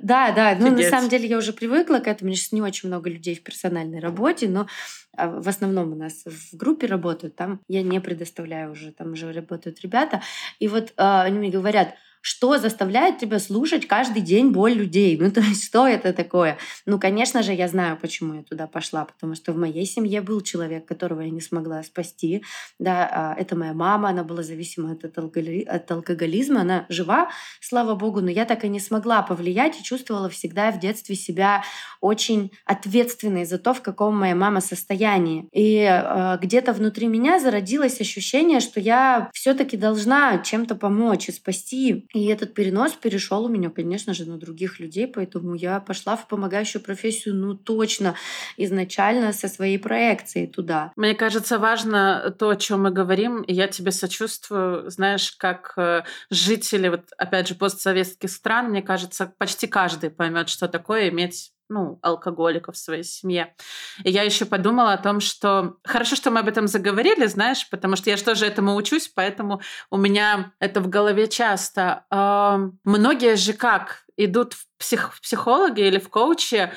Да, 0.00 0.32
да. 0.32 0.56
Ну, 0.58 0.70
на 0.70 0.82
самом 0.82 1.10
деле 1.10 1.28
я 1.28 1.36
уже 1.36 1.52
привыкла 1.52 1.98
к 1.98 2.06
этому. 2.06 2.32
Сейчас 2.34 2.52
не 2.52 2.62
очень 2.62 2.88
много 2.88 3.10
людей 3.10 3.34
в 3.34 3.42
персональной 3.42 4.00
работе, 4.00 4.48
но 4.48 4.66
а, 5.14 5.28
в 5.28 5.46
основном 5.46 5.92
у 5.92 5.94
нас 5.94 6.24
в 6.24 6.56
группе 6.56 6.86
работают. 6.86 7.36
Там 7.36 7.60
я 7.68 7.82
не 7.82 8.00
предоставляю 8.00 8.72
уже, 8.72 8.92
там 8.92 9.12
уже 9.12 9.30
работают 9.30 9.80
ребята. 9.82 10.22
И 10.58 10.68
вот 10.68 10.94
а, 10.96 11.22
они 11.24 11.38
мне 11.38 11.50
говорят, 11.50 11.94
что 12.22 12.56
заставляет 12.56 13.18
тебя 13.18 13.38
слушать 13.38 13.86
каждый 13.86 14.22
день 14.22 14.52
боль 14.52 14.72
людей? 14.72 15.18
Ну, 15.20 15.30
то 15.32 15.40
есть, 15.40 15.66
что 15.66 15.86
это 15.86 16.12
такое? 16.12 16.56
Ну, 16.86 16.98
конечно 16.98 17.42
же, 17.42 17.52
я 17.52 17.68
знаю, 17.68 17.98
почему 18.00 18.34
я 18.34 18.42
туда 18.42 18.66
пошла, 18.66 19.04
потому 19.04 19.34
что 19.34 19.52
в 19.52 19.56
моей 19.56 19.84
семье 19.84 20.22
был 20.22 20.40
человек, 20.40 20.86
которого 20.86 21.20
я 21.20 21.30
не 21.30 21.40
смогла 21.40 21.82
спасти. 21.82 22.42
Да, 22.78 23.10
а, 23.12 23.34
это 23.38 23.56
моя 23.56 23.74
мама, 23.74 24.10
она 24.10 24.22
была 24.22 24.42
зависима 24.42 24.92
от, 24.92 25.04
от 25.04 25.90
алкоголизма, 25.90 26.60
она 26.60 26.86
жива, 26.88 27.28
слава 27.60 27.94
богу, 27.96 28.20
но 28.20 28.30
я 28.30 28.44
так 28.44 28.64
и 28.64 28.68
не 28.68 28.80
смогла 28.80 29.22
повлиять 29.22 29.80
и 29.80 29.82
чувствовала 29.82 30.28
всегда 30.28 30.70
в 30.70 30.78
детстве 30.78 31.16
себя 31.16 31.64
очень 32.00 32.52
ответственной 32.64 33.44
за 33.44 33.58
то, 33.58 33.74
в 33.74 33.82
каком 33.82 34.16
моя 34.16 34.36
мама 34.36 34.60
состоянии. 34.60 35.48
И 35.52 35.78
э, 35.78 36.38
где-то 36.40 36.72
внутри 36.72 37.08
меня 37.08 37.40
зародилось 37.40 38.00
ощущение, 38.00 38.60
что 38.60 38.78
я 38.78 39.28
все-таки 39.32 39.76
должна 39.76 40.38
чем-то 40.38 40.76
помочь 40.76 41.28
и 41.28 41.32
спасти 41.32 42.06
и 42.12 42.26
этот 42.26 42.54
перенос 42.54 42.92
перешел 42.92 43.44
у 43.44 43.48
меня, 43.48 43.70
конечно 43.70 44.12
же, 44.14 44.26
на 44.26 44.36
других 44.36 44.80
людей, 44.80 45.06
поэтому 45.06 45.54
я 45.54 45.80
пошла 45.80 46.16
в 46.16 46.28
помогающую 46.28 46.82
профессию, 46.82 47.34
ну 47.34 47.54
точно, 47.54 48.16
изначально 48.56 49.32
со 49.32 49.48
своей 49.48 49.78
проекцией 49.78 50.46
туда. 50.46 50.92
Мне 50.96 51.14
кажется, 51.14 51.58
важно 51.58 52.34
то, 52.38 52.50
о 52.50 52.56
чем 52.56 52.82
мы 52.82 52.90
говорим, 52.90 53.42
и 53.42 53.54
я 53.54 53.68
тебе 53.68 53.92
сочувствую, 53.92 54.90
знаешь, 54.90 55.32
как 55.32 55.72
э, 55.76 56.02
жители, 56.30 56.88
вот 56.88 57.04
опять 57.16 57.48
же, 57.48 57.54
постсоветских 57.54 58.30
стран, 58.30 58.70
мне 58.70 58.82
кажется, 58.82 59.32
почти 59.38 59.66
каждый 59.66 60.10
поймет, 60.10 60.48
что 60.48 60.68
такое 60.68 61.08
иметь 61.08 61.51
ну, 61.68 61.98
алкоголиков 62.02 62.74
в 62.74 62.78
своей 62.78 63.04
семье. 63.04 63.54
И 64.04 64.10
я 64.10 64.22
еще 64.22 64.44
подумала 64.44 64.92
о 64.92 64.98
том, 64.98 65.20
что 65.20 65.76
хорошо, 65.84 66.16
что 66.16 66.30
мы 66.30 66.40
об 66.40 66.48
этом 66.48 66.66
заговорили, 66.66 67.26
знаешь, 67.26 67.68
потому 67.70 67.96
что 67.96 68.10
я 68.10 68.16
же 68.16 68.24
тоже 68.24 68.46
этому 68.46 68.74
учусь, 68.74 69.08
поэтому 69.08 69.60
у 69.90 69.96
меня 69.96 70.52
это 70.58 70.80
в 70.80 70.88
голове 70.88 71.28
часто. 71.28 72.04
Многие 72.84 73.36
же 73.36 73.52
как 73.52 74.04
идут 74.16 74.54
в, 74.54 74.66
псих, 74.78 75.18
психологи 75.20 75.80
или 75.80 75.98
в 75.98 76.08
коучи 76.08 76.70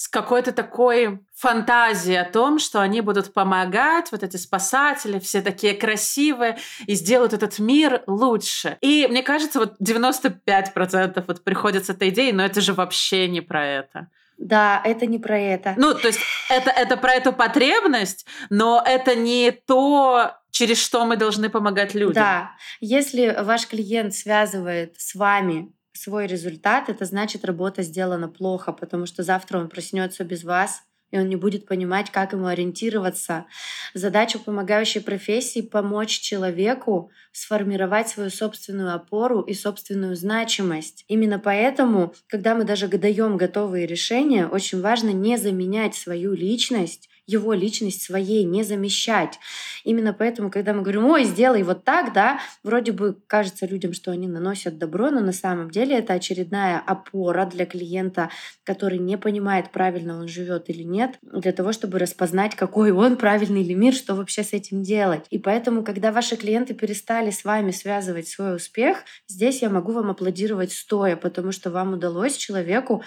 с 0.00 0.08
какой-то 0.08 0.52
такой 0.52 1.20
фантазией 1.36 2.16
о 2.16 2.24
том, 2.24 2.58
что 2.58 2.80
они 2.80 3.02
будут 3.02 3.34
помогать, 3.34 4.10
вот 4.12 4.22
эти 4.22 4.38
спасатели, 4.38 5.18
все 5.18 5.42
такие 5.42 5.74
красивые, 5.74 6.56
и 6.86 6.94
сделают 6.94 7.34
этот 7.34 7.58
мир 7.58 8.02
лучше. 8.06 8.78
И 8.80 9.06
мне 9.10 9.22
кажется, 9.22 9.58
вот 9.58 9.74
95% 9.78 11.22
вот 11.26 11.44
приходят 11.44 11.84
с 11.84 11.90
этой 11.90 12.08
идеей, 12.08 12.32
но 12.32 12.42
это 12.42 12.62
же 12.62 12.72
вообще 12.72 13.28
не 13.28 13.42
про 13.42 13.66
это. 13.66 14.08
Да, 14.38 14.80
это 14.86 15.04
не 15.04 15.18
про 15.18 15.38
это. 15.38 15.74
Ну, 15.76 15.92
то 15.92 16.06
есть 16.06 16.20
это, 16.48 16.70
это 16.70 16.96
про 16.96 17.12
эту 17.12 17.34
потребность, 17.34 18.24
но 18.48 18.82
это 18.82 19.14
не 19.14 19.50
то, 19.50 20.32
через 20.50 20.82
что 20.82 21.04
мы 21.04 21.18
должны 21.18 21.50
помогать 21.50 21.92
людям. 21.92 22.14
Да, 22.14 22.52
если 22.80 23.36
ваш 23.42 23.66
клиент 23.66 24.14
связывает 24.14 24.94
с 24.98 25.14
вами 25.14 25.70
свой 26.00 26.26
результат, 26.26 26.88
это 26.88 27.04
значит, 27.04 27.44
работа 27.44 27.82
сделана 27.82 28.28
плохо, 28.28 28.72
потому 28.72 29.06
что 29.06 29.22
завтра 29.22 29.58
он 29.58 29.68
проснется 29.68 30.24
без 30.24 30.44
вас, 30.44 30.82
и 31.10 31.18
он 31.18 31.28
не 31.28 31.36
будет 31.36 31.66
понимать, 31.66 32.10
как 32.10 32.32
ему 32.32 32.46
ориентироваться. 32.46 33.46
Задача 33.94 34.38
помогающей 34.38 35.00
профессии— 35.00 35.60
помочь 35.72 36.20
человеку 36.20 37.10
сформировать 37.32 38.08
свою 38.08 38.30
собственную 38.30 38.94
опору 38.94 39.40
и 39.40 39.54
собственную 39.54 40.16
значимость. 40.16 41.04
Именно 41.08 41.38
поэтому, 41.38 42.14
когда 42.28 42.54
мы 42.54 42.64
даже 42.64 42.88
даем 42.88 43.36
готовые 43.36 43.86
решения, 43.86 44.46
очень 44.46 44.80
важно 44.80 45.10
не 45.10 45.36
заменять 45.36 45.94
свою 45.94 46.32
личность 46.32 47.08
его 47.30 47.52
личность 47.52 48.02
своей 48.02 48.44
не 48.44 48.62
замещать. 48.64 49.38
Именно 49.84 50.12
поэтому, 50.12 50.50
когда 50.50 50.72
мы 50.72 50.82
говорим, 50.82 51.06
ой, 51.06 51.24
сделай 51.24 51.62
вот 51.62 51.84
так, 51.84 52.12
да, 52.12 52.40
вроде 52.62 52.92
бы 52.92 53.16
кажется 53.26 53.66
людям, 53.66 53.92
что 53.92 54.10
они 54.10 54.26
наносят 54.26 54.78
добро, 54.78 55.10
но 55.10 55.20
на 55.20 55.32
самом 55.32 55.70
деле 55.70 55.96
это 55.96 56.14
очередная 56.14 56.78
опора 56.78 57.46
для 57.46 57.66
клиента, 57.66 58.30
который 58.64 58.98
не 58.98 59.16
понимает, 59.16 59.70
правильно 59.70 60.18
он 60.18 60.28
живет 60.28 60.68
или 60.68 60.82
нет, 60.82 61.18
для 61.22 61.52
того, 61.52 61.72
чтобы 61.72 61.98
распознать, 61.98 62.54
какой 62.56 62.90
он 62.90 63.16
правильный 63.16 63.62
или 63.62 63.74
мир, 63.74 63.94
что 63.94 64.14
вообще 64.14 64.42
с 64.42 64.52
этим 64.52 64.82
делать. 64.82 65.24
И 65.30 65.38
поэтому, 65.38 65.84
когда 65.84 66.12
ваши 66.12 66.36
клиенты 66.36 66.74
перестали 66.74 67.30
с 67.30 67.44
вами 67.44 67.70
связывать 67.70 68.28
свой 68.28 68.56
успех, 68.56 68.98
здесь 69.28 69.62
я 69.62 69.70
могу 69.70 69.92
вам 69.92 70.10
аплодировать 70.10 70.72
стоя, 70.72 71.16
потому 71.16 71.52
что 71.52 71.70
вам 71.70 71.94
удалось 71.94 72.36
человеку 72.36 73.02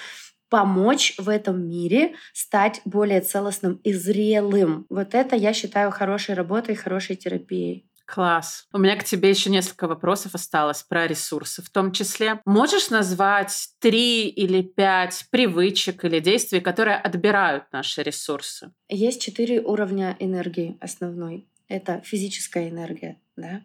помочь 0.53 1.15
в 1.17 1.29
этом 1.29 1.67
мире 1.67 2.13
стать 2.31 2.81
более 2.85 3.21
целостным 3.21 3.77
и 3.83 3.91
зрелым. 3.91 4.85
Вот 4.87 5.15
это 5.15 5.35
я 5.35 5.51
считаю 5.51 5.89
хорошей 5.89 6.35
работой, 6.35 6.75
хорошей 6.75 7.15
терапией. 7.15 7.89
Класс. 8.05 8.67
У 8.71 8.77
меня 8.77 8.95
к 8.95 9.03
тебе 9.03 9.31
еще 9.31 9.49
несколько 9.49 9.87
вопросов 9.87 10.35
осталось 10.35 10.83
про 10.83 11.07
ресурсы 11.07 11.63
в 11.63 11.71
том 11.71 11.91
числе. 11.91 12.39
Можешь 12.45 12.91
назвать 12.91 13.69
три 13.79 14.27
или 14.27 14.61
пять 14.61 15.25
привычек 15.31 16.05
или 16.05 16.19
действий, 16.19 16.59
которые 16.59 16.97
отбирают 16.97 17.63
наши 17.71 18.03
ресурсы? 18.03 18.71
Есть 18.89 19.23
четыре 19.23 19.59
уровня 19.59 20.15
энергии 20.19 20.77
основной. 20.79 21.47
Это 21.67 22.01
физическая 22.05 22.69
энергия, 22.69 23.19
да? 23.35 23.63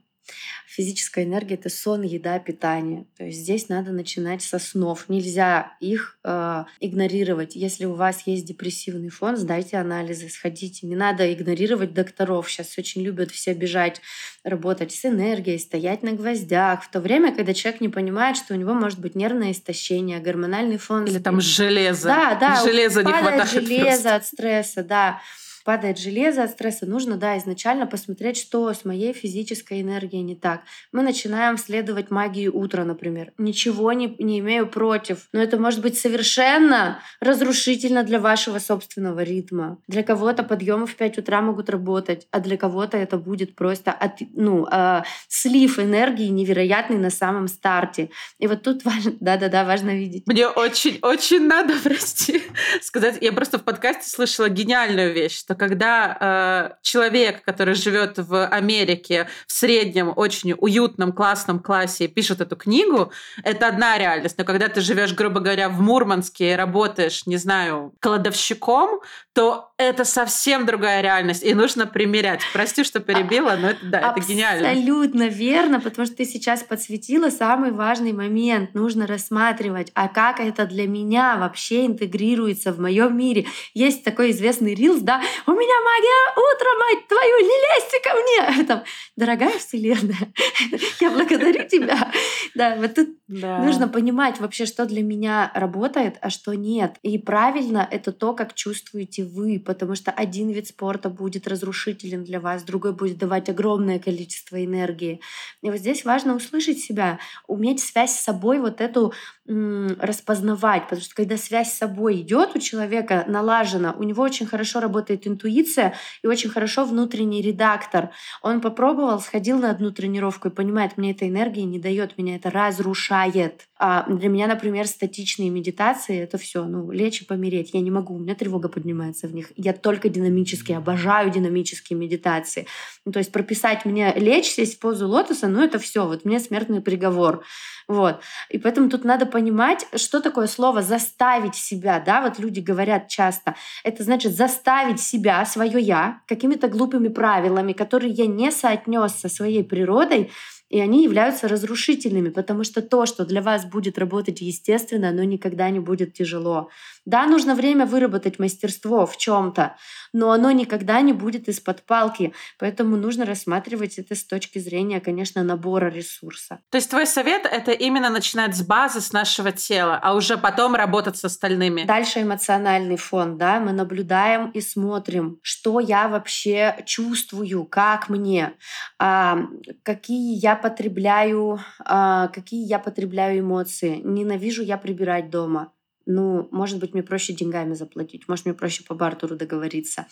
Физическая 0.67 1.25
энергия— 1.25 1.55
это 1.57 1.71
сон, 1.71 2.03
еда, 2.03 2.39
питание. 2.39 3.07
То 3.17 3.25
есть 3.25 3.41
здесь 3.41 3.69
надо 3.69 3.91
начинать 3.91 4.43
со 4.43 4.59
снов. 4.59 5.09
Нельзя 5.09 5.73
их 5.81 6.19
э, 6.23 6.65
игнорировать. 6.79 7.57
Если 7.57 7.85
у 7.85 7.95
вас 7.95 8.23
есть 8.27 8.45
депрессивный 8.45 9.09
фон, 9.09 9.37
сдайте 9.37 9.77
анализы, 9.77 10.29
сходите. 10.29 10.87
Не 10.87 10.95
надо 10.95 11.33
игнорировать 11.33 11.95
докторов. 11.95 12.49
Сейчас 12.49 12.79
очень 12.79 13.03
любят 13.03 13.33
все 13.33 13.55
бежать, 13.55 14.01
работать 14.45 14.93
с 14.93 15.05
энергией, 15.05 15.59
стоять 15.59 16.05
на 16.05 16.13
гвоздях. 16.13 16.85
В 16.85 16.91
то 16.91 17.01
время, 17.01 17.35
когда 17.35 17.55
человек 17.55 17.81
не 17.81 17.89
понимает, 17.89 18.37
что 18.37 18.55
у 18.55 18.57
него 18.57 18.73
может 18.75 19.01
быть 19.01 19.17
нервное 19.17 19.51
истощение, 19.51 20.21
гормональный 20.21 20.79
фон. 20.79 21.07
Или 21.07 21.19
там 21.19 21.41
железо. 21.41 22.09
Да, 22.09 22.35
да. 22.37 22.65
Железа 22.65 23.03
не 23.03 23.13
хватает. 23.13 23.51
железо 23.51 24.03
просто. 24.03 24.15
от 24.15 24.27
стресса, 24.27 24.83
да 24.85 25.21
падает 25.69 25.99
железо 25.99 26.45
от 26.45 26.53
стресса, 26.53 26.87
нужно, 26.87 27.19
да, 27.19 27.37
изначально 27.37 27.87
посмотреть, 27.87 28.39
что 28.39 28.73
с 28.73 28.87
моей 28.87 29.13
физической 29.13 29.83
энергией 29.83 30.23
не 30.23 30.35
так. 30.35 30.63
Мы 30.93 31.03
начинаем 31.03 31.59
следовать 31.59 32.11
магии 32.11 32.49
утра, 32.49 32.85
например. 32.85 33.35
Ничего 33.37 33.93
не, 33.93 34.17
не 34.19 34.39
имею 34.39 34.67
против, 34.67 35.29
но 35.35 35.43
это 35.43 35.59
может 35.59 35.83
быть 35.83 35.99
совершенно 35.99 37.03
разрушительно 37.21 38.03
для 38.03 38.19
вашего 38.19 38.61
собственного 38.61 39.23
ритма. 39.23 39.77
Для 39.89 40.03
кого-то 40.03 40.43
подъемы 40.43 40.87
в 40.87 40.97
5 40.97 41.19
утра 41.19 41.43
могут 41.43 41.69
работать, 41.69 42.27
а 42.31 42.41
для 42.41 42.57
кого-то 42.57 42.97
это 42.97 43.19
будет 43.19 43.55
просто 43.55 43.93
от, 43.93 44.21
ну, 44.33 44.67
э, 44.73 45.03
слив 45.29 45.79
энергии 45.79 46.29
невероятный 46.29 46.97
на 46.97 47.11
самом 47.11 47.47
старте. 47.47 48.09
И 48.39 48.47
вот 48.47 48.63
тут 48.63 48.87
важно, 48.87 49.13
да-да-да, 49.21 49.67
важно 49.67 49.91
видеть. 49.91 50.23
Мне 50.27 50.49
очень-очень 50.49 51.47
надо, 51.47 51.75
прости, 51.85 52.43
сказать, 52.81 53.19
я 53.21 53.35
просто 53.35 53.59
в 53.59 53.65
подкасте 53.65 54.09
слышала 54.09 54.49
гениальную 54.49 55.13
вещь, 55.13 55.39
что 55.39 55.58
когда 55.59 56.17
э, 56.21 56.75
человек, 56.83 57.45
который 57.45 57.75
живет 57.75 58.19
в 58.19 58.47
Америке 58.47 59.29
в 59.47 59.53
среднем 59.53 60.13
очень 60.17 60.55
уютном, 60.57 61.13
классном 61.13 61.59
классе 61.59 62.05
и 62.05 62.09
пишет 62.09 62.41
эту 62.41 62.57
книгу, 62.57 63.13
это 63.43 63.69
одна 63.69 63.99
реальность. 63.99 64.39
Но 64.39 64.45
когда 64.45 64.69
ты 64.69 64.81
живешь, 64.81 65.13
грубо 65.13 65.41
говоря, 65.41 65.69
в 65.69 65.81
Мурманске 65.81 66.53
и 66.53 66.57
работаешь, 66.57 67.27
не 67.27 67.37
знаю, 67.37 67.93
кладовщиком, 68.01 69.01
то 69.39 69.71
это 69.77 70.05
совсем 70.05 70.67
другая 70.67 71.01
реальность, 71.01 71.45
и 71.45 71.55
нужно 71.55 71.87
примерять. 71.87 72.41
Прости, 72.53 72.83
что 72.83 72.99
перебила, 72.99 73.57
но 73.57 73.71
это, 73.71 73.87
да, 73.87 74.11
это 74.11 74.27
гениально. 74.27 74.71
Абсолютно 74.71 75.29
верно, 75.29 75.79
потому 75.81 76.07
что 76.07 76.17
ты 76.17 76.25
сейчас 76.25 76.65
подсветила 76.65 77.31
самый 77.31 77.71
важный 77.71 78.13
момент. 78.13 78.75
Нужно 78.75 79.07
рассматривать, 79.07 79.93
а 79.95 80.09
как 80.09 80.41
это 80.41 80.67
для 80.67 80.89
меня 80.89 81.37
вообще 81.37 81.87
интегрируется 81.87 82.73
в 82.73 82.81
моем 82.81 83.17
мире. 83.17 83.47
Есть 83.75 84.03
такой 84.03 84.33
известный 84.33 84.75
рилс, 84.75 85.03
да, 85.03 85.21
у 85.47 85.53
меня 85.53 85.75
магия 85.85 86.33
утра, 86.35 86.71
мать 86.81 87.07
твою, 87.07 87.39
не 87.39 87.47
лезьте 87.47 88.01
ко 88.03 88.15
мне. 88.15 88.65
Там, 88.67 88.83
Дорогая 89.19 89.59
Вселенная, 89.59 90.33
я 91.01 91.11
благодарю 91.11 91.67
тебя. 91.69 92.13
Да, 92.55 92.77
вот 92.77 92.95
тут 92.95 93.09
нужно 93.27 93.89
понимать 93.89 94.39
вообще, 94.39 94.65
что 94.65 94.87
для 94.87 95.03
меня 95.03 95.51
работает, 95.57 96.19
а 96.21 96.31
что 96.31 96.55
нет. 96.55 96.99
И 97.03 97.19
правильно 97.19 97.87
это 97.91 98.13
то, 98.13 98.33
как 98.33 98.55
чувствуете 98.55 99.25
вы, 99.35 99.63
потому 99.65 99.95
что 99.95 100.11
один 100.11 100.51
вид 100.51 100.69
спорта 100.69 101.11
будет 101.11 101.47
разрушителен 101.47 102.25
для 102.25 102.41
вас, 102.41 102.63
другой 102.63 102.93
будет 102.93 103.19
давать 103.19 103.49
огромное 103.49 103.99
количество 103.99 104.63
энергии. 104.65 105.21
И 105.63 105.71
вот 105.71 105.79
здесь 105.79 106.05
важно 106.05 106.35
услышать 106.35 106.79
себя, 106.79 107.19
уметь 107.47 107.81
связь 107.81 108.13
с 108.13 108.21
собой 108.21 108.61
вот 108.61 108.81
эту 108.81 109.13
распознавать, 109.47 110.85
потому 110.85 111.01
что 111.01 111.15
когда 111.15 111.39
связь 111.39 111.73
с 111.73 111.79
собой 111.79 112.21
идет 112.21 112.55
у 112.55 112.59
человека 112.59 113.25
налажена, 113.27 113.95
у 113.99 114.03
него 114.03 114.23
очень 114.23 114.47
хорошо 114.47 114.81
работает 114.81 115.27
интуиция, 115.27 115.95
и 116.23 116.27
очень 116.27 116.51
хорошо 116.51 116.85
внутренний 116.85 117.41
редактор. 117.41 118.11
Он 118.43 118.61
попробовал, 118.61 119.21
сходил 119.21 119.59
на 119.59 119.71
одну 119.71 119.91
тренировку 119.91 120.49
и 120.49 120.51
понимает, 120.51 120.99
мне 120.99 121.13
эта 121.13 121.27
энергия 121.27 121.65
не 121.65 121.79
дает, 121.79 122.19
меня 122.19 122.37
это 122.37 122.51
разрушает. 122.51 123.69
А 123.79 124.05
для 124.11 124.29
меня, 124.29 124.47
например, 124.49 124.87
статичные 124.87 125.49
медитации— 125.49 126.19
это 126.19 126.37
все, 126.37 126.65
ну, 126.65 126.91
лечь 126.91 127.23
и 127.23 127.25
помереть. 127.25 127.71
Я 127.73 127.81
не 127.81 127.91
могу, 127.91 128.15
у 128.15 128.19
меня 128.19 128.35
тревога 128.35 128.69
поднимается 128.69 129.18
в 129.27 129.35
них. 129.35 129.51
Я 129.57 129.73
только 129.73 130.09
динамически, 130.09 130.73
обожаю 130.73 131.31
динамические 131.31 131.99
медитации. 131.99 132.67
Ну, 133.05 133.13
то 133.13 133.19
есть 133.19 133.33
прописать 133.33 133.85
мне 133.85 134.13
лечь, 134.15 134.47
сесть 134.47 134.77
в 134.77 134.79
позу 134.79 135.09
лотоса, 135.09 135.49
ну, 135.49 135.63
это 135.65 135.79
все, 135.79 136.07
вот 136.07 136.25
мне 136.25 136.39
смертный 136.39 136.81
приговор. 136.81 137.45
Вот. 137.89 138.21
И 138.51 138.59
поэтому 138.59 138.91
тут 138.91 139.05
надо 139.05 139.25
понимать, 139.25 139.87
что 139.97 140.21
такое 140.21 140.47
слово 140.47 140.83
«заставить 140.83 141.55
себя». 141.55 142.01
Да? 142.01 142.21
Вот 142.21 142.39
люди 142.39 142.61
говорят 142.61 143.09
часто. 143.09 143.55
Это 143.83 144.05
значит 144.05 144.35
заставить 144.35 145.01
себя, 145.01 145.45
свое 145.47 145.81
«я», 145.81 146.21
какими-то 146.27 146.69
глупыми 146.69 147.09
правилами, 147.09 147.73
которые 147.73 148.13
я 148.13 148.27
не 148.27 148.53
соотнес 148.53 149.13
со 149.15 149.31
своей 149.31 149.65
природой, 149.65 150.31
и 150.69 150.81
они 150.81 151.03
являются 151.03 151.49
разрушительными, 151.49 152.29
потому 152.29 152.65
что 152.65 152.83
то, 152.83 153.07
что 153.07 153.25
для 153.25 153.41
вас 153.41 153.65
будет 153.65 153.99
работать 153.99 154.41
естественно, 154.41 155.09
оно 155.09 155.23
никогда 155.25 155.71
не 155.71 155.81
будет 155.81 156.15
тяжело. 156.15 156.69
Да, 157.07 157.27
нужно 157.27 157.55
время 157.55 157.87
выработать 157.87 158.39
мастерство 158.39 159.07
в 159.07 159.17
чем-то, 159.17 159.77
но 160.13 160.31
оно 160.31 160.51
никогда 160.51 161.01
не 161.01 161.15
будет 161.15 161.49
из-под 161.49 161.83
палки. 161.87 162.35
Поэтому 162.59 162.97
нужно 162.97 163.25
рассматривать 163.25 163.99
это 163.99 164.15
с 164.15 164.25
точки 164.25 164.59
зрения, 164.59 165.01
конечно, 165.01 165.43
набора 165.43 165.87
ресурса. 165.87 166.61
То 166.71 166.77
есть 166.77 166.91
твой 166.91 167.07
совет— 167.07 167.47
это 167.51 167.73
именно 167.73 168.11
начинать 168.11 168.55
с 168.55 168.63
базы, 168.63 169.01
с 169.01 169.13
нашего 169.13 169.53
тела, 169.53 169.99
а 170.03 170.15
уже 170.15 170.37
потом 170.37 170.75
работать 170.75 171.17
с 171.17 171.25
остальными. 171.25 171.85
Дальше 171.85 172.21
эмоциональный 172.21 172.97
фон, 172.97 173.39
да, 173.39 173.59
мы 173.59 173.73
наблюдаем 173.73 174.51
и 174.51 174.61
смотрим, 174.61 175.39
что 175.43 175.81
я 175.81 176.09
вообще 176.09 176.77
чувствую, 176.85 177.65
как 177.65 178.11
мне, 178.11 178.53
а, 178.99 179.47
какие 179.83 180.39
я 180.39 180.57
потребляю, 180.59 181.61
а, 181.85 182.29
какие 182.29 182.67
я 182.67 182.79
потребляю 182.79 183.41
эмоции. 183.41 184.01
Ненавижу 184.05 184.63
я 184.63 184.77
прибирать 184.79 185.31
дома 185.31 185.73
ну, 186.09 186.49
может 186.51 186.79
быть, 186.79 186.95
мне 186.95 187.03
проще 187.03 187.35
деньгами 187.35 187.75
заплатить, 187.75 188.29
может, 188.29 188.47
мне 188.47 188.55
проще 188.55 188.83
по 188.83 188.95
бартеру 188.95 189.37
договориться. 189.37 190.07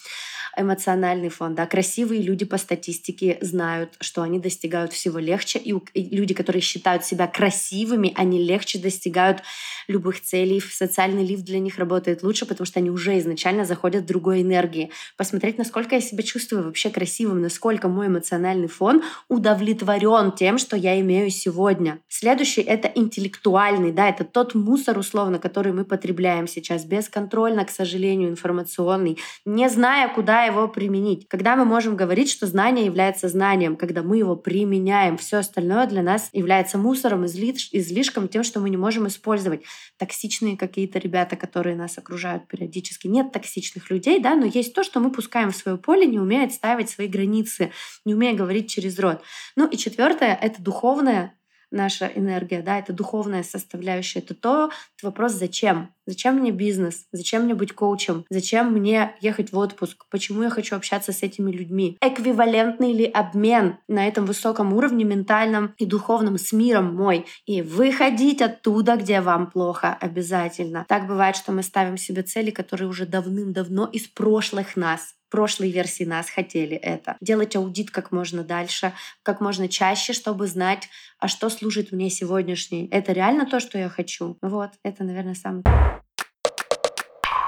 Эмоциональный 0.55 1.31
фон, 1.31 1.55
да, 1.55 1.65
красивые 1.67 2.21
люди 2.21 2.45
по 2.45 2.59
статистике 2.59 3.39
знают, 3.41 3.97
что 4.01 4.21
они 4.21 4.39
достигают 4.39 4.93
всего 4.93 5.19
легче, 5.19 5.59
и 5.59 5.75
люди, 6.15 6.35
которые 6.35 6.61
считают 6.61 7.05
себя 7.05 7.27
красивыми, 7.27 8.13
они 8.15 8.45
легче 8.45 8.79
достигают 8.79 9.43
любых 9.89 10.21
целей. 10.21 10.61
Социальный 10.61 11.25
лифт 11.25 11.45
для 11.45 11.61
них 11.61 11.79
работает 11.79 12.23
лучше, 12.23 12.45
потому 12.45 12.67
что 12.67 12.79
они 12.79 12.91
уже 12.91 13.19
изначально 13.19 13.65
заходят 13.65 14.05
в 14.05 14.07
другой 14.07 14.43
энергии. 14.43 14.91
Посмотреть, 15.17 15.57
насколько 15.57 15.95
я 15.95 16.03
себя 16.03 16.23
чувствую 16.23 16.65
вообще 16.65 16.91
красивым, 16.91 17.41
насколько 17.41 17.89
мой 17.89 18.09
эмоциональный 18.09 18.69
фон 18.69 19.03
удовлетворен 19.29 20.33
тем, 20.33 20.59
что 20.59 20.77
я 20.77 21.01
имею 21.01 21.31
сегодня. 21.31 22.01
Следующий— 22.09 22.61
это 22.63 22.89
интеллектуальный, 22.95 23.93
да, 23.93 24.11
это 24.11 24.25
тот 24.25 24.55
мусор, 24.55 24.99
условно, 24.99 25.39
который 25.39 25.73
мы 25.73 25.86
потребляем 25.87 26.47
сейчас, 26.47 26.85
бесконтрольно, 26.85 27.65
к 27.65 27.71
сожалению, 27.71 28.29
информационный, 28.29 29.19
не 29.45 29.71
зная, 29.71 30.09
куда 30.09 30.45
его 30.45 30.69
применить. 30.69 31.27
Когда 31.29 31.57
мы 31.57 31.65
можем 31.65 31.97
говорить, 31.97 32.31
что 32.31 32.47
знание 32.47 32.85
является 32.85 33.29
знанием, 33.29 33.77
когда 33.77 34.03
мы 34.03 34.19
его 34.19 34.37
применяем, 34.37 35.17
все 35.17 35.39
остальное 35.39 35.87
для 35.87 36.03
нас 36.03 36.29
является 36.33 36.77
мусором, 36.77 37.25
излиш, 37.27 37.71
излишком, 37.73 38.29
тем, 38.29 38.43
что 38.43 38.61
мы 38.61 38.69
не 38.69 38.77
можем 38.77 39.07
использовать. 39.07 39.63
Токсичные 39.97 40.57
какие-то 40.57 40.99
ребята, 40.99 41.37
которые 41.37 41.77
нас 41.77 41.97
окружают 41.97 42.49
периодически. 42.49 43.07
Нет 43.07 43.33
токсичных 43.33 43.91
людей, 43.91 44.21
да, 44.21 44.35
но 44.35 44.45
есть 44.45 44.75
то, 44.75 44.85
что 44.85 45.01
мы 45.01 45.11
пускаем 45.11 45.53
в 45.53 45.57
свое 45.57 45.79
поле, 45.79 46.07
не 46.07 46.19
умеет 46.19 46.53
ставить 46.53 46.91
свои 46.91 47.09
границы, 47.09 47.73
не 48.05 48.15
умея 48.15 48.35
говорить 48.35 48.71
через 48.71 48.99
рот. 48.99 49.23
Ну 49.57 49.67
и 49.67 49.77
четвертое— 49.77 50.39
это 50.43 50.63
духовное 50.63 51.33
наша 51.71 52.07
энергия, 52.07 52.63
да, 52.63 52.79
это 52.79 52.93
духовная 52.93 53.43
составляющая, 53.43 54.21
это 54.21 54.35
то, 54.35 54.71
это 54.97 55.07
вопрос 55.07 55.33
«зачем?». 55.33 55.96
Зачем 56.07 56.37
мне 56.37 56.53
бизнес? 56.53 57.07
Зачем 57.13 57.43
мне 57.43 57.55
быть 57.55 57.73
коучем? 57.73 58.25
Зачем 58.31 58.73
мне 58.73 59.17
ехать 59.21 59.53
в 59.53 59.59
отпуск? 59.59 60.05
Почему 60.11 60.43
я 60.45 60.51
хочу 60.51 60.77
общаться 60.77 61.13
с 61.13 61.23
этими 61.23 61.51
людьми? 61.51 61.99
Эквивалентный 62.01 62.93
ли 62.93 63.05
обмен 63.05 63.79
на 63.89 64.07
этом 64.07 64.25
высоком 64.25 64.73
уровне 64.73 65.05
ментальном 65.05 65.75
и 65.79 65.87
духовном 65.87 66.39
с 66.39 66.53
миром 66.53 66.95
мой? 66.95 67.27
И 67.45 67.63
выходить 67.63 68.41
оттуда, 68.41 68.97
где 68.97 69.21
вам 69.21 69.51
плохо, 69.51 69.97
обязательно. 70.01 70.87
Так 70.89 71.09
бывает, 71.09 71.37
что 71.37 71.53
мы 71.53 71.63
ставим 71.63 71.97
себе 71.97 72.23
цели, 72.23 72.51
которые 72.51 72.89
уже 72.89 73.05
давным-давно 73.07 73.87
из 73.87 74.07
прошлых 74.07 74.77
нас 74.77 75.17
прошлой 75.29 75.71
версии 75.71 76.05
нас 76.05 76.31
хотели 76.31 76.77
это. 76.77 77.17
Делать 77.21 77.57
аудит 77.57 77.91
как 77.91 78.13
можно 78.13 78.43
дальше, 78.43 78.93
как 79.23 79.41
можно 79.41 79.69
чаще, 79.69 80.13
чтобы 80.13 80.47
знать, 80.47 80.89
а 81.19 81.29
что 81.29 81.51
служит 81.51 81.93
мне 81.93 82.11
сегодняшний. 82.11 82.89
Это 82.91 83.13
реально 83.13 83.45
то, 83.45 83.61
что 83.61 83.77
я 83.77 83.89
хочу? 83.89 84.39
Вот, 84.41 84.71
это, 84.83 85.05
наверное, 85.05 85.35
самое... 85.35 85.65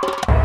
you 0.03 0.38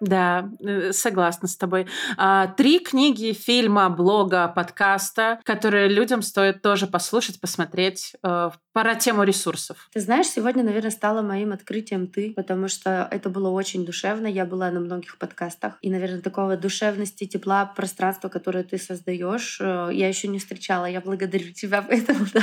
Да, 0.00 0.50
э, 0.60 0.92
согласна 0.92 1.48
с 1.48 1.56
тобой. 1.56 1.86
А, 2.16 2.48
три 2.48 2.80
книги, 2.80 3.32
фильма, 3.32 3.88
блога, 3.88 4.48
подкаста, 4.48 5.40
которые 5.44 5.88
людям 5.88 6.22
стоит 6.22 6.60
тоже 6.62 6.86
послушать, 6.86 7.40
посмотреть 7.40 8.12
э, 8.22 8.50
пора 8.72 8.94
тему 8.94 9.22
ресурсов. 9.22 9.88
Ты 9.94 10.00
знаешь, 10.00 10.26
сегодня, 10.26 10.62
наверное, 10.62 10.90
стало 10.90 11.22
моим 11.22 11.52
открытием 11.52 12.08
ты, 12.08 12.34
потому 12.36 12.68
что 12.68 13.08
это 13.10 13.30
было 13.30 13.48
очень 13.48 13.86
душевно. 13.86 14.26
Я 14.26 14.44
была 14.44 14.70
на 14.70 14.80
многих 14.80 15.16
подкастах. 15.16 15.78
И, 15.80 15.90
наверное, 15.90 16.20
такого 16.20 16.58
душевности, 16.58 17.24
тепла, 17.26 17.64
пространства, 17.64 18.28
которое 18.28 18.64
ты 18.64 18.76
создаешь, 18.76 19.58
э, 19.62 19.90
я 19.92 20.08
еще 20.08 20.28
не 20.28 20.38
встречала. 20.38 20.84
Я 20.84 21.00
благодарю 21.00 21.52
тебя 21.52 21.80
поэтому, 21.80 22.26
да. 22.34 22.42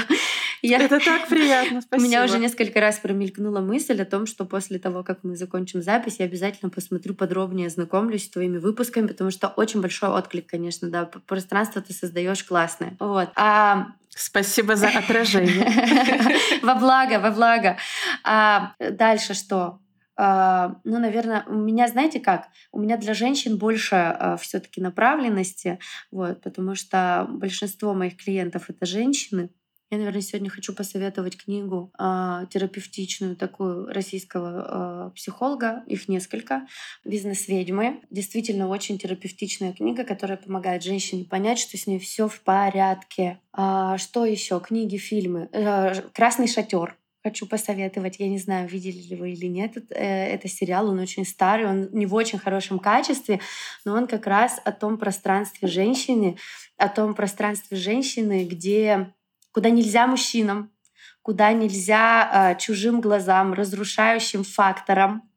Я... 0.64 0.80
Это 0.80 1.00
так 1.00 1.28
приятно, 1.28 1.82
спасибо. 1.82 2.04
У 2.06 2.10
меня 2.10 2.24
уже 2.24 2.40
несколько 2.40 2.80
раз 2.80 2.98
промелькнула 2.98 3.60
мысль 3.60 4.02
о 4.02 4.06
том, 4.06 4.26
что 4.26 4.46
после 4.46 4.80
того, 4.80 5.04
как 5.04 5.20
мы 5.24 5.36
закончим 5.36 5.82
запись, 5.82 6.16
я 6.20 6.26
обязательно 6.26 6.72
посмотрю 6.72 7.14
подробнее, 7.44 7.68
ознакомлюсь 7.68 8.26
с 8.26 8.30
твоими 8.30 8.58
выпусками, 8.58 9.08
потому 9.08 9.32
что 9.32 9.48
очень 9.48 9.82
большой 9.82 10.10
отклик, 10.10 10.48
конечно, 10.50 10.90
да. 10.90 11.06
Пространство 11.06 11.82
ты 11.82 11.94
создаешь 11.94 12.44
классное. 12.44 12.96
Вот. 13.00 13.30
А 13.36 13.88
Спасибо 14.10 14.76
за 14.76 14.90
отражение. 14.90 15.66
Во 16.62 16.76
благо, 16.76 17.20
во 17.20 17.32
благо. 17.32 17.78
А 18.24 18.74
дальше 18.80 19.34
что? 19.34 19.80
Uh, 20.20 20.76
ну, 20.84 21.00
наверное, 21.00 21.44
у 21.48 21.56
меня, 21.56 21.88
знаете 21.88 22.20
как, 22.20 22.50
у 22.72 22.80
меня 22.80 22.98
для 22.98 23.16
женщин 23.16 23.58
больше 23.58 23.96
uh, 23.96 24.38
все-таки 24.38 24.80
направленности, 24.80 25.80
вот, 26.12 26.44
потому 26.44 26.76
что 26.76 27.26
большинство 27.28 27.96
моих 27.96 28.18
клиентов 28.18 28.70
это 28.70 28.86
женщины, 28.86 29.50
я, 29.94 29.98
наверное, 29.98 30.22
сегодня 30.22 30.50
хочу 30.50 30.74
посоветовать 30.74 31.38
книгу 31.38 31.92
э, 31.98 32.46
терапевтичную 32.50 33.36
такую 33.36 33.88
российского 33.88 35.10
э, 35.10 35.16
психолога, 35.16 35.84
их 35.88 36.08
несколько, 36.08 36.68
«Бизнес-ведьмы». 37.06 38.02
Действительно 38.10 38.68
очень 38.68 38.98
терапевтичная 38.98 39.74
книга, 39.74 40.04
которая 40.04 40.38
помогает 40.38 40.84
женщине 40.84 41.26
понять, 41.26 41.60
что 41.60 41.78
с 41.78 41.88
ней 41.88 42.00
все 42.00 42.28
в 42.28 42.42
порядке. 42.42 43.40
А, 43.52 43.98
что 43.98 44.26
еще? 44.26 44.60
Книги, 44.60 44.98
фильмы. 44.98 45.50
Э, 45.52 45.94
«Красный 46.14 46.48
шатер» 46.48 46.98
хочу 47.24 47.46
посоветовать. 47.46 48.20
Я 48.20 48.28
не 48.28 48.38
знаю, 48.38 48.68
видели 48.68 49.02
ли 49.02 49.16
вы 49.16 49.32
или 49.32 49.46
нет. 49.46 49.78
Э, 49.92 50.26
это 50.34 50.48
сериал, 50.48 50.90
он 50.90 51.00
очень 51.00 51.26
старый, 51.26 51.68
он 51.68 51.90
не 51.92 52.06
в 52.06 52.14
очень 52.14 52.40
хорошем 52.40 52.80
качестве, 52.80 53.40
но 53.86 53.94
он 53.94 54.08
как 54.08 54.28
раз 54.28 54.60
о 54.66 54.72
том 54.72 54.98
пространстве 54.98 55.68
женщины, 55.68 56.38
о 56.78 56.90
том 56.90 57.14
пространстве 57.14 57.78
женщины, 57.78 58.44
где 58.44 59.14
куда 59.54 59.70
нельзя 59.70 60.08
мужчинам, 60.08 60.72
куда 61.22 61.54
нельзя 61.54 62.52
э, 62.52 62.60
чужим 62.60 63.00
глазам, 63.00 63.54
разрушающим 63.54 64.44
факторам. 64.44 65.30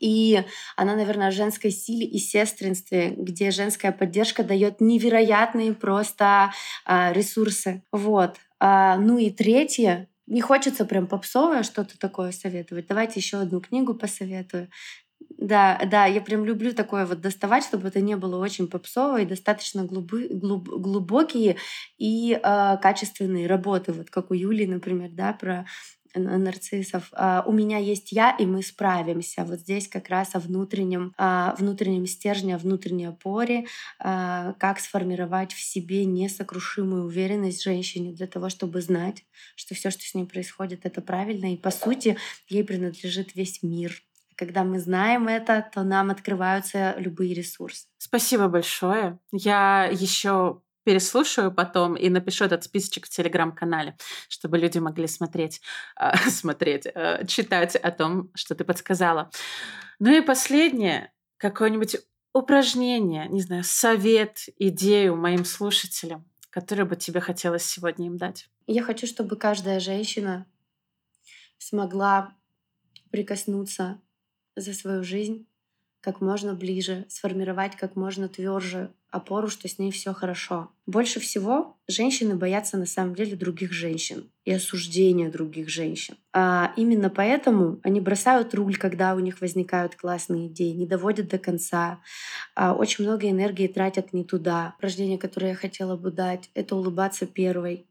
И 0.00 0.42
она, 0.76 0.96
наверное, 0.96 1.28
о 1.28 1.30
женской 1.30 1.70
силе 1.70 2.06
и 2.06 2.18
сестринстве, 2.18 3.10
где 3.10 3.50
женская 3.50 3.92
поддержка 3.92 4.42
дает 4.42 4.80
невероятные 4.80 5.74
просто 5.74 6.52
э, 6.86 7.12
ресурсы. 7.12 7.84
Вот. 7.92 8.36
А, 8.58 8.96
ну 8.96 9.18
и 9.18 9.30
третье, 9.30 10.08
не 10.26 10.40
хочется 10.40 10.84
прям 10.86 11.06
попсовое 11.06 11.62
что-то 11.62 11.98
такое 11.98 12.32
советовать. 12.32 12.86
Давайте 12.86 13.20
еще 13.20 13.38
одну 13.38 13.60
книгу 13.60 13.94
посоветую. 13.94 14.70
Да, 15.38 15.80
да, 15.90 16.06
я 16.06 16.20
прям 16.20 16.44
люблю 16.44 16.72
такое 16.72 17.04
вот 17.04 17.20
доставать, 17.20 17.64
чтобы 17.64 17.88
это 17.88 18.00
не 18.00 18.16
было 18.16 18.42
очень 18.42 18.66
попсово 18.66 19.20
и 19.20 19.26
достаточно 19.26 19.84
глубы, 19.84 20.28
глуб, 20.30 20.68
глубокие 20.68 21.56
и 21.98 22.32
э, 22.32 22.76
качественные 22.80 23.46
работы, 23.46 23.92
вот 23.92 24.10
как 24.10 24.30
у 24.30 24.34
Юли, 24.34 24.66
например, 24.66 25.10
да, 25.12 25.32
про 25.34 25.66
нарциссов. 26.14 27.12
Uh, 27.12 27.42
у 27.44 27.52
меня 27.52 27.78
есть 27.78 28.12
я, 28.12 28.36
и 28.38 28.46
мы 28.46 28.62
справимся. 28.62 29.44
Вот 29.44 29.60
здесь 29.60 29.88
как 29.88 30.08
раз 30.08 30.34
о 30.34 30.38
внутреннем, 30.38 31.12
uh, 31.18 31.56
внутреннем 31.58 32.06
стержне, 32.06 32.54
о 32.54 32.58
внутренней 32.58 33.06
опоре, 33.06 33.66
как 33.98 34.78
сформировать 34.78 35.52
в 35.52 35.60
себе 35.60 36.04
несокрушимую 36.04 37.04
уверенность 37.04 37.62
женщине 37.62 38.12
для 38.12 38.26
того, 38.26 38.48
чтобы 38.48 38.80
знать, 38.80 39.24
что 39.56 39.74
все, 39.74 39.90
что 39.90 40.02
с 40.02 40.14
ней 40.14 40.24
происходит, 40.24 40.86
это 40.86 41.00
правильно, 41.00 41.52
и 41.52 41.56
по 41.56 41.70
сути 41.70 42.16
ей 42.48 42.64
принадлежит 42.64 43.34
весь 43.34 43.62
мир 43.62 44.00
Когда 44.36 44.64
мы 44.64 44.78
знаем 44.78 45.28
это, 45.28 45.68
то 45.72 45.82
нам 45.82 46.10
открываются 46.10 46.94
любые 46.98 47.34
ресурсы. 47.34 47.86
Спасибо 47.98 48.48
большое. 48.48 49.18
Я 49.32 49.88
еще 49.90 50.60
переслушаю 50.84 51.50
потом 51.50 51.94
и 51.94 52.08
напишу 52.08 52.44
этот 52.44 52.64
списочек 52.64 53.06
в 53.06 53.08
телеграм-канале, 53.08 53.96
чтобы 54.28 54.58
люди 54.58 54.78
могли 54.78 55.06
смотреть, 55.06 55.60
э, 55.98 56.16
смотреть, 56.28 56.86
э, 56.86 57.26
читать 57.26 57.74
о 57.76 57.90
том, 57.90 58.30
что 58.34 58.54
ты 58.54 58.64
подсказала. 58.64 59.30
Ну 59.98 60.14
и 60.14 60.20
последнее, 60.20 61.12
какое-нибудь 61.38 61.96
упражнение, 62.32 63.28
не 63.28 63.40
знаю, 63.40 63.64
совет, 63.64 64.48
идею 64.58 65.16
моим 65.16 65.44
слушателям, 65.44 66.28
который 66.50 66.84
бы 66.84 66.96
тебе 66.96 67.20
хотелось 67.20 67.64
сегодня 67.64 68.06
им 68.06 68.18
дать. 68.18 68.48
Я 68.66 68.82
хочу, 68.82 69.06
чтобы 69.06 69.36
каждая 69.36 69.80
женщина 69.80 70.46
смогла 71.58 72.34
прикоснуться 73.10 74.00
за 74.56 74.72
свою 74.72 75.04
жизнь 75.04 75.46
как 76.04 76.20
можно 76.20 76.52
ближе, 76.52 77.06
сформировать 77.08 77.76
как 77.76 77.96
можно 77.96 78.28
тверже 78.28 78.92
опору, 79.10 79.48
что 79.48 79.68
с 79.68 79.78
ней 79.78 79.90
все 79.90 80.12
хорошо. 80.12 80.70
Больше 80.86 81.18
всего 81.18 81.78
женщины 81.88 82.34
боятся 82.34 82.76
на 82.76 82.84
самом 82.84 83.14
деле 83.14 83.36
других 83.36 83.72
женщин 83.72 84.30
и 84.44 84.52
осуждения 84.52 85.30
других 85.30 85.70
женщин. 85.70 86.16
А 86.34 86.74
именно 86.76 87.08
поэтому 87.08 87.80
они 87.84 88.02
бросают 88.02 88.54
руль, 88.54 88.76
когда 88.76 89.14
у 89.14 89.20
них 89.20 89.40
возникают 89.40 89.94
классные 89.94 90.48
идеи, 90.48 90.72
не 90.72 90.86
доводят 90.86 91.28
до 91.28 91.38
конца. 91.38 92.02
А 92.54 92.74
очень 92.74 93.04
много 93.04 93.30
энергии 93.30 93.68
тратят 93.68 94.12
не 94.12 94.24
туда. 94.24 94.74
Упражнение, 94.76 95.16
которое 95.16 95.50
я 95.50 95.56
хотела 95.56 95.96
бы 95.96 96.10
дать, 96.10 96.50
это 96.52 96.76
улыбаться 96.76 97.26
первой 97.26 97.86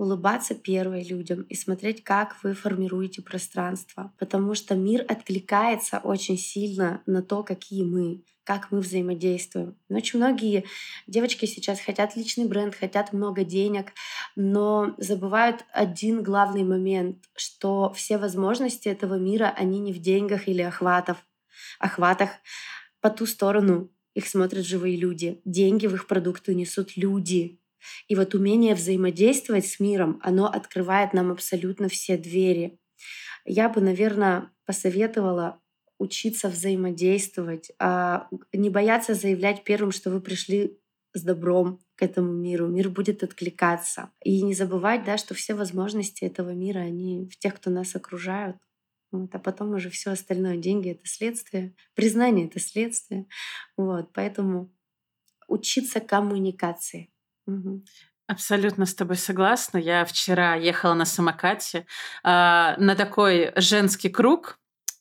улыбаться 0.00 0.54
первой 0.54 1.02
людям 1.02 1.42
и 1.42 1.54
смотреть, 1.54 2.02
как 2.02 2.42
вы 2.42 2.54
формируете 2.54 3.20
пространство. 3.20 4.14
Потому 4.18 4.54
что 4.54 4.74
мир 4.74 5.04
откликается 5.06 5.98
очень 5.98 6.38
сильно 6.38 7.02
на 7.04 7.22
то, 7.22 7.42
какие 7.42 7.84
мы, 7.84 8.24
как 8.44 8.70
мы 8.70 8.80
взаимодействуем. 8.80 9.76
Очень 9.90 10.20
многие 10.20 10.64
девочки 11.06 11.44
сейчас 11.44 11.80
хотят 11.80 12.16
личный 12.16 12.46
бренд, 12.46 12.74
хотят 12.74 13.12
много 13.12 13.44
денег, 13.44 13.92
но 14.36 14.94
забывают 14.96 15.66
один 15.70 16.22
главный 16.22 16.64
момент, 16.64 17.18
что 17.36 17.92
все 17.92 18.16
возможности 18.16 18.88
этого 18.88 19.16
мира, 19.16 19.52
они 19.54 19.80
не 19.80 19.92
в 19.92 19.98
деньгах 19.98 20.48
или 20.48 20.62
охватов, 20.62 21.18
охватах. 21.78 22.30
По 23.02 23.10
ту 23.10 23.26
сторону 23.26 23.90
их 24.14 24.26
смотрят 24.26 24.64
живые 24.64 24.96
люди. 24.96 25.42
Деньги 25.44 25.86
в 25.86 25.94
их 25.94 26.06
продукты 26.06 26.54
несут 26.54 26.96
люди, 26.96 27.59
и 28.08 28.14
вот 28.14 28.34
умение 28.34 28.74
взаимодействовать 28.74 29.66
с 29.66 29.80
миром, 29.80 30.20
оно 30.22 30.46
открывает 30.46 31.12
нам 31.12 31.30
абсолютно 31.30 31.88
все 31.88 32.16
двери. 32.16 32.78
Я 33.44 33.68
бы, 33.68 33.80
наверное, 33.80 34.50
посоветовала 34.64 35.60
учиться 35.98 36.48
взаимодействовать, 36.48 37.70
а 37.78 38.28
не 38.52 38.70
бояться 38.70 39.14
заявлять 39.14 39.64
первым, 39.64 39.92
что 39.92 40.10
вы 40.10 40.20
пришли 40.20 40.78
с 41.12 41.22
добром 41.22 41.80
к 41.96 42.02
этому 42.02 42.32
миру. 42.32 42.68
Мир 42.68 42.88
будет 42.88 43.22
откликаться. 43.22 44.10
И 44.22 44.42
не 44.42 44.54
забывать, 44.54 45.04
да, 45.04 45.18
что 45.18 45.34
все 45.34 45.54
возможности 45.54 46.24
этого 46.24 46.50
мира, 46.50 46.78
они 46.78 47.28
в 47.28 47.36
тех, 47.38 47.56
кто 47.56 47.70
нас 47.70 47.94
окружают. 47.94 48.56
Вот, 49.12 49.34
а 49.34 49.38
потом 49.38 49.74
уже 49.74 49.90
все 49.90 50.12
остальное. 50.12 50.56
Деньги— 50.56 50.90
это 50.92 51.04
следствие, 51.04 51.74
признание— 51.94 52.46
это 52.46 52.60
следствие. 52.60 53.26
Вот, 53.76 54.12
поэтому 54.12 54.72
учиться 55.48 56.00
коммуникации. 56.00 57.10
Угу. 57.46 57.84
Абсолютно 58.26 58.86
с 58.86 58.94
тобой 58.94 59.16
согласна. 59.16 59.78
Я 59.78 60.04
вчера 60.04 60.54
ехала 60.54 60.94
на 60.94 61.04
самокате 61.04 61.78
э, 61.78 61.84
на 62.24 62.94
такой 62.96 63.52
женский 63.56 64.08
круг, 64.08 64.60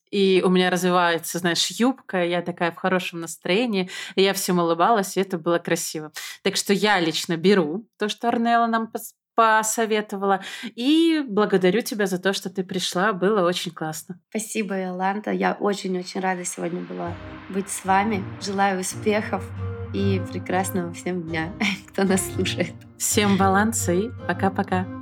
и 0.09 0.41
у 0.43 0.49
меня 0.49 0.69
развивается, 0.69 1.37
знаешь, 1.37 1.67
юбка, 1.69 2.23
я 2.25 2.41
такая 2.41 2.71
в 2.71 2.75
хорошем 2.75 3.21
настроении, 3.21 3.89
и 4.15 4.23
я 4.23 4.33
всем 4.33 4.59
улыбалась, 4.59 5.15
и 5.15 5.21
это 5.21 5.37
было 5.37 5.59
красиво. 5.59 6.11
Так 6.43 6.55
что 6.55 6.73
я 6.73 6.99
лично 6.99 7.37
беру 7.37 7.87
то, 7.97 8.09
что 8.09 8.27
Арнелла 8.27 8.65
нам 8.65 8.91
посоветовала, 9.35 10.43
и 10.75 11.23
благодарю 11.25 11.81
тебя 11.81 12.07
за 12.07 12.17
то, 12.17 12.33
что 12.33 12.49
ты 12.49 12.63
пришла, 12.63 13.13
было 13.13 13.47
очень 13.47 13.71
классно. 13.71 14.19
Спасибо, 14.29 14.77
Иоланта, 14.77 15.31
я 15.31 15.53
очень-очень 15.53 16.19
рада 16.19 16.43
сегодня 16.43 16.81
была 16.81 17.13
быть 17.49 17.69
с 17.69 17.85
вами. 17.85 18.23
Желаю 18.41 18.81
успехов 18.81 19.43
и 19.93 20.21
прекрасного 20.31 20.93
всем 20.93 21.23
дня, 21.23 21.51
кто 21.87 22.03
нас 22.03 22.33
слушает. 22.33 22.73
Всем 22.97 23.37
баланса 23.37 23.93
и 23.93 24.09
пока-пока. 24.27 24.98